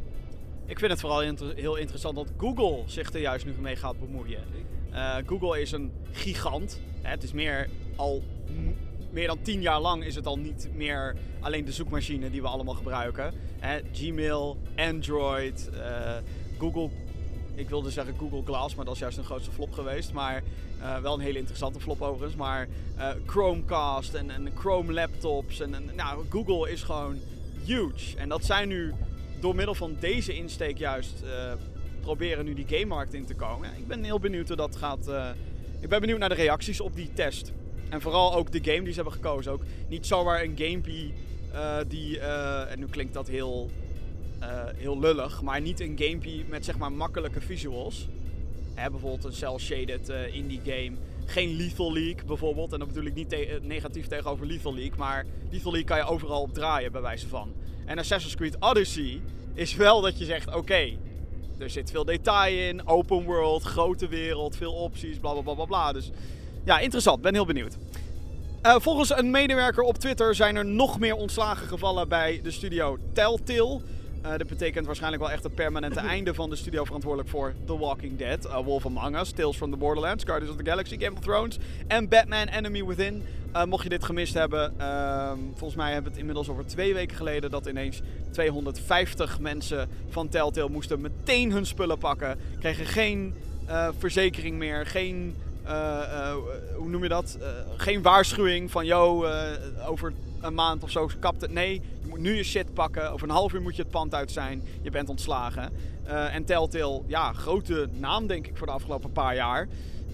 Ik 0.70 0.78
vind 0.78 0.90
het 0.90 1.00
vooral 1.00 1.20
heel 1.54 1.76
interessant 1.76 2.14
dat 2.14 2.32
Google 2.36 2.82
zich 2.86 3.12
er 3.12 3.20
juist 3.20 3.44
nu 3.44 3.54
mee 3.60 3.76
gaat 3.76 4.00
bemoeien. 4.00 4.44
Eh, 4.90 5.16
Google 5.26 5.60
is 5.60 5.72
een 5.72 5.92
gigant. 6.12 6.80
Het 7.02 7.22
is 7.22 7.32
meer 7.32 7.68
al 7.96 8.22
meer 9.10 9.26
dan 9.26 9.42
tien 9.42 9.60
jaar 9.60 9.80
lang 9.80 10.04
is 10.04 10.14
het 10.14 10.26
al 10.26 10.38
niet 10.38 10.68
meer 10.74 11.16
alleen 11.40 11.64
de 11.64 11.72
zoekmachine 11.72 12.30
die 12.30 12.42
we 12.42 12.48
allemaal 12.48 12.74
gebruiken. 12.74 13.34
Hè, 13.58 13.80
Gmail, 13.92 14.58
Android, 14.76 15.70
eh, 15.72 16.16
Google. 16.58 16.88
Ik 17.54 17.68
wilde 17.68 17.90
zeggen 17.90 18.14
Google 18.18 18.42
Glass, 18.44 18.74
maar 18.74 18.84
dat 18.84 18.94
is 18.94 19.00
juist 19.00 19.18
een 19.18 19.24
grootste 19.24 19.50
flop 19.50 19.72
geweest. 19.72 20.12
Maar 20.12 20.42
Eh, 20.80 20.98
wel 20.98 21.14
een 21.14 21.20
hele 21.20 21.38
interessante 21.38 21.80
flop 21.80 22.02
overigens, 22.02 22.34
maar 22.34 22.68
Chromecast 23.26 24.14
en, 24.14 24.30
en 24.30 24.48
Chrome 24.54 24.92
laptops. 24.92 25.60
En, 25.60 25.74
en 25.74 25.90
nou, 25.96 26.24
Google 26.30 26.70
is 26.70 26.82
gewoon 26.82 27.18
huge. 27.64 28.16
En 28.16 28.28
dat 28.28 28.44
zijn 28.44 28.68
nu 28.68 28.94
door 29.40 29.54
middel 29.54 29.74
van 29.74 29.96
deze 30.00 30.34
insteek 30.34 30.78
juist 30.78 31.22
eh, 31.22 31.52
proberen 32.00 32.44
nu 32.44 32.54
die 32.54 32.66
gamemarkt 32.68 33.14
in 33.14 33.24
te 33.24 33.34
komen. 33.34 33.70
Ik 33.76 33.86
ben 33.86 34.04
heel 34.04 34.20
benieuwd 34.20 34.48
hoe 34.48 34.56
dat 34.56 34.76
gaat. 34.76 35.08
eh, 35.08 35.30
ik 35.80 35.88
ben 35.88 36.00
benieuwd 36.00 36.18
naar 36.18 36.28
de 36.28 36.34
reacties 36.34 36.80
op 36.80 36.96
die 36.96 37.12
test. 37.12 37.52
En 37.88 38.00
vooral 38.00 38.34
ook 38.34 38.52
de 38.52 38.60
game 38.62 38.82
die 38.82 38.92
ze 38.92 38.94
hebben 38.94 39.12
gekozen. 39.12 39.52
Ook 39.52 39.62
niet 39.88 40.06
zomaar 40.06 40.42
een 40.42 40.54
gamepie 40.56 41.12
eh, 41.52 41.78
die, 41.88 42.18
en 42.18 42.78
nu 42.78 42.86
klinkt 42.86 43.14
dat 43.14 43.28
heel, 43.28 43.70
heel 44.76 45.00
lullig, 45.00 45.42
maar 45.42 45.60
niet 45.60 45.80
een 45.80 45.98
gamepie 45.98 46.44
met 46.48 46.64
zeg 46.64 46.78
maar 46.78 46.92
makkelijke 46.92 47.40
visuals. 47.40 48.08
Hè, 48.74 48.90
bijvoorbeeld 48.90 49.24
een 49.24 49.32
cel-shaded 49.32 50.08
indie 50.32 50.60
game. 50.64 50.92
Geen 51.30 51.56
Lethal 51.56 51.92
League 51.92 52.24
bijvoorbeeld. 52.26 52.72
En 52.72 52.78
dat 52.78 52.88
bedoel 52.88 53.04
ik 53.04 53.14
niet 53.14 53.32
eh, 53.32 53.60
negatief 53.62 54.06
tegenover 54.06 54.46
Lethal 54.46 54.74
League. 54.74 54.98
Maar 54.98 55.26
Lethal 55.50 55.72
League 55.72 55.88
kan 55.88 55.96
je 55.96 56.04
overal 56.04 56.42
op 56.42 56.54
draaien, 56.54 56.92
bij 56.92 57.00
wijze 57.00 57.28
van. 57.28 57.52
En 57.86 57.98
Assassin's 57.98 58.36
Creed 58.36 58.56
Odyssey 58.60 59.20
is 59.54 59.76
wel 59.76 60.00
dat 60.00 60.18
je 60.18 60.24
zegt: 60.24 60.54
oké, 60.54 60.96
er 61.58 61.70
zit 61.70 61.90
veel 61.90 62.04
detail 62.04 62.68
in. 62.68 62.86
Open 62.86 63.24
world, 63.24 63.62
grote 63.62 64.08
wereld, 64.08 64.56
veel 64.56 64.72
opties, 64.72 65.18
bla 65.18 65.32
bla 65.32 65.42
bla 65.42 65.54
bla. 65.54 65.64
bla. 65.64 65.92
Dus 65.92 66.10
ja, 66.64 66.78
interessant. 66.78 67.20
Ben 67.20 67.34
heel 67.34 67.46
benieuwd. 67.46 67.76
Eh, 68.62 68.76
volgens 68.78 69.16
een 69.16 69.30
medewerker 69.30 69.82
op 69.82 69.98
Twitter 69.98 70.34
zijn 70.34 70.56
er 70.56 70.64
nog 70.64 70.98
meer 70.98 71.14
ontslagen 71.14 71.66
gevallen 71.66 72.08
bij 72.08 72.40
de 72.42 72.50
studio 72.50 72.98
Telltale. 73.12 73.80
Eh 74.22 74.30
dat 74.36 74.46
betekent 74.46 74.86
waarschijnlijk 74.86 75.22
wel 75.22 75.30
echt 75.30 75.42
het 75.42 75.54
permanente 75.54 76.00
einde 76.14 76.34
van 76.34 76.50
de 76.50 76.56
studio 76.56 76.84
verantwoordelijk 76.84 77.30
voor 77.30 77.54
The 77.66 77.78
Walking 77.78 78.18
Dead, 78.18 78.46
uh, 78.46 78.58
Wolf 78.64 78.86
Among 78.86 79.18
Us, 79.18 79.30
Tales 79.30 79.56
from 79.56 79.70
the 79.70 79.76
Borderlands, 79.76 80.24
Guardians 80.24 80.52
of 80.52 80.62
the 80.62 80.70
Galaxy, 80.70 80.98
Game 80.98 81.16
of 81.16 81.22
Thrones 81.22 81.58
en 81.86 82.08
Batman 82.08 82.46
Enemy 82.46 82.84
Within. 82.84 83.22
Eh, 83.52 83.64
mocht 83.64 83.82
je 83.82 83.88
dit 83.88 84.04
gemist 84.04 84.34
hebben, 84.34 84.74
ehm, 84.78 85.38
volgens 85.50 85.74
mij 85.74 85.86
hebben 85.92 86.02
we 86.04 86.10
het 86.10 86.18
inmiddels 86.18 86.48
over 86.48 86.66
twee 86.66 86.94
weken 86.94 87.16
geleden 87.16 87.50
dat 87.50 87.66
ineens 87.66 88.00
250 88.30 89.40
mensen 89.40 89.88
van 90.10 90.28
Telltale 90.28 90.68
moesten 90.68 91.00
meteen 91.00 91.52
hun 91.52 91.66
spullen 91.66 91.98
pakken. 91.98 92.38
Kregen 92.58 92.86
geen 92.86 93.34
eh, 93.66 93.88
verzekering 93.98 94.58
meer, 94.58 94.86
geen, 94.86 95.36
eh, 95.64 96.00
eh, 96.02 96.34
hoe 96.76 96.88
noem 96.88 97.02
je 97.02 97.08
dat? 97.08 97.36
Eh, 97.40 97.48
geen 97.76 98.02
waarschuwing 98.02 98.70
van, 98.70 98.86
yo, 98.86 99.24
eh, 99.24 99.88
over 99.90 100.12
een 100.40 100.54
maand 100.54 100.82
of 100.82 100.90
zo 100.90 101.10
kapt 101.18 101.40
het. 101.40 101.52
Nee, 101.52 101.82
moet 102.10 102.18
nu 102.20 102.34
je 102.36 102.42
shit 102.44 102.74
pakken. 102.74 103.10
Over 103.12 103.28
een 103.28 103.34
half 103.34 103.52
uur 103.52 103.62
moet 103.62 103.76
je 103.76 103.82
het 103.82 103.90
pand 103.90 104.14
uit 104.14 104.30
zijn. 104.30 104.62
Je 104.82 104.90
bent 104.90 105.08
ontslagen. 105.08 105.72
Eh, 106.04 106.34
en 106.34 106.44
Telltale, 106.44 107.02
ja, 107.06 107.32
grote 107.32 107.88
naam 107.92 108.26
denk 108.26 108.46
ik 108.46 108.56
voor 108.56 108.66
de 108.66 108.72
afgelopen 108.72 109.12
paar 109.12 109.34
jaar. 109.34 109.68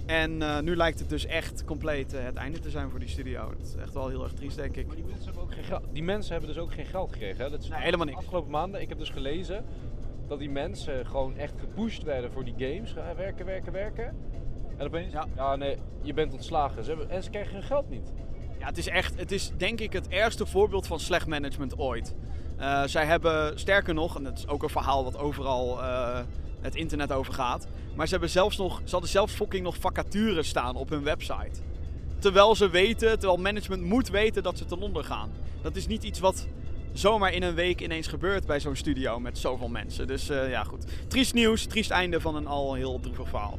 En 0.06 0.42
eh, 0.42 0.60
nu 0.60 0.76
lijkt 0.76 0.98
het 0.98 1.08
dus 1.08 1.26
echt 1.26 1.64
compleet 1.64 2.12
eh, 2.14 2.24
het 2.24 2.34
einde 2.36 2.58
te 2.58 2.70
zijn 2.70 2.90
voor 2.90 2.98
die 2.98 3.08
studio. 3.08 3.48
Dat 3.58 3.66
is 3.66 3.74
echt 3.74 3.94
wel 3.94 4.08
heel 4.08 4.22
erg 4.22 4.32
triest, 4.32 4.56
denk 4.56 4.76
ik. 4.76 4.86
Maar 4.86 4.96
die 4.96 5.04
mensen 5.04 5.24
hebben, 5.24 5.42
ook 5.42 5.52
geen 5.54 5.64
geld, 5.64 5.82
die 5.92 6.02
mensen 6.02 6.32
hebben 6.32 6.54
dus 6.54 6.62
ook 6.62 6.72
geen 6.74 6.86
geld 6.86 7.12
gekregen. 7.12 7.44
Hè? 7.44 7.50
Dat 7.50 7.62
is 7.62 7.68
Nee, 7.68 7.78
helemaal 7.80 8.06
De 8.06 8.12
niks. 8.12 8.22
afgelopen 8.24 8.50
maanden, 8.50 8.80
ik 8.80 8.88
heb 8.88 8.98
dus 8.98 9.10
gelezen 9.10 9.64
dat 10.28 10.38
die 10.38 10.50
mensen 10.50 11.06
gewoon 11.06 11.36
echt 11.36 11.54
gepusht 11.60 12.02
werden 12.02 12.32
voor 12.32 12.44
die 12.44 12.54
games. 12.58 12.92
Ga 12.92 13.14
werken, 13.16 13.46
werken, 13.46 13.72
werken. 13.72 14.16
En 14.76 14.86
opeens, 14.86 15.12
Ja. 15.12 15.26
ja, 15.36 15.56
nee, 15.56 15.76
je 16.02 16.14
bent 16.14 16.32
ontslagen. 16.32 16.84
Ze 16.84 16.90
hebben, 16.90 17.10
en 17.10 17.22
ze 17.22 17.30
krijgen 17.30 17.52
hun 17.52 17.62
geld 17.62 17.88
niet. 17.88 18.12
Ja, 18.58 18.66
het 18.66 18.78
is 18.78 18.88
echt, 18.88 19.18
het 19.18 19.32
is 19.32 19.50
denk 19.56 19.80
ik 19.80 19.92
het 19.92 20.08
ergste 20.08 20.46
voorbeeld 20.46 20.86
van 20.86 21.00
slecht 21.00 21.26
management 21.26 21.78
ooit. 21.78 22.14
Eh, 22.56 22.82
zij 22.84 23.04
hebben, 23.04 23.58
sterker 23.58 23.94
nog, 23.94 24.16
en 24.16 24.24
dat 24.24 24.38
is 24.38 24.48
ook 24.48 24.62
een 24.62 24.68
verhaal 24.68 25.04
wat 25.04 25.18
overal 25.18 25.82
eh, 25.82 26.18
het 26.60 26.74
internet 26.74 27.12
over 27.12 27.32
gaat. 27.32 27.66
Maar 27.94 28.06
ze, 28.06 28.12
hebben 28.12 28.30
zelfs 28.30 28.56
nog, 28.56 28.80
ze 28.84 28.90
hadden 28.90 29.10
zelfs 29.10 29.32
fucking 29.32 29.62
nog 29.62 29.76
vacatures 29.76 30.48
staan 30.48 30.76
op 30.76 30.88
hun 30.88 31.02
website. 31.02 31.60
Terwijl 32.18 32.54
ze 32.54 32.70
weten, 32.70 33.18
terwijl 33.18 33.40
management 33.40 33.82
moet 33.82 34.08
weten 34.08 34.42
dat 34.42 34.58
ze 34.58 34.64
ten 34.64 34.80
onder 34.80 35.04
gaan. 35.04 35.30
Dat 35.62 35.76
is 35.76 35.86
niet 35.86 36.02
iets 36.02 36.18
wat 36.18 36.46
zomaar 36.92 37.32
in 37.32 37.42
een 37.42 37.54
week 37.54 37.80
ineens 37.80 38.06
gebeurt 38.06 38.46
bij 38.46 38.60
zo'n 38.60 38.76
studio 38.76 39.20
met 39.20 39.38
zoveel 39.38 39.68
mensen. 39.68 40.06
Dus 40.06 40.28
eh, 40.28 40.50
ja, 40.50 40.64
goed. 40.64 40.84
Triest 41.08 41.34
nieuws, 41.34 41.64
triest 41.64 41.90
einde 41.90 42.20
van 42.20 42.36
een 42.36 42.46
al 42.46 42.74
heel 42.74 43.00
droevig 43.00 43.28
verhaal. 43.28 43.58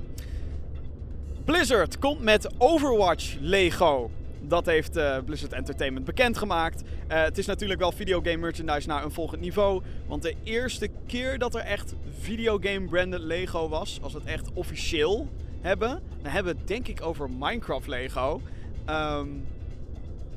Blizzard 1.45 1.99
komt 1.99 2.21
met 2.21 2.49
Overwatch 2.57 3.35
Lego. 3.39 4.11
Dat 4.41 4.65
heeft 4.65 4.95
eh, 4.97 5.17
Blizzard 5.25 5.53
Entertainment 5.53 6.05
bekendgemaakt. 6.05 6.83
Eh, 7.07 7.23
het 7.23 7.37
is 7.37 7.45
natuurlijk 7.45 7.79
wel 7.79 7.91
videogame 7.91 8.37
merchandise 8.37 8.87
naar 8.87 9.03
een 9.03 9.11
volgend 9.11 9.41
niveau. 9.41 9.81
Want 10.07 10.21
de 10.21 10.35
eerste 10.43 10.89
keer 11.07 11.37
dat 11.39 11.55
er 11.55 11.61
echt 11.61 11.95
videogame 12.19 12.85
branded 12.87 13.19
Lego 13.21 13.69
was, 13.69 13.99
als 14.01 14.13
we 14.13 14.19
het 14.19 14.27
echt 14.27 14.53
officieel 14.53 15.27
hebben, 15.61 16.01
dan 16.21 16.31
hebben 16.31 16.53
we 16.53 16.59
het 16.59 16.67
denk 16.67 16.87
ik 16.87 17.01
over 17.01 17.29
Minecraft 17.29 17.87
Lego. 17.87 18.41
Ehm, 18.85 19.27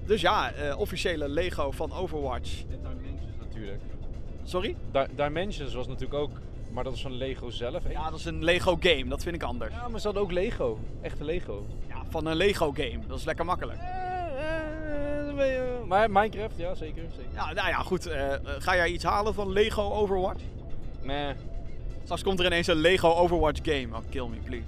dus 0.06 0.20
ja, 0.20 0.52
eh, 0.52 0.78
officiële 0.78 1.28
Lego 1.28 1.70
van 1.70 1.92
Overwatch. 1.92 2.62
En 2.70 2.78
Dimensions 2.82 3.36
natuurlijk. 3.40 3.80
Sorry? 4.44 4.76
Di- 4.92 5.14
Dimensions 5.16 5.74
was 5.74 5.86
natuurlijk 5.86 6.20
ook, 6.20 6.30
maar 6.72 6.84
dat 6.84 6.92
is 6.94 7.02
van 7.02 7.12
Lego 7.12 7.50
zelf. 7.50 7.82
Ja, 7.90 8.10
dat 8.10 8.18
is 8.18 8.24
een 8.24 8.44
Lego 8.44 8.76
game. 8.80 9.04
Dat 9.08 9.22
vind 9.22 9.34
ik 9.34 9.42
anders. 9.42 9.74
Ja, 9.74 9.88
maar 9.88 10.00
ze 10.00 10.04
hadden 10.06 10.22
ook 10.22 10.32
Lego. 10.32 10.78
Echte 11.00 11.24
Lego. 11.24 11.66
Ja, 11.88 12.02
van 12.08 12.26
een 12.26 12.36
Lego 12.36 12.72
game. 12.72 12.98
Dat 13.06 13.18
is 13.18 13.24
lekker 13.24 13.44
makkelijk. 13.44 13.78
Maar 15.86 16.10
Minecraft, 16.10 16.56
ja, 16.56 16.74
zeker. 16.74 17.02
zeker. 17.16 17.30
Ja, 17.34 17.52
nou 17.52 17.68
ja, 17.68 17.78
goed. 17.78 18.06
eh, 18.06 18.34
eh, 18.34 18.40
ga 18.44 18.74
jij 18.76 18.90
iets 18.90 19.04
halen 19.04 19.34
van 19.34 19.52
Lego 19.52 19.90
Overwatch? 19.92 20.42
Nee. 21.02 21.34
Straks 22.02 22.22
komt 22.22 22.38
er 22.38 22.46
ineens 22.46 22.66
een 22.66 22.76
Lego 22.76 23.08
Overwatch 23.14 23.60
game. 23.62 23.96
Oh, 23.96 24.02
kill 24.10 24.26
me, 24.26 24.36
please. 24.44 24.64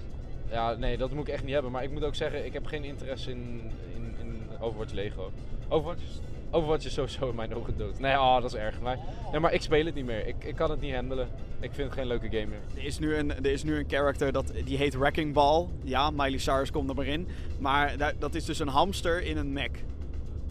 Ja, 0.51 0.75
nee, 0.75 0.97
dat 0.97 1.11
moet 1.11 1.29
ik 1.29 1.35
echt 1.35 1.45
niet 1.45 1.53
hebben. 1.53 1.73
Maar 1.73 1.83
ik 1.83 1.91
moet 1.91 2.05
ook 2.05 2.15
zeggen, 2.15 2.45
ik 2.45 2.53
heb 2.53 2.67
geen 2.67 2.85
interesse 2.85 3.31
in, 3.31 3.73
in, 3.95 4.15
in 4.21 4.43
Overwatch 4.61 4.93
Lego. 4.93 5.31
Overwatch 5.69 6.03
is, 6.03 6.21
Overwatch 6.55 6.85
is 6.87 6.93
sowieso 6.95 7.29
in 7.29 7.35
mijn 7.35 7.55
ogen 7.55 7.77
dood. 7.77 7.99
Nee, 8.01 8.13
oh, 8.15 8.35
dat 8.41 8.45
is 8.45 8.55
erg. 8.55 8.81
Maar, 8.81 8.99
nee, 9.31 9.41
maar 9.41 9.53
ik 9.53 9.63
speel 9.63 9.85
het 9.85 9.95
niet 9.95 10.05
meer. 10.05 10.27
Ik, 10.27 10.45
ik 10.45 10.55
kan 10.55 10.71
het 10.71 10.81
niet 10.81 10.95
handelen. 10.95 11.29
Ik 11.61 11.71
vind 11.73 11.89
het 11.91 11.99
geen 11.99 12.07
leuke 12.07 12.27
game 12.27 12.47
meer. 12.47 12.61
Er 12.77 12.85
is 12.85 12.99
nu 12.99 13.15
een, 13.17 13.31
er 13.45 13.47
is 13.53 13.63
nu 13.63 13.79
een 13.79 13.85
character 13.89 14.33
dat, 14.33 14.53
die 14.65 14.77
heet 14.77 14.95
Wrecking 14.95 15.33
Ball. 15.35 15.67
Ja, 15.83 16.11
Miley 16.11 16.39
Cyrus 16.39 16.71
komt 16.71 16.89
er 16.89 16.95
maar 16.95 17.07
in. 17.07 17.29
Maar 17.59 17.97
da- 17.97 18.13
dat 18.19 18.35
is 18.35 18.45
dus 18.45 18.59
een 18.59 18.69
hamster 18.69 19.23
in 19.23 19.37
een 19.37 19.53
mech. 19.53 19.71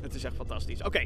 Het 0.02 0.14
is 0.16 0.24
echt 0.24 0.36
fantastisch. 0.36 0.84
Oké. 0.84 1.06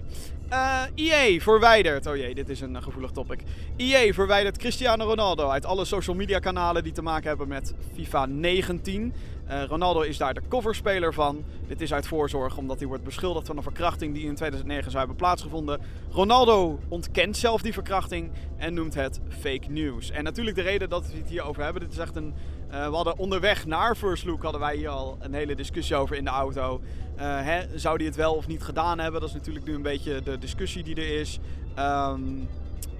Eh, 0.49 0.81
EA 0.95 1.39
verwijdert. 1.39 2.05
Oh 2.07 2.15
jee, 2.15 2.35
dit 2.35 2.49
is 2.49 2.61
een 2.61 2.75
eh, 2.75 2.81
gevoelig 2.83 3.11
topic. 3.11 3.39
EA 3.75 4.13
verwijdert 4.13 4.57
Cristiano 4.57 5.05
Ronaldo 5.05 5.49
uit 5.49 5.65
alle 5.65 5.85
social 5.85 6.15
media 6.15 6.39
kanalen 6.39 6.83
die 6.83 6.91
te 6.91 7.01
maken 7.01 7.27
hebben 7.27 7.47
met 7.47 7.73
FIFA 7.95 8.25
19. 8.25 9.13
Eh, 9.47 9.63
Ronaldo 9.63 10.01
is 10.01 10.17
daar 10.17 10.33
de 10.33 10.41
coverspeler 10.49 11.13
van. 11.13 11.43
Dit 11.67 11.81
is 11.81 11.93
uit 11.93 12.07
voorzorg 12.07 12.57
omdat 12.57 12.77
hij 12.79 12.87
wordt 12.87 13.03
beschuldigd 13.03 13.47
van 13.47 13.57
een 13.57 13.63
verkrachting 13.63 14.13
die 14.13 14.25
in 14.25 14.35
2009 14.35 14.85
zou 14.85 14.97
hebben 14.97 15.15
plaatsgevonden. 15.15 15.81
Ronaldo 16.11 16.79
ontkent 16.87 17.37
zelf 17.37 17.61
die 17.61 17.73
verkrachting 17.73 18.31
en 18.57 18.73
noemt 18.73 18.93
het 18.93 19.19
fake 19.29 19.69
news. 19.69 20.11
En 20.11 20.23
natuurlijk 20.23 20.55
de 20.55 20.61
reden 20.61 20.89
dat 20.89 21.07
we 21.07 21.17
het 21.17 21.29
hier 21.29 21.43
over 21.43 21.63
hebben. 21.63 21.81
Dit 21.81 21.91
is 21.91 21.97
echt 21.97 22.15
een. 22.15 22.33
eh, 22.69 22.89
we 22.89 22.95
hadden 22.95 23.17
onderweg 23.17 23.65
naar 23.65 23.95
First 23.95 24.25
Look 24.25 24.43
hadden 24.43 24.61
wij 24.61 24.75
hier 24.75 24.89
al 24.89 25.17
een 25.19 25.33
hele 25.33 25.55
discussie 25.55 25.95
over 25.95 26.15
in 26.15 26.23
de 26.23 26.29
auto. 26.29 26.81
Eh, 27.15 27.25
hè, 27.41 27.77
zou 27.77 27.95
hij 27.97 28.05
het 28.05 28.15
wel 28.15 28.33
of 28.33 28.47
niet 28.47 28.63
gedaan 28.63 28.99
hebben? 28.99 29.19
Dat 29.21 29.29
is 29.29 29.35
natuurlijk 29.35 29.65
nu 29.65 29.73
een 29.73 29.81
beetje 29.81 30.21
de 30.21 30.37
discussie 30.37 30.83
die 30.83 30.95
er 30.95 31.19
is. 31.19 31.39
Ehm, 31.75 32.21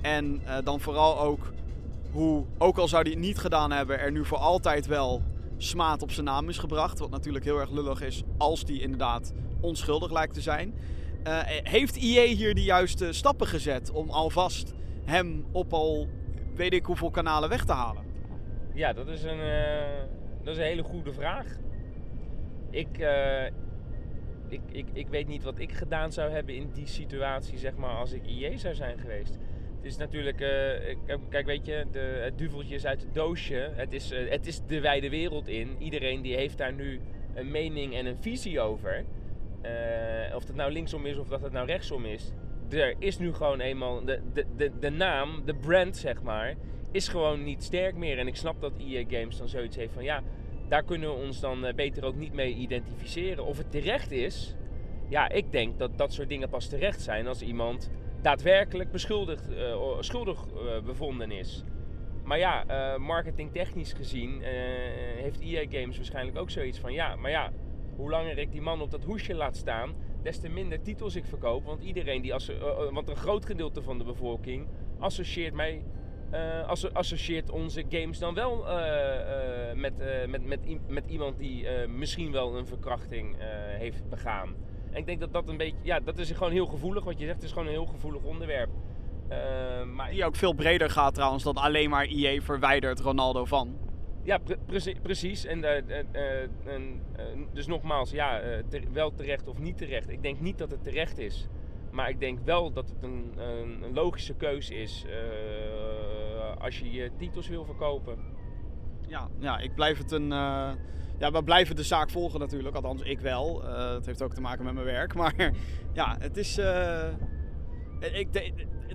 en 0.02 0.42
dan 0.64 0.80
vooral 0.80 1.20
ook 1.20 1.52
hoe, 2.12 2.44
ook 2.58 2.78
al 2.78 2.88
zou 2.88 3.02
hij 3.02 3.12
het 3.12 3.20
niet 3.20 3.38
gedaan 3.38 3.72
hebben, 3.72 4.00
er 4.00 4.12
nu 4.12 4.26
voor 4.26 4.38
altijd 4.38 4.86
wel 4.88 5.22
smaad 5.58 6.02
op 6.02 6.12
zijn 6.12 6.26
naam 6.26 6.50
is 6.50 6.58
gebracht. 6.58 7.00
Wat 7.00 7.10
natuurlijk 7.10 7.46
heel 7.46 7.60
erg 7.60 7.72
lullig 7.72 8.02
is 8.02 8.24
als 8.38 8.66
die 8.66 8.82
inderdaad 8.82 9.34
onschuldig 9.62 10.12
lijkt 10.12 10.34
te 10.34 10.42
zijn. 10.42 10.74
Eh, 11.24 11.40
heeft 11.46 11.96
EA 11.96 12.36
hier 12.36 12.56
de 12.56 12.64
juiste 12.64 13.14
stappen 13.14 13.48
gezet 13.48 13.92
om 13.92 14.10
alvast 14.10 14.74
hem 15.04 15.46
op 15.52 15.74
al 15.74 16.08
weet 16.56 16.74
ik 16.74 16.86
hoeveel 16.86 17.12
kanalen 17.12 17.50
weg 17.50 17.66
te 17.66 17.72
halen? 17.72 18.04
Ja, 18.74 18.94
dat 18.94 19.08
is 19.08 19.24
een, 19.24 19.40
eh, 19.40 20.04
dat 20.44 20.54
is 20.54 20.58
een 20.58 20.66
hele 20.66 20.84
goede 20.84 21.14
vraag. 21.14 21.46
Ik, 22.70 22.98
eh, 22.98 23.46
ik, 24.48 24.62
ik, 24.72 24.88
ik 24.94 25.08
weet 25.08 25.28
niet 25.28 25.44
wat 25.44 25.60
ik 25.60 25.72
gedaan 25.72 26.12
zou 26.12 26.32
hebben 26.32 26.56
in 26.56 26.70
die 26.74 26.88
situatie, 26.88 27.58
zeg 27.58 27.76
maar, 27.76 27.96
als 27.96 28.12
ik 28.12 28.28
IE 28.28 28.58
zou 28.58 28.76
zijn 28.76 29.00
geweest. 29.00 29.38
Is 29.86 29.98
natuurlijk, 29.98 30.42
eh, 30.42 31.18
kijk, 31.30 31.46
weet 31.46 31.66
je, 31.66 31.86
de, 31.92 32.00
het 32.00 32.38
duveltje 32.38 32.76
is 32.76 32.86
uit 32.86 33.02
het 33.02 33.14
doosje. 33.14 33.72
Het 33.76 33.94
is, 33.94 34.12
eh, 34.12 34.30
het 34.30 34.48
is 34.48 34.62
de 34.68 34.80
wijde 34.80 35.10
wereld 35.10 35.48
in. 35.48 35.76
Iedereen 35.80 36.22
die 36.22 36.36
heeft 36.36 36.58
daar 36.58 36.74
nu 36.74 37.00
een 37.34 37.52
mening 37.52 37.96
en 37.96 38.06
een 38.06 38.18
visie 38.18 38.60
over. 38.60 39.06
Eh, 39.62 40.36
of 40.36 40.48
het 40.48 40.56
nou 40.56 40.72
linksom 40.72 41.06
is 41.06 41.18
of 41.18 41.28
dat 41.28 41.42
het 41.42 41.52
nou 41.52 41.66
rechtsom 41.66 42.06
is. 42.06 42.32
Er 42.70 42.96
is 43.00 43.18
nu 43.18 43.34
gewoon 43.34 43.60
eenmaal 43.60 44.06
de, 44.06 44.22
de, 44.34 44.46
de, 44.58 44.72
de 44.80 44.90
naam, 44.90 45.46
de 45.46 45.56
brand 45.56 45.98
zeg 45.98 46.22
maar, 46.22 46.56
is 46.92 47.08
gewoon 47.08 47.44
niet 47.44 47.64
sterk 47.64 47.96
meer. 47.96 48.20
En 48.20 48.28
ik 48.28 48.36
snap 48.36 48.62
dat 48.62 48.74
EA 48.78 49.04
Games 49.08 49.38
dan 49.38 49.48
zoiets 49.48 49.76
heeft 49.76 49.94
van 49.94 50.04
ja, 50.04 50.24
daar 50.68 50.84
kunnen 50.84 51.10
we 51.10 51.26
ons 51.26 51.40
dan 51.40 51.72
beter 51.76 52.06
ook 52.06 52.16
niet 52.16 52.34
mee 52.34 52.54
identificeren. 52.54 53.46
Of 53.46 53.58
het 53.58 53.72
terecht 53.72 54.12
is, 54.12 54.56
ja, 55.10 55.30
ik 55.30 55.52
denk 55.52 55.80
dat 55.80 55.98
dat 55.98 56.14
soort 56.14 56.30
dingen 56.30 56.50
pas 56.50 56.68
terecht 56.68 57.02
zijn 57.02 57.28
als 57.28 57.42
iemand 57.42 57.90
daadwerkelijk 58.26 58.92
beschuldigd, 58.92 59.54
eh, 59.54 59.82
o- 59.82 60.02
schuldig 60.02 60.46
eh, 60.46 60.82
bevonden 60.84 61.32
is. 61.32 61.64
Maar 62.24 62.38
ja, 62.38 62.66
uh, 62.68 63.00
marketingtechnisch 63.00 63.94
gezien 63.94 64.42
uh, 64.42 64.48
heeft 65.22 65.40
EA 65.40 65.66
Games 65.70 65.96
waarschijnlijk 65.98 66.38
ook 66.38 66.50
zoiets 66.50 66.80
van... 66.80 66.94
Ja, 66.94 67.16
maar 67.16 67.32
ja, 67.32 67.52
hoe 67.96 68.10
langer 68.10 68.38
ik 68.38 68.52
die 68.52 68.62
man 68.62 68.82
op 68.82 68.92
dat 68.92 69.04
hoesje 69.04 69.34
laat 69.34 69.56
staan, 69.56 69.96
des 70.24 70.40
te 70.40 70.50
minder 70.50 70.82
titels 70.82 71.16
ik 71.16 71.26
verkoop. 71.26 71.66
Want 71.66 71.84
iedereen 71.84 72.22
die... 72.22 72.34
Want 72.92 73.10
een 73.10 73.16
groot 73.16 73.46
gedeelte 73.46 73.82
van 73.82 73.98
de 73.98 74.04
bevolking 74.04 74.68
associeert 75.00 75.54
mij 75.54 75.84
uh, 76.34 76.68
associeert 76.94 77.50
onze 77.50 77.84
games 77.90 78.20
dan 78.20 78.34
wel 78.34 78.68
uh, 78.68 78.76
uh, 78.76 79.74
met, 79.74 80.04
met, 80.28 80.46
met, 80.46 80.60
met 80.88 81.06
iemand 81.08 81.38
die 81.38 81.68
misschien 81.88 82.32
wel 82.32 82.58
een 82.58 82.68
verkrachting 82.68 83.36
heeft 83.78 84.10
begaan. 84.10 84.56
En 84.96 85.02
ik 85.02 85.08
denk 85.08 85.20
dat 85.20 85.34
dat 85.34 85.50
een 85.50 85.58
beetje, 85.58 85.78
ja, 85.82 86.00
dat 86.00 86.18
is 86.18 86.32
gewoon 86.32 86.52
heel 86.52 86.66
gevoelig. 86.66 87.04
Wat 87.04 87.20
je 87.20 87.26
zegt, 87.26 87.36
het 87.36 87.44
is 87.44 87.52
gewoon 87.52 87.68
een 87.68 87.74
heel 87.74 87.86
gevoelig 87.86 88.22
onderwerp. 88.22 88.70
maar 89.94 90.10
die 90.10 90.26
ook 90.26 90.36
veel 90.36 90.54
breder 90.54 90.90
gaat 90.90 91.14
trouwens 91.14 91.44
dan 91.44 91.56
alleen 91.56 91.90
maar 91.90 92.06
IE 92.06 92.42
verwijdert 92.42 93.00
Ronaldo 93.00 93.46
van. 93.46 93.78
Ja, 94.24 94.38
pre 94.38 94.96
precies. 95.02 95.46
En, 95.46 95.64
en 96.66 97.02
dus 97.54 97.68
nogmaals, 97.68 98.12
ja, 98.12 98.42
ter 98.70 98.82
wel 98.94 99.14
terecht 99.14 99.48
of 99.48 99.60
niet 99.60 99.78
terecht. 99.78 100.10
Ik 100.10 100.22
denk 100.22 100.40
niet 100.40 100.58
dat 100.58 100.72
het 100.72 100.84
terecht 100.84 101.18
is. 101.18 101.48
Maar 101.92 102.10
ik 102.10 102.20
denk 102.20 102.40
wel 102.44 102.72
dat 102.72 102.90
het 102.90 103.04
een, 103.04 103.34
een, 103.38 103.84
een 103.84 103.94
logische 103.94 104.36
keuze 104.36 104.76
is 104.76 105.06
als 106.58 106.80
je 106.80 106.92
je 106.92 107.12
titels 107.18 107.48
wil 107.48 107.66
verkopen. 107.66 108.18
Ja, 109.08 109.28
ja 109.40 109.60
ik 109.60 109.76
blijf 109.76 109.98
het 109.98 110.12
een. 110.12 110.34
Ja, 111.18 111.32
we 111.32 111.44
blijven 111.44 111.76
de 111.76 111.84
zaak 111.84 112.10
volgen 112.10 112.40
natuurlijk. 112.40 112.76
Althans, 112.76 113.02
ik 113.02 113.20
wel. 113.20 113.64
Uh, 113.64 113.94
het 113.94 114.06
heeft 114.06 114.22
ook 114.22 114.34
te 114.34 114.42
maken 114.42 114.66
met 114.66 114.74
mijn 114.74 114.86
werk. 114.86 115.14
Maar 115.26 115.52
ja, 115.94 116.16
het 116.20 116.38
is. 116.38 116.58
ik, 118.00 118.28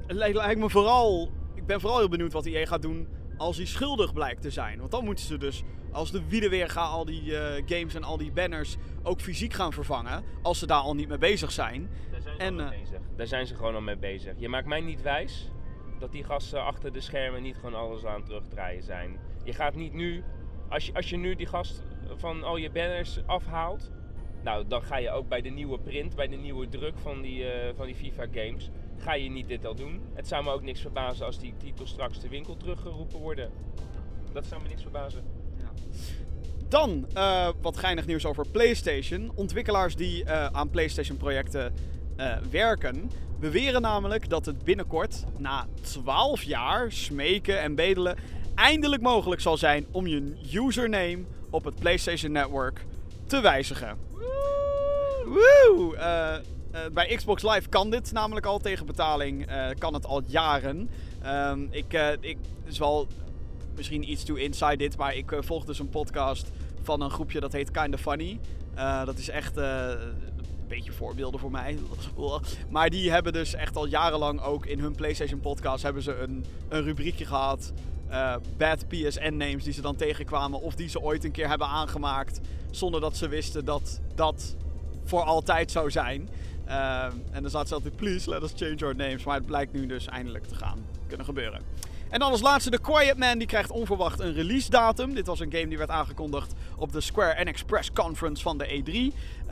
het 0.06 0.12
lijkt 0.12 0.58
me 0.58 0.70
vooral. 0.70 1.30
Ik 1.54 1.66
ben 1.66 1.80
vooral 1.80 1.98
heel 1.98 2.08
benieuwd 2.08 2.32
wat 2.32 2.46
IE 2.46 2.66
gaat 2.66 2.82
doen 2.82 3.08
als 3.40 3.56
hij 3.56 3.66
schuldig 3.66 4.12
blijkt 4.12 4.42
te 4.42 4.50
zijn. 4.50 4.78
Want 4.78 4.90
dan 4.90 5.04
moeten 5.04 5.24
ze 5.24 5.38
dus, 5.38 5.62
als 5.92 6.10
de 6.10 6.28
wieden 6.28 6.50
weer 6.50 6.70
gaan, 6.70 6.90
al 6.90 7.04
die 7.04 7.22
uh, 7.22 7.38
games 7.66 7.94
en 7.94 8.04
al 8.04 8.16
die 8.16 8.32
banners 8.32 8.76
ook 9.02 9.20
fysiek 9.20 9.52
gaan 9.52 9.72
vervangen. 9.72 10.24
Als 10.42 10.58
ze 10.58 10.66
daar 10.66 10.80
al 10.80 10.94
niet 10.94 11.08
mee 11.08 11.18
bezig 11.18 11.52
zijn. 11.52 11.90
Daar 12.10 12.20
zijn 12.20 12.36
ze, 12.36 12.42
en, 12.42 12.58
uh, 12.58 12.68
bezig. 12.68 13.00
Daar 13.16 13.26
zijn 13.26 13.46
ze 13.46 13.54
gewoon 13.54 13.74
al 13.74 13.80
mee 13.80 13.96
bezig. 13.96 14.34
Je 14.36 14.48
maakt 14.48 14.66
mij 14.66 14.80
niet 14.80 15.02
wijs 15.02 15.50
dat 15.98 16.12
die 16.12 16.24
gasten 16.24 16.64
achter 16.64 16.92
de 16.92 17.00
schermen 17.00 17.42
niet 17.42 17.56
gewoon 17.56 17.74
alles 17.74 18.04
aan 18.04 18.14
het 18.14 18.26
terugdraaien 18.26 18.82
zijn. 18.82 19.18
Je 19.44 19.52
gaat 19.52 19.74
niet 19.74 19.92
nu, 19.92 20.24
als 20.68 20.86
je, 20.86 20.94
als 20.94 21.10
je 21.10 21.16
nu 21.16 21.34
die 21.34 21.46
gast 21.46 21.82
van 22.16 22.44
al 22.44 22.56
je 22.56 22.70
banners 22.70 23.18
afhaalt. 23.26 23.90
Nou, 24.42 24.64
dan 24.68 24.82
ga 24.82 24.96
je 24.96 25.10
ook 25.10 25.28
bij 25.28 25.40
de 25.40 25.48
nieuwe 25.48 25.78
print, 25.78 26.16
bij 26.16 26.28
de 26.28 26.36
nieuwe 26.36 26.68
druk 26.68 26.98
van 26.98 27.20
die, 27.22 27.42
uh, 27.42 27.50
van 27.76 27.86
die 27.86 27.94
FIFA 27.94 28.26
games 28.32 28.70
ga 28.96 29.14
je 29.14 29.30
niet 29.30 29.48
dit 29.48 29.66
al 29.66 29.74
doen. 29.74 30.00
Het 30.14 30.28
zou 30.28 30.44
me 30.44 30.50
ook 30.50 30.62
niks 30.62 30.80
verbazen 30.80 31.26
als 31.26 31.38
die 31.38 31.54
titels 31.56 31.90
straks 31.90 32.20
de 32.20 32.28
winkel 32.28 32.56
teruggeroepen 32.56 33.18
worden. 33.18 33.50
Dat 34.32 34.46
zou 34.46 34.62
me 34.62 34.68
niks 34.68 34.82
verbazen. 34.82 35.22
Ja. 35.58 35.70
Dan 36.68 37.06
uh, 37.16 37.48
wat 37.60 37.76
geinig 37.76 38.06
nieuws 38.06 38.26
over 38.26 38.46
PlayStation. 38.48 39.32
Ontwikkelaars 39.34 39.96
die 39.96 40.24
uh, 40.24 40.46
aan 40.46 40.70
PlayStation-projecten 40.70 41.72
werken, 42.50 43.10
beweren 43.38 43.82
namelijk 43.82 44.28
dat 44.28 44.46
het 44.46 44.64
binnenkort, 44.64 45.24
na 45.38 45.66
12 45.80 46.42
jaar 46.42 46.92
smeken 46.92 47.60
en 47.60 47.74
bedelen, 47.74 48.16
eindelijk 48.54 49.02
mogelijk 49.02 49.40
zal 49.40 49.56
zijn 49.56 49.86
om 49.90 50.06
je 50.06 50.36
username 50.52 51.24
op 51.50 51.64
het 51.64 51.74
PlayStation 51.74 52.32
Network 52.32 52.84
te 53.26 53.40
wijzigen. 53.40 53.98
Woe! 55.24 55.94
Uh, 56.74 56.80
bij 56.92 57.16
Xbox 57.16 57.42
Live 57.42 57.68
kan 57.68 57.90
dit 57.90 58.12
namelijk 58.12 58.46
al 58.46 58.58
tegen 58.58 58.86
betaling. 58.86 59.50
Uh, 59.50 59.68
kan 59.78 59.94
het 59.94 60.06
al 60.06 60.22
jaren. 60.26 60.90
Um, 61.26 61.68
ik, 61.70 62.16
ik, 62.20 62.38
is 62.64 62.78
wel 62.78 63.06
misschien 63.76 64.10
iets 64.10 64.24
too 64.24 64.36
inside 64.36 64.76
dit, 64.76 64.96
maar 64.96 65.16
ik 65.16 65.32
volg 65.38 65.64
dus 65.64 65.78
een 65.78 65.88
podcast 65.88 66.50
van 66.82 67.00
een 67.00 67.10
groepje 67.10 67.40
dat 67.40 67.52
heet 67.52 67.70
Kinda 67.70 67.98
Funny. 67.98 68.40
dat 69.04 69.18
is 69.18 69.28
echt 69.28 69.56
een 69.56 69.98
beetje 70.68 70.92
voorbeelden 70.92 71.40
voor 71.40 71.50
mij. 71.50 71.78
Maar 72.68 72.90
die 72.90 73.10
hebben 73.10 73.32
dus 73.32 73.54
echt 73.54 73.76
al 73.76 73.86
jarenlang 73.86 74.40
ook 74.42 74.66
in 74.66 74.78
hun 74.78 74.94
PlayStation 74.94 75.40
podcast 75.40 75.82
hebben 75.82 76.02
ze 76.02 76.18
een, 76.18 76.44
een 76.68 76.82
rubriekje 76.82 77.26
gehad. 77.26 77.72
Bad 78.56 78.88
PSN 78.88 79.36
names 79.36 79.64
die 79.64 79.72
ze 79.72 79.80
dan 79.80 79.96
tegenkwamen 79.96 80.60
of 80.60 80.74
die 80.74 80.88
ze 80.88 81.00
ooit 81.00 81.24
een 81.24 81.30
keer 81.30 81.48
hebben 81.48 81.66
aangemaakt. 81.66 82.40
Zonder 82.70 83.00
dat 83.00 83.16
ze 83.16 83.28
wisten 83.28 83.64
dat 83.64 84.00
dat 84.14 84.56
voor 85.04 85.22
altijd 85.22 85.70
zou 85.70 85.90
zijn. 85.90 86.28
Uh, 86.68 87.04
en 87.30 87.40
dan 87.40 87.48
staat 87.48 87.68
ze 87.68 87.74
altijd, 87.74 87.96
please 87.96 88.30
let 88.30 88.42
us 88.42 88.52
change 88.56 88.84
our 88.84 88.96
names. 88.96 89.24
Maar 89.24 89.34
het 89.34 89.46
blijkt 89.46 89.72
nu 89.72 89.86
dus 89.86 90.06
eindelijk 90.06 90.44
te 90.44 90.54
gaan 90.54 90.84
kunnen 91.06 91.26
gebeuren. 91.26 91.60
En 92.08 92.18
dan 92.18 92.30
als 92.30 92.40
laatste 92.40 92.70
The 92.70 92.78
Quiet 92.78 93.16
Man, 93.16 93.38
die 93.38 93.46
krijgt 93.46 93.70
onverwacht 93.70 94.20
een 94.20 94.32
release 94.32 94.70
datum. 94.70 95.14
Dit 95.14 95.26
was 95.26 95.40
een 95.40 95.52
game 95.52 95.68
die 95.68 95.78
werd 95.78 95.90
aangekondigd 95.90 96.54
op 96.76 96.92
de 96.92 97.00
Square 97.00 97.44
NX 97.44 97.62
Press 97.62 97.92
Conference 97.92 98.42
van 98.42 98.58
de 98.58 98.66
E3. 98.66 98.94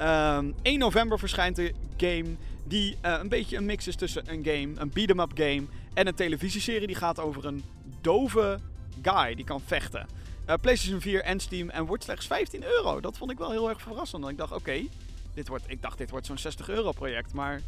Um, 0.01 0.55
1 0.63 0.79
november 0.79 1.19
verschijnt 1.19 1.57
de 1.57 1.73
game 1.97 2.37
die 2.65 2.97
een 3.01 3.29
beetje 3.29 3.57
een 3.57 3.65
mix 3.65 3.87
is 3.87 3.97
tussen 3.97 4.23
een 4.27 4.45
game, 4.45 4.69
een 4.75 4.91
beat-em-up 4.93 5.31
game 5.35 5.63
en 5.99 6.07
een 6.07 6.15
televisieserie 6.15 6.87
die 6.87 6.97
gaat 6.97 7.19
over 7.19 7.47
een 7.47 7.65
dove 8.01 8.59
guy 9.03 9.35
die 9.35 9.45
kan 9.45 9.61
vechten. 9.61 10.07
Uh, 10.49 10.55
PlayStation 10.61 11.01
4 11.01 11.23
en 11.23 11.41
Steam 11.41 11.69
en 11.69 11.87
wordt 11.87 12.05
slechts 12.05 12.27
15 12.27 12.65
euro. 12.65 13.01
Dat 13.01 13.17
vond 13.17 13.31
ik 13.31 13.39
wel 13.39 13.51
heel 13.51 13.69
erg 13.69 13.81
verrassend. 13.81 14.29
Ik 14.29 14.37
dacht, 14.37 14.53
oké, 14.53 14.61
okay, 14.61 14.89
dit 15.35 15.49
wordt, 15.49 15.65
ik 15.71 15.83
dacht 15.83 15.99
dit 15.99 16.11
wordt 16.11 16.27
zo'n 16.27 16.39
60 16.39 16.69
euro 16.69 16.93
project, 16.93 17.33
maar 17.33 17.61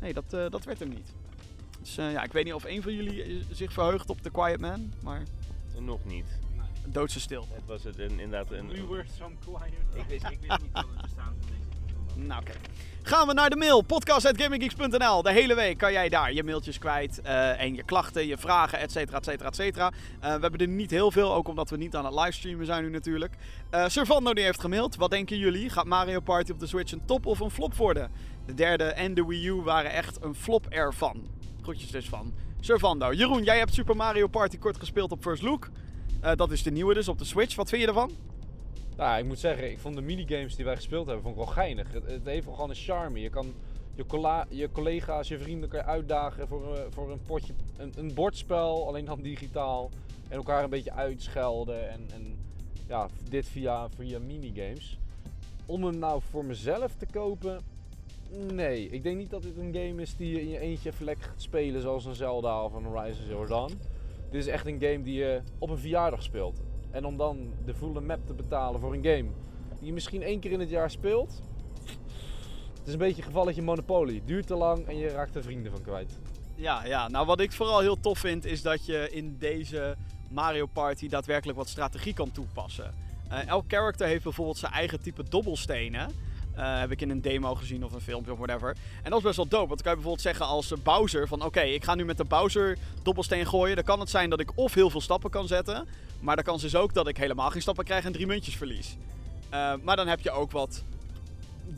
nee, 0.00 0.12
dat, 0.12 0.24
uh, 0.34 0.44
dat 0.50 0.64
werd 0.64 0.78
hem 0.78 0.88
niet. 0.88 1.12
Dus 1.80 1.98
uh, 1.98 2.12
ja, 2.12 2.22
ik 2.22 2.32
weet 2.32 2.44
niet 2.44 2.54
of 2.54 2.64
een 2.64 2.82
van 2.82 2.94
jullie 2.94 3.22
eh, 3.22 3.44
zich 3.50 3.72
verheugt 3.72 4.10
op 4.10 4.20
The 4.20 4.30
Quiet 4.30 4.60
Man, 4.60 4.92
maar... 5.02 5.22
Nog 5.78 6.04
niet. 6.04 6.26
Doodse 6.86 7.20
stil. 7.20 7.46
Het 7.50 7.66
was 7.66 7.84
het 7.84 7.98
inderdaad 7.98 8.50
een... 8.50 8.68
We 8.68 8.86
were 8.86 9.04
some 9.18 9.34
quiet. 9.44 9.72
Ik 9.94 10.04
wist, 10.08 10.24
ik 10.24 10.38
wist 10.40 10.60
niet 10.60 10.70
van 10.72 10.88
het 10.92 11.02
bestaan 11.02 11.34
Nou, 12.14 12.40
oké. 12.40 12.52
Gaan 13.04 13.26
we 13.26 13.32
naar 13.32 13.50
de 13.50 13.56
mail. 13.56 13.82
Podcast.gaminggeeks.nl. 13.82 15.22
De 15.22 15.32
hele 15.32 15.54
week 15.54 15.78
kan 15.78 15.92
jij 15.92 16.08
daar 16.08 16.32
je 16.32 16.44
mailtjes 16.44 16.78
kwijt. 16.78 17.20
Uh, 17.24 17.60
en 17.60 17.74
je 17.74 17.82
klachten, 17.82 18.26
je 18.26 18.38
vragen, 18.38 18.78
et 18.78 18.92
cetera, 18.92 19.16
et 19.16 19.24
cetera, 19.24 19.48
et 19.48 19.54
cetera. 19.54 19.90
Uh, 19.90 20.20
we 20.20 20.40
hebben 20.40 20.56
er 20.60 20.68
niet 20.68 20.90
heel 20.90 21.10
veel, 21.10 21.34
ook 21.34 21.48
omdat 21.48 21.70
we 21.70 21.76
niet 21.76 21.96
aan 21.96 22.04
het 22.04 22.14
livestreamen 22.14 22.66
zijn 22.66 22.82
nu 22.82 22.90
natuurlijk. 22.90 23.34
Uh, 23.74 23.88
Servando 23.88 24.34
die 24.34 24.44
heeft 24.44 24.60
gemaild. 24.60 24.96
Wat 24.96 25.10
denken 25.10 25.38
jullie? 25.38 25.70
Gaat 25.70 25.84
Mario 25.84 26.20
Party 26.20 26.50
op 26.50 26.60
de 26.60 26.66
Switch 26.66 26.92
een 26.92 27.04
top 27.04 27.26
of 27.26 27.40
een 27.40 27.50
flop 27.50 27.74
worden? 27.74 28.10
De 28.46 28.54
derde 28.54 28.84
en 28.84 29.14
de 29.14 29.26
Wii 29.26 29.46
U 29.46 29.52
waren 29.54 29.92
echt 29.92 30.22
een 30.22 30.34
flop 30.34 30.66
ervan. 30.66 31.26
Groetjes 31.62 31.90
dus 31.90 32.08
van 32.08 32.32
Servando. 32.60 33.12
Jeroen, 33.12 33.42
jij 33.42 33.58
hebt 33.58 33.74
Super 33.74 33.96
Mario 33.96 34.26
Party 34.26 34.58
kort 34.58 34.78
gespeeld 34.78 35.12
op 35.12 35.22
First 35.22 35.42
Look. 35.42 35.70
dat 36.34 36.50
is 36.50 36.62
de 36.62 36.70
nieuwe 36.70 36.94
dus 36.94 37.08
op 37.08 37.18
de 37.18 37.24
Switch. 37.24 37.54
Wat 37.54 37.68
vind 37.68 37.82
je 37.82 37.88
ervan? 37.88 38.10
Nou, 38.96 39.18
ik 39.18 39.24
moet 39.24 39.38
zeggen, 39.38 39.70
ik 39.70 39.78
vond 39.78 39.94
de 39.94 40.02
minigames 40.02 40.56
die 40.56 40.64
wij 40.64 40.76
gespeeld 40.76 41.06
hebben, 41.06 41.24
vond 41.24 41.36
ik 41.36 41.44
wel 41.44 41.54
geinig. 41.54 41.92
Het, 41.92 42.24
heeft 42.24 42.44
wel 42.44 42.54
gewoon 42.54 42.70
een 42.70 42.76
charme. 42.76 43.20
Je 43.20 43.30
kan 43.30 43.54
je, 43.94 44.44
je 44.48 44.70
collega's, 44.72 45.28
je 45.28 45.38
vrienden 45.38 45.68
kan 45.68 45.78
je 45.78 45.84
uitdagen 45.84 46.48
voor, 46.48 46.76
uh, 46.76 46.80
voor 46.90 47.10
een 47.10 47.22
potje, 47.22 47.52
een, 47.76 47.92
een, 47.96 48.14
bordspel, 48.14 48.86
alleen 48.88 49.04
dan 49.04 49.22
digitaal. 49.22 49.90
En 50.28 50.36
elkaar 50.36 50.64
een 50.64 50.70
beetje 50.70 50.92
uitschelden 50.92 51.90
en, 51.90 52.00
en 52.14 52.36
ja, 52.88 53.08
dit 53.28 53.46
via, 53.46 53.88
via 53.90 54.18
minigames. 54.18 54.98
Om 55.66 55.84
hem 55.84 55.98
nou 55.98 56.20
voor 56.30 56.44
mezelf 56.44 56.94
te 56.94 57.06
kopen, 57.12 57.60
nee. 58.52 58.88
Ik 58.88 59.02
denk 59.02 59.16
niet 59.16 59.30
dat 59.30 59.42
dit 59.42 59.56
een 59.56 59.74
game 59.74 60.02
is 60.02 60.16
die 60.16 60.32
je 60.32 60.40
in 60.40 60.48
je 60.48 60.58
eentje 60.58 60.90
even 60.90 61.04
lekker 61.04 61.24
gaat 61.24 61.42
spelen 61.42 61.82
zoals 61.82 62.04
een 62.04 62.14
Zelda 62.14 62.64
of 62.64 62.72
een 62.72 62.84
Horizon 62.84 63.26
Zero 63.26 63.46
Dawn. 63.46 63.78
Dit 64.30 64.40
is 64.40 64.46
echt 64.46 64.66
een 64.66 64.80
game 64.80 65.02
die 65.02 65.14
je 65.14 65.40
op 65.58 65.70
een 65.70 65.78
verjaardag 65.78 66.22
speelt. 66.22 66.60
En 66.92 67.04
om 67.04 67.16
dan 67.16 67.52
de 67.64 67.74
volle 67.74 68.00
map 68.00 68.26
te 68.26 68.32
betalen 68.32 68.80
voor 68.80 68.94
een 68.94 69.04
game 69.04 69.28
die 69.78 69.86
je 69.86 69.92
misschien 69.92 70.22
één 70.22 70.40
keer 70.40 70.50
in 70.52 70.60
het 70.60 70.70
jaar 70.70 70.90
speelt. 70.90 71.40
Het 72.78 72.86
is 72.86 72.92
een 72.92 72.98
beetje 72.98 73.22
een 73.22 73.28
gevalletje 73.28 73.62
Monopoly. 73.62 74.22
Duurt 74.24 74.46
te 74.46 74.54
lang 74.54 74.86
en 74.86 74.96
je 74.96 75.08
raakt 75.08 75.34
er 75.34 75.42
vrienden 75.42 75.72
van 75.72 75.82
kwijt. 75.82 76.18
Ja, 76.54 76.84
ja, 76.84 77.08
nou 77.08 77.26
wat 77.26 77.40
ik 77.40 77.52
vooral 77.52 77.80
heel 77.80 78.00
tof 78.00 78.18
vind 78.18 78.44
is 78.44 78.62
dat 78.62 78.86
je 78.86 79.10
in 79.10 79.36
deze 79.38 79.96
Mario 80.28 80.66
Party 80.66 81.08
daadwerkelijk 81.08 81.58
wat 81.58 81.68
strategie 81.68 82.14
kan 82.14 82.30
toepassen. 82.30 82.94
Uh, 83.32 83.46
elk 83.46 83.64
character 83.68 84.06
heeft 84.06 84.22
bijvoorbeeld 84.22 84.58
zijn 84.58 84.72
eigen 84.72 85.02
type 85.02 85.28
dobbelstenen. 85.28 86.10
Uh, 86.56 86.78
heb 86.78 86.90
ik 86.90 87.00
in 87.00 87.10
een 87.10 87.20
demo 87.20 87.54
gezien 87.54 87.84
of 87.84 87.92
een 87.92 88.00
filmpje 88.00 88.32
of 88.32 88.38
whatever. 88.38 88.76
En 89.02 89.10
dat 89.10 89.18
is 89.18 89.24
best 89.24 89.36
wel 89.36 89.48
dope. 89.48 89.68
Want 89.68 89.68
dan 89.68 89.78
kan 89.82 89.90
je 89.90 89.94
bijvoorbeeld 89.96 90.20
zeggen 90.20 90.46
als 90.46 90.72
Bowser 90.82 91.28
van... 91.28 91.44
Oké, 91.44 91.60
ik 91.60 91.84
ga 91.84 91.94
nu 91.94 92.04
met 92.04 92.16
de 92.16 92.24
Bowser 92.24 92.78
dobbelsteen 93.02 93.46
gooien. 93.46 93.76
Dan 93.76 93.84
kan 93.84 94.00
het 94.00 94.10
zijn 94.10 94.30
dat 94.30 94.40
ik 94.40 94.50
of 94.54 94.74
heel 94.74 94.90
veel 94.90 95.00
stappen 95.00 95.30
kan 95.30 95.46
zetten. 95.46 95.86
Maar 96.20 96.36
de 96.36 96.42
kans 96.42 96.64
is 96.64 96.74
ook 96.74 96.94
dat 96.94 97.08
ik 97.08 97.16
helemaal 97.16 97.50
geen 97.50 97.62
stappen 97.62 97.84
krijg 97.84 98.04
en 98.04 98.12
drie 98.12 98.26
muntjes 98.26 98.56
verlies. 98.56 98.96
Uh, 99.54 99.72
maar 99.82 99.96
dan 99.96 100.06
heb 100.06 100.20
je 100.20 100.30
ook 100.30 100.50
wat 100.50 100.84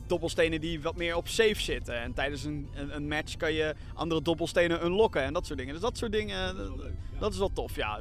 dobbelstenen 0.06 0.60
die 0.60 0.80
wat 0.80 0.96
meer 0.96 1.16
op 1.16 1.28
safe 1.28 1.60
zitten. 1.60 2.00
En 2.00 2.14
tijdens 2.14 2.44
een, 2.44 2.68
een, 2.74 2.94
een, 2.94 3.08
match 3.08 3.36
kan 3.36 3.52
je 3.52 3.74
andere 3.94 4.22
dobbelstenen 4.22 4.84
unlocken 4.84 5.22
en 5.22 5.32
dat 5.32 5.46
soort 5.46 5.58
dingen. 5.58 5.72
Dus 5.72 5.82
dat 5.82 5.98
soort 5.98 6.12
dingen, 6.12 6.56
dat, 6.56 6.70
dat 7.18 7.32
is 7.32 7.38
wel 7.38 7.52
tof, 7.52 7.76
ja. 7.76 8.00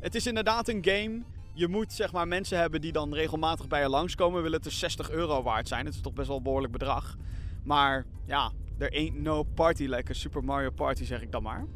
Het 0.00 0.14
is 0.14 0.26
inderdaad 0.26 0.68
een 0.68 0.84
game 0.84 1.20
je 1.54 1.68
moet 1.68 1.92
zeg 1.92 2.12
maar 2.12 2.28
mensen 2.28 2.58
hebben 2.58 2.80
die 2.80 2.92
dan 2.92 3.14
regelmatig 3.14 3.68
bij 3.68 3.80
je 3.80 3.88
langskomen. 3.88 4.42
Willen 4.42 4.56
het 4.56 4.64
dus 4.64 4.78
60 4.78 5.10
euro 5.10 5.42
waard 5.42 5.68
zijn. 5.68 5.84
Het 5.84 5.94
is 5.94 6.00
toch 6.00 6.12
best 6.12 6.28
wel 6.28 6.36
een 6.36 6.42
behoorlijk 6.42 6.72
bedrag. 6.72 7.16
Maar 7.62 8.04
ja, 8.24 8.52
er 8.78 8.90
ain't 8.90 9.20
no 9.20 9.42
party 9.42 9.86
like 9.86 10.10
a 10.10 10.14
Super 10.14 10.44
Mario 10.44 10.70
Party 10.70 11.04
zeg 11.04 11.22
ik 11.22 11.32
dan 11.32 11.42
maar. 11.42 11.66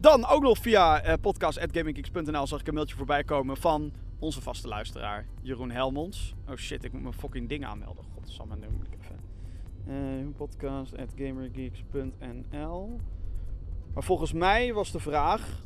Dan 0.00 0.26
ook 0.26 0.42
nog 0.42 0.58
via 0.58 1.06
uh, 1.06 1.12
podcast.gaminggeeks.nl 1.20 2.46
zag 2.46 2.60
ik 2.60 2.66
een 2.66 2.74
mailtje 2.74 2.96
voorbij 2.96 3.24
komen 3.24 3.56
van 3.56 3.92
onze 4.18 4.42
vaste 4.42 4.68
luisteraar 4.68 5.26
Jeroen 5.42 5.70
Helmonds. 5.70 6.34
Oh 6.48 6.56
shit, 6.56 6.84
ik 6.84 6.92
moet 6.92 7.02
mijn 7.02 7.14
fucking 7.14 7.48
ding 7.48 7.64
aanmelden. 7.64 8.04
Godsamme, 8.14 8.56
nu 8.56 8.66
moet 8.76 8.86
ik 8.86 8.98
even. 9.00 9.20
Uh, 9.86 10.26
podcast.gamergeeks.nl 10.36 13.00
Maar 13.94 14.02
volgens 14.02 14.32
mij 14.32 14.72
was 14.72 14.92
de 14.92 15.00
vraag 15.00 15.62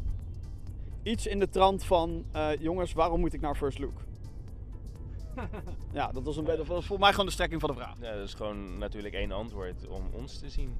iets 1.02 1.26
in 1.26 1.38
de 1.38 1.48
trant 1.48 1.84
van... 1.84 2.24
Uh, 2.36 2.50
jongens, 2.60 2.92
waarom 2.92 3.20
moet 3.20 3.34
ik 3.34 3.40
naar 3.40 3.54
First 3.54 3.78
Look? 3.78 4.00
ja, 5.92 6.12
dat 6.12 6.22
was, 6.22 6.36
een, 6.36 6.44
dat 6.44 6.56
was 6.56 6.66
volgens 6.66 6.98
mij 6.98 7.10
gewoon 7.10 7.26
de 7.26 7.32
strekking 7.32 7.60
van 7.60 7.70
de 7.70 7.76
vraag. 7.76 7.94
Ja, 8.00 8.14
dat 8.14 8.28
is 8.28 8.34
gewoon 8.34 8.78
natuurlijk 8.78 9.14
één 9.14 9.32
antwoord 9.32 9.86
om 9.86 10.02
ons 10.12 10.38
te 10.38 10.48
zien. 10.48 10.76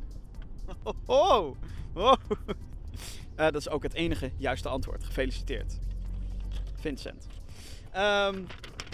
Oh, 1.07 1.57
oh. 1.95 2.13
Uh, 2.15 2.15
dat 3.37 3.57
is 3.57 3.69
ook 3.69 3.83
het 3.83 3.95
enige 3.95 4.31
juiste 4.37 4.69
antwoord. 4.69 5.05
Gefeliciteerd. 5.05 5.79
Vincent. 6.75 7.27
Um, 7.97 8.47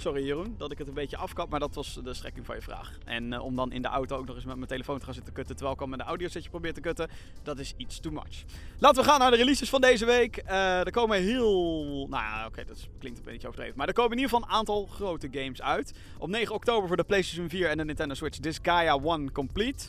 sorry 0.04 0.24
Jeroen, 0.24 0.54
dat 0.58 0.72
ik 0.72 0.78
het 0.78 0.88
een 0.88 0.94
beetje 0.94 1.16
afkap, 1.16 1.50
maar 1.50 1.60
dat 1.60 1.74
was 1.74 2.00
de 2.04 2.14
strekking 2.14 2.46
van 2.46 2.54
je 2.54 2.62
vraag. 2.62 2.98
En 3.04 3.32
uh, 3.32 3.44
om 3.44 3.56
dan 3.56 3.72
in 3.72 3.82
de 3.82 3.88
auto 3.88 4.16
ook 4.16 4.26
nog 4.26 4.36
eens 4.36 4.44
met 4.44 4.56
mijn 4.56 4.68
telefoon 4.68 4.98
te 4.98 5.04
gaan 5.04 5.14
zitten 5.14 5.32
kutten, 5.32 5.54
terwijl 5.54 5.76
ik 5.76 5.82
al 5.82 5.88
met 5.88 5.98
de 5.98 6.04
audiosetje 6.04 6.50
probeer 6.50 6.74
te 6.74 6.80
kutten, 6.80 7.08
dat 7.42 7.58
is 7.58 7.74
iets 7.76 8.00
too 8.00 8.12
much. 8.12 8.44
Laten 8.78 9.02
we 9.02 9.08
gaan 9.08 9.18
naar 9.18 9.30
de 9.30 9.36
releases 9.36 9.68
van 9.68 9.80
deze 9.80 10.04
week. 10.04 10.42
Uh, 10.46 10.78
er 10.78 10.90
komen 10.90 11.22
heel... 11.22 12.06
Nou 12.08 12.46
oké, 12.46 12.64
dat 12.64 12.88
klinkt 12.98 13.18
een 13.18 13.24
beetje 13.24 13.46
overdreven. 13.46 13.78
Maar 13.78 13.88
er 13.88 13.92
komen 13.92 14.12
in 14.12 14.18
ieder 14.18 14.32
geval 14.32 14.48
een 14.48 14.54
aantal 14.54 14.86
grote 14.86 15.28
games 15.30 15.62
uit. 15.62 15.92
Op 16.18 16.28
9 16.28 16.54
oktober 16.54 16.88
voor 16.88 16.96
de 16.96 17.04
PlayStation 17.04 17.48
4 17.48 17.68
en 17.68 17.76
de 17.76 17.84
Nintendo 17.84 18.14
Switch 18.14 18.38
Disgaea 18.38 18.98
1 18.98 19.32
Complete. 19.32 19.84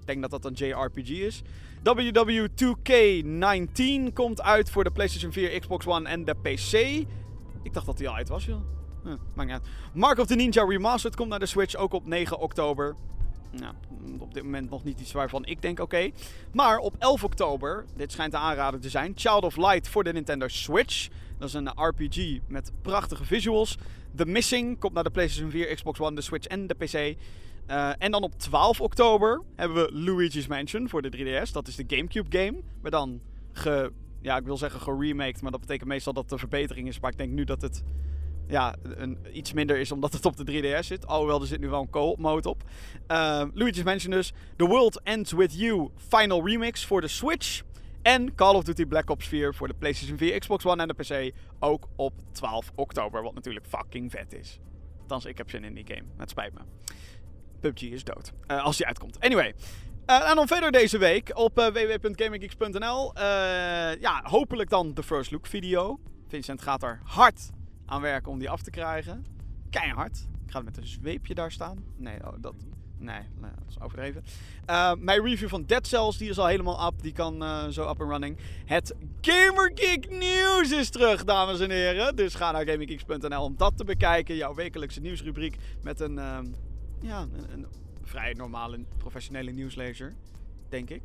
Ik 0.00 0.06
denk 0.06 0.20
dat 0.20 0.30
dat 0.30 0.44
een 0.44 0.52
JRPG 0.52 1.10
is. 1.10 1.42
WW2K19 1.78 4.12
komt 4.12 4.42
uit 4.42 4.70
voor 4.70 4.84
de 4.84 4.90
PlayStation 4.90 5.32
4, 5.32 5.60
Xbox 5.60 5.86
One 5.86 6.08
en 6.08 6.24
de 6.24 6.34
PC. 6.34 6.72
Ik 7.62 7.72
dacht 7.72 7.86
dat 7.86 7.98
die 7.98 8.08
al 8.08 8.14
uit 8.14 8.28
was, 8.28 8.44
joh. 8.44 8.74
Uit. 9.06 9.62
Mark 9.92 10.18
of 10.18 10.26
the 10.26 10.34
Ninja 10.34 10.64
Remastered 10.64 11.16
komt 11.16 11.28
naar 11.28 11.38
de 11.38 11.46
Switch 11.46 11.74
ook 11.74 11.92
op 11.92 12.06
9 12.06 12.38
oktober. 12.38 12.94
Nou, 13.50 13.74
op 14.18 14.34
dit 14.34 14.42
moment 14.42 14.70
nog 14.70 14.84
niet 14.84 15.00
iets 15.00 15.12
waarvan 15.12 15.44
ik 15.44 15.62
denk 15.62 15.80
oké. 15.80 16.10
Maar 16.52 16.78
op 16.78 16.94
11 16.98 17.24
oktober, 17.24 17.84
dit 17.96 18.12
schijnt 18.12 18.32
te 18.32 18.38
aanraden 18.38 18.80
te 18.80 18.88
zijn, 18.88 19.12
Child 19.14 19.44
of 19.44 19.56
Light 19.56 19.88
voor 19.88 20.04
de 20.04 20.12
Nintendo 20.12 20.48
Switch. 20.48 21.08
Dat 21.38 21.48
is 21.48 21.54
een 21.54 21.70
RPG 21.74 22.38
met 22.48 22.72
prachtige 22.82 23.24
visuals. 23.24 23.78
The 24.14 24.26
Missing 24.26 24.78
komt 24.78 24.94
naar 24.94 25.04
de 25.04 25.10
PlayStation 25.10 25.50
4, 25.50 25.74
Xbox 25.74 26.00
One, 26.00 26.14
de 26.14 26.22
Switch 26.22 26.46
en 26.46 26.66
de 26.66 26.74
PC. 26.74 26.94
Uh, 27.70 27.90
en 27.98 28.10
dan 28.10 28.22
op 28.22 28.38
12 28.38 28.80
oktober 28.80 29.42
hebben 29.54 29.76
we 29.76 29.92
Luigi's 29.92 30.46
Mansion 30.46 30.88
voor 30.88 31.02
de 31.02 31.42
3DS. 31.44 31.52
Dat 31.52 31.68
is 31.68 31.76
de 31.76 31.84
GameCube 31.86 32.38
game. 32.38 32.62
Maar 32.80 32.90
dan 32.90 33.20
ja, 34.20 34.36
ik 34.36 34.44
wil 34.44 34.56
zeggen 34.56 34.80
geremaked, 34.80 35.42
maar 35.42 35.50
dat 35.50 35.60
betekent 35.60 35.88
meestal 35.88 36.12
dat 36.12 36.22
het 36.22 36.32
een 36.32 36.38
verbetering 36.38 36.88
is. 36.88 37.00
Maar 37.00 37.10
ik 37.10 37.18
denk 37.18 37.32
nu 37.32 37.44
dat 37.44 37.62
het 37.62 37.82
ja, 38.48 38.74
een, 38.82 39.18
iets 39.32 39.52
minder 39.52 39.78
is 39.78 39.92
omdat 39.92 40.12
het 40.12 40.24
op 40.24 40.36
de 40.36 40.44
3DS 40.52 40.86
zit. 40.86 41.06
Alhoewel, 41.06 41.40
er 41.40 41.46
zit 41.46 41.60
nu 41.60 41.68
wel 41.68 41.80
een 41.80 41.90
co-op 41.90 42.18
mode 42.18 42.48
op. 42.48 42.62
Uh, 43.08 43.42
Luigi's 43.54 43.82
Mansion 43.82 44.12
dus. 44.12 44.32
The 44.56 44.66
World 44.66 45.00
Ends 45.02 45.32
With 45.32 45.54
You 45.58 45.90
Final 46.08 46.46
Remix 46.46 46.84
voor 46.84 47.00
de 47.00 47.08
Switch. 47.08 47.62
En 48.02 48.34
Call 48.34 48.54
of 48.54 48.64
Duty 48.64 48.84
Black 48.84 49.10
Ops 49.10 49.26
4 49.26 49.54
voor 49.54 49.68
de 49.68 49.74
PlayStation 49.74 50.18
4, 50.18 50.38
Xbox 50.38 50.66
One 50.66 50.82
en 50.82 50.88
de 50.88 50.94
PC. 50.94 51.34
Ook 51.58 51.88
op 51.96 52.12
12 52.32 52.72
oktober. 52.74 53.22
Wat 53.22 53.34
natuurlijk 53.34 53.66
fucking 53.66 54.10
vet 54.10 54.32
is. 54.32 54.58
Althans, 55.00 55.24
ik 55.24 55.38
heb 55.38 55.50
zin 55.50 55.64
in 55.64 55.74
die 55.74 55.86
game. 55.86 56.04
Het 56.16 56.30
spijt 56.30 56.54
me. 56.54 56.60
PUBG 57.60 57.82
is 57.82 58.04
dood. 58.04 58.32
Uh, 58.50 58.64
als 58.64 58.76
die 58.76 58.86
uitkomt. 58.86 59.20
Anyway. 59.20 59.54
Uh, 60.06 60.30
en 60.30 60.36
dan 60.36 60.46
verder 60.46 60.72
deze 60.72 60.98
week 60.98 61.30
op 61.34 61.58
uh, 61.58 61.66
www.gaminggeeks.nl. 61.66 63.12
ja, 64.00 64.20
hopelijk 64.22 64.70
dan 64.70 64.94
de 64.94 65.02
first 65.02 65.30
look 65.30 65.46
video. 65.46 66.00
Vincent 66.28 66.62
gaat 66.62 66.82
er 66.82 67.00
hard 67.04 67.50
aan 67.86 68.00
werken 68.00 68.32
om 68.32 68.38
die 68.38 68.50
af 68.50 68.62
te 68.62 68.70
krijgen. 68.70 69.26
Keihard. 69.70 70.26
Ik 70.44 70.50
ga 70.50 70.60
met 70.60 70.76
een 70.76 70.86
zweepje 70.86 71.34
daar 71.34 71.52
staan. 71.52 71.84
Nee, 71.96 72.26
oh, 72.26 72.32
dat... 72.40 72.54
Nee, 72.98 73.20
dat 73.40 73.50
is 73.68 73.80
overdreven. 73.80 74.24
Uh, 74.70 74.92
mijn 74.94 75.22
review 75.22 75.48
van 75.48 75.64
Dead 75.64 75.86
Cells 75.86 76.18
die 76.18 76.28
is 76.28 76.38
al 76.38 76.46
helemaal 76.46 76.86
up. 76.86 77.02
Die 77.02 77.12
kan 77.12 77.42
uh, 77.42 77.66
zo 77.66 77.90
up 77.90 78.00
and 78.00 78.10
running. 78.10 78.38
Het 78.64 78.94
GamerGeek 79.20 80.10
nieuws 80.10 80.70
is 80.70 80.90
terug, 80.90 81.24
dames 81.24 81.60
en 81.60 81.70
heren. 81.70 82.16
Dus 82.16 82.34
ga 82.34 82.52
naar 82.52 82.66
gaminggeeks.nl 82.66 83.42
om 83.42 83.54
dat 83.56 83.76
te 83.76 83.84
bekijken. 83.84 84.36
Jouw 84.36 84.54
wekelijkse 84.54 85.00
nieuwsrubriek 85.00 85.56
met 85.82 86.00
een, 86.00 86.16
uh, 86.16 86.38
ja, 87.00 87.26
een, 87.50 87.66
vrij 88.02 88.32
normale, 88.32 88.84
professionele 88.98 89.50
nieuwslezer. 89.50 90.14
Denk 90.68 90.90
ik. 90.90 91.02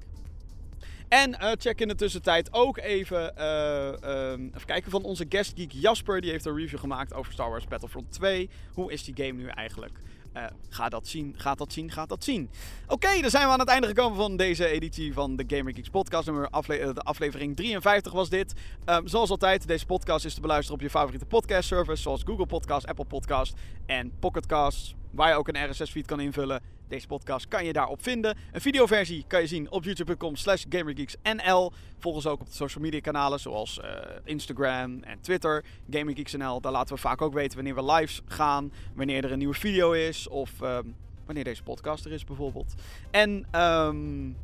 En 1.12 1.30
uh, 1.30 1.52
check 1.58 1.80
in 1.82 1.88
de 1.88 1.96
tussentijd 1.96 2.54
ook 2.54 2.78
even, 2.78 3.34
uh, 3.38 4.32
um, 4.32 4.52
even 4.56 4.66
kijken 4.66 4.92
van 4.92 5.04
onze 5.04 5.26
guestgeek 5.30 5.72
Jasper. 5.72 6.22
Die 6.22 6.32
heeft 6.32 6.46
een 6.46 6.56
review 6.56 6.80
gemaakt 6.80 7.14
over 7.14 7.34
Star 7.34 7.50
Wars 7.50 7.68
Battlefront 7.68 8.12
2. 8.12 8.50
Hoe 8.74 8.92
is 8.92 9.04
die 9.04 9.26
game 9.26 9.42
nu 9.42 9.48
eigenlijk? 9.48 10.00
Uh, 10.34 10.44
ga 10.70 10.90
dat 10.90 11.08
zien, 11.08 11.34
gaat 11.38 11.58
dat 11.58 11.74
zien, 11.74 11.92
gaat 11.92 12.10
dat 12.10 12.24
zien. 12.24 12.50
Oké, 12.88 13.22
dan 13.22 13.30
zijn 13.30 13.46
we 13.46 13.54
aan 13.54 13.60
het 13.60 13.68
einde 13.68 13.88
gekomen 13.88 14.18
van 14.18 14.38
deze 14.38 14.68
editie 14.68 15.14
van 15.14 15.36
de 15.36 15.44
Gamer 15.48 15.74
Geeks 15.74 15.90
podcast. 15.90 16.26
Nummer 16.26 16.50
de 16.94 17.02
aflevering 17.02 17.56
53 17.56 18.12
was 18.12 18.30
dit. 18.30 18.54
Um, 18.86 19.08
zoals 19.08 19.30
altijd, 19.30 19.68
deze 19.68 19.86
podcast 19.86 20.26
is 20.26 20.34
te 20.34 20.42
beluisteren 20.42 20.80
op 20.80 20.84
je 20.84 20.90
favoriete 20.90 21.26
podcast 21.26 21.68
service. 21.68 22.02
Zoals 22.02 22.24
Google 22.26 22.46
Podcast, 22.46 22.88
Apple 22.88 23.06
Podcast 23.06 23.54
en 23.86 24.12
Pocketcast. 24.20 24.96
Waar 25.12 25.30
je 25.30 25.36
ook 25.36 25.48
een 25.48 25.70
RSS-feed 25.70 26.06
kan 26.06 26.20
invullen. 26.20 26.62
Deze 26.88 27.08
podcast 27.08 27.48
kan 27.48 27.66
je 27.66 27.74
daarop 27.74 28.04
vinden. 28.04 28.38
Een 28.52 28.62
videoversie 28.62 29.24
kan 29.28 29.42
je 29.42 29.48
zien 29.48 29.72
op 29.72 29.84
youtube.com 29.84 30.36
slash 30.36 30.64
gamergeeksnl. 30.70 31.72
Volg 32.00 32.16
ons 32.16 32.28
ook 32.28 32.42
op 32.42 32.48
de 32.48 32.56
social 32.56 32.84
media 32.84 33.00
kanalen 33.00 33.40
zoals 33.40 33.80
uh, 33.84 33.86
Instagram 34.24 35.04
en 35.04 35.22
Twitter. 35.22 35.64
GamerGeeksNL, 35.90 36.62
daar 36.62 36.72
laten 36.72 36.96
we 36.96 37.02
vaak 37.02 37.22
ook 37.22 37.34
weten 37.34 37.56
wanneer 37.56 37.76
we 37.76 37.92
lives 37.92 38.22
gaan. 38.26 38.72
Wanneer 38.94 39.24
er 39.24 39.32
een 39.32 39.38
nieuwe 39.38 39.54
video 39.54 39.92
is 39.92 40.28
of 40.28 40.62
um, 40.62 40.96
wanneer 41.26 41.44
deze 41.44 41.64
podcast 41.64 42.06
er 42.06 42.12
is 42.12 42.24
bijvoorbeeld. 42.24 42.74
En... 43.12 43.62
Um, 43.62 44.36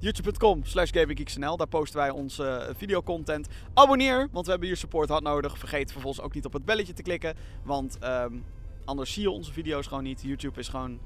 youtube.com 0.00 0.64
slash 0.64 0.90
gaminggeeksnl. 0.92 1.56
Daar 1.56 1.66
posten 1.66 1.98
wij 1.98 2.10
onze 2.10 2.66
uh, 2.68 2.74
videocontent. 2.76 3.48
Abonneer, 3.74 4.28
want 4.32 4.44
we 4.44 4.50
hebben 4.50 4.68
hier 4.68 4.76
support 4.78 5.08
hard 5.08 5.22
nodig. 5.22 5.58
Vergeet 5.58 5.92
vervolgens 5.92 6.24
ook 6.24 6.34
niet 6.34 6.44
op 6.44 6.52
het 6.52 6.64
belletje 6.64 6.92
te 6.92 7.02
klikken. 7.02 7.34
Want 7.62 7.98
um, 8.04 8.44
anders 8.90 9.12
zie 9.12 9.22
je 9.22 9.30
onze 9.30 9.52
video's 9.52 9.86
gewoon 9.86 10.02
niet. 10.02 10.22
YouTube 10.22 10.60
is 10.60 10.68
gewoon 10.68 11.00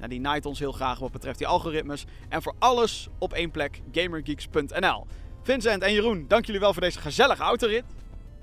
ja, 0.00 0.06
die 0.06 0.20
naait 0.20 0.46
ons 0.46 0.58
heel 0.58 0.72
graag 0.72 0.98
wat 0.98 1.12
betreft 1.12 1.38
die 1.38 1.46
algoritmes. 1.46 2.04
En 2.28 2.42
voor 2.42 2.54
alles 2.58 3.08
op 3.18 3.32
één 3.32 3.50
plek, 3.50 3.82
gamergeeks.nl. 3.92 5.06
Vincent 5.42 5.82
en 5.82 5.92
Jeroen, 5.92 6.24
dank 6.28 6.44
jullie 6.44 6.60
wel 6.60 6.72
voor 6.72 6.82
deze 6.82 7.00
gezellige 7.00 7.42
autorit. 7.42 7.84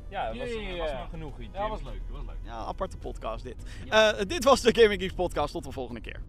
Ja, 0.10 0.28
dat 0.28 0.38
was, 0.38 0.50
yeah. 0.50 0.78
was 0.78 0.92
maar 0.92 1.08
genoeg. 1.10 1.38
Jim. 1.38 1.50
Ja, 1.54 1.60
dat 1.60 1.70
was 1.70 1.82
leuk. 1.82 2.02
Dat 2.08 2.18
was 2.18 2.26
leuk. 2.26 2.38
Ja, 2.44 2.54
aparte 2.54 2.98
podcast 2.98 3.44
dit. 3.44 3.56
Ja. 3.86 4.20
Uh, 4.20 4.26
dit 4.28 4.44
was 4.44 4.62
de 4.62 4.82
Gaming 4.82 5.02
Geeks 5.02 5.14
podcast. 5.14 5.54
Tot 5.54 5.64
de 5.64 5.72
volgende 5.72 6.02
keer. 6.02 6.22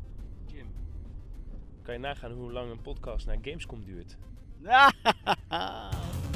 Jim, 0.47 0.73
kan 1.83 1.95
je 1.95 2.01
nagaan 2.01 2.33
hoe 2.33 2.53
lang 2.53 2.71
een 2.71 2.83
podcast 2.83 3.27
naar 3.27 3.39
Gamescom 3.43 3.85
duurt? 3.85 4.17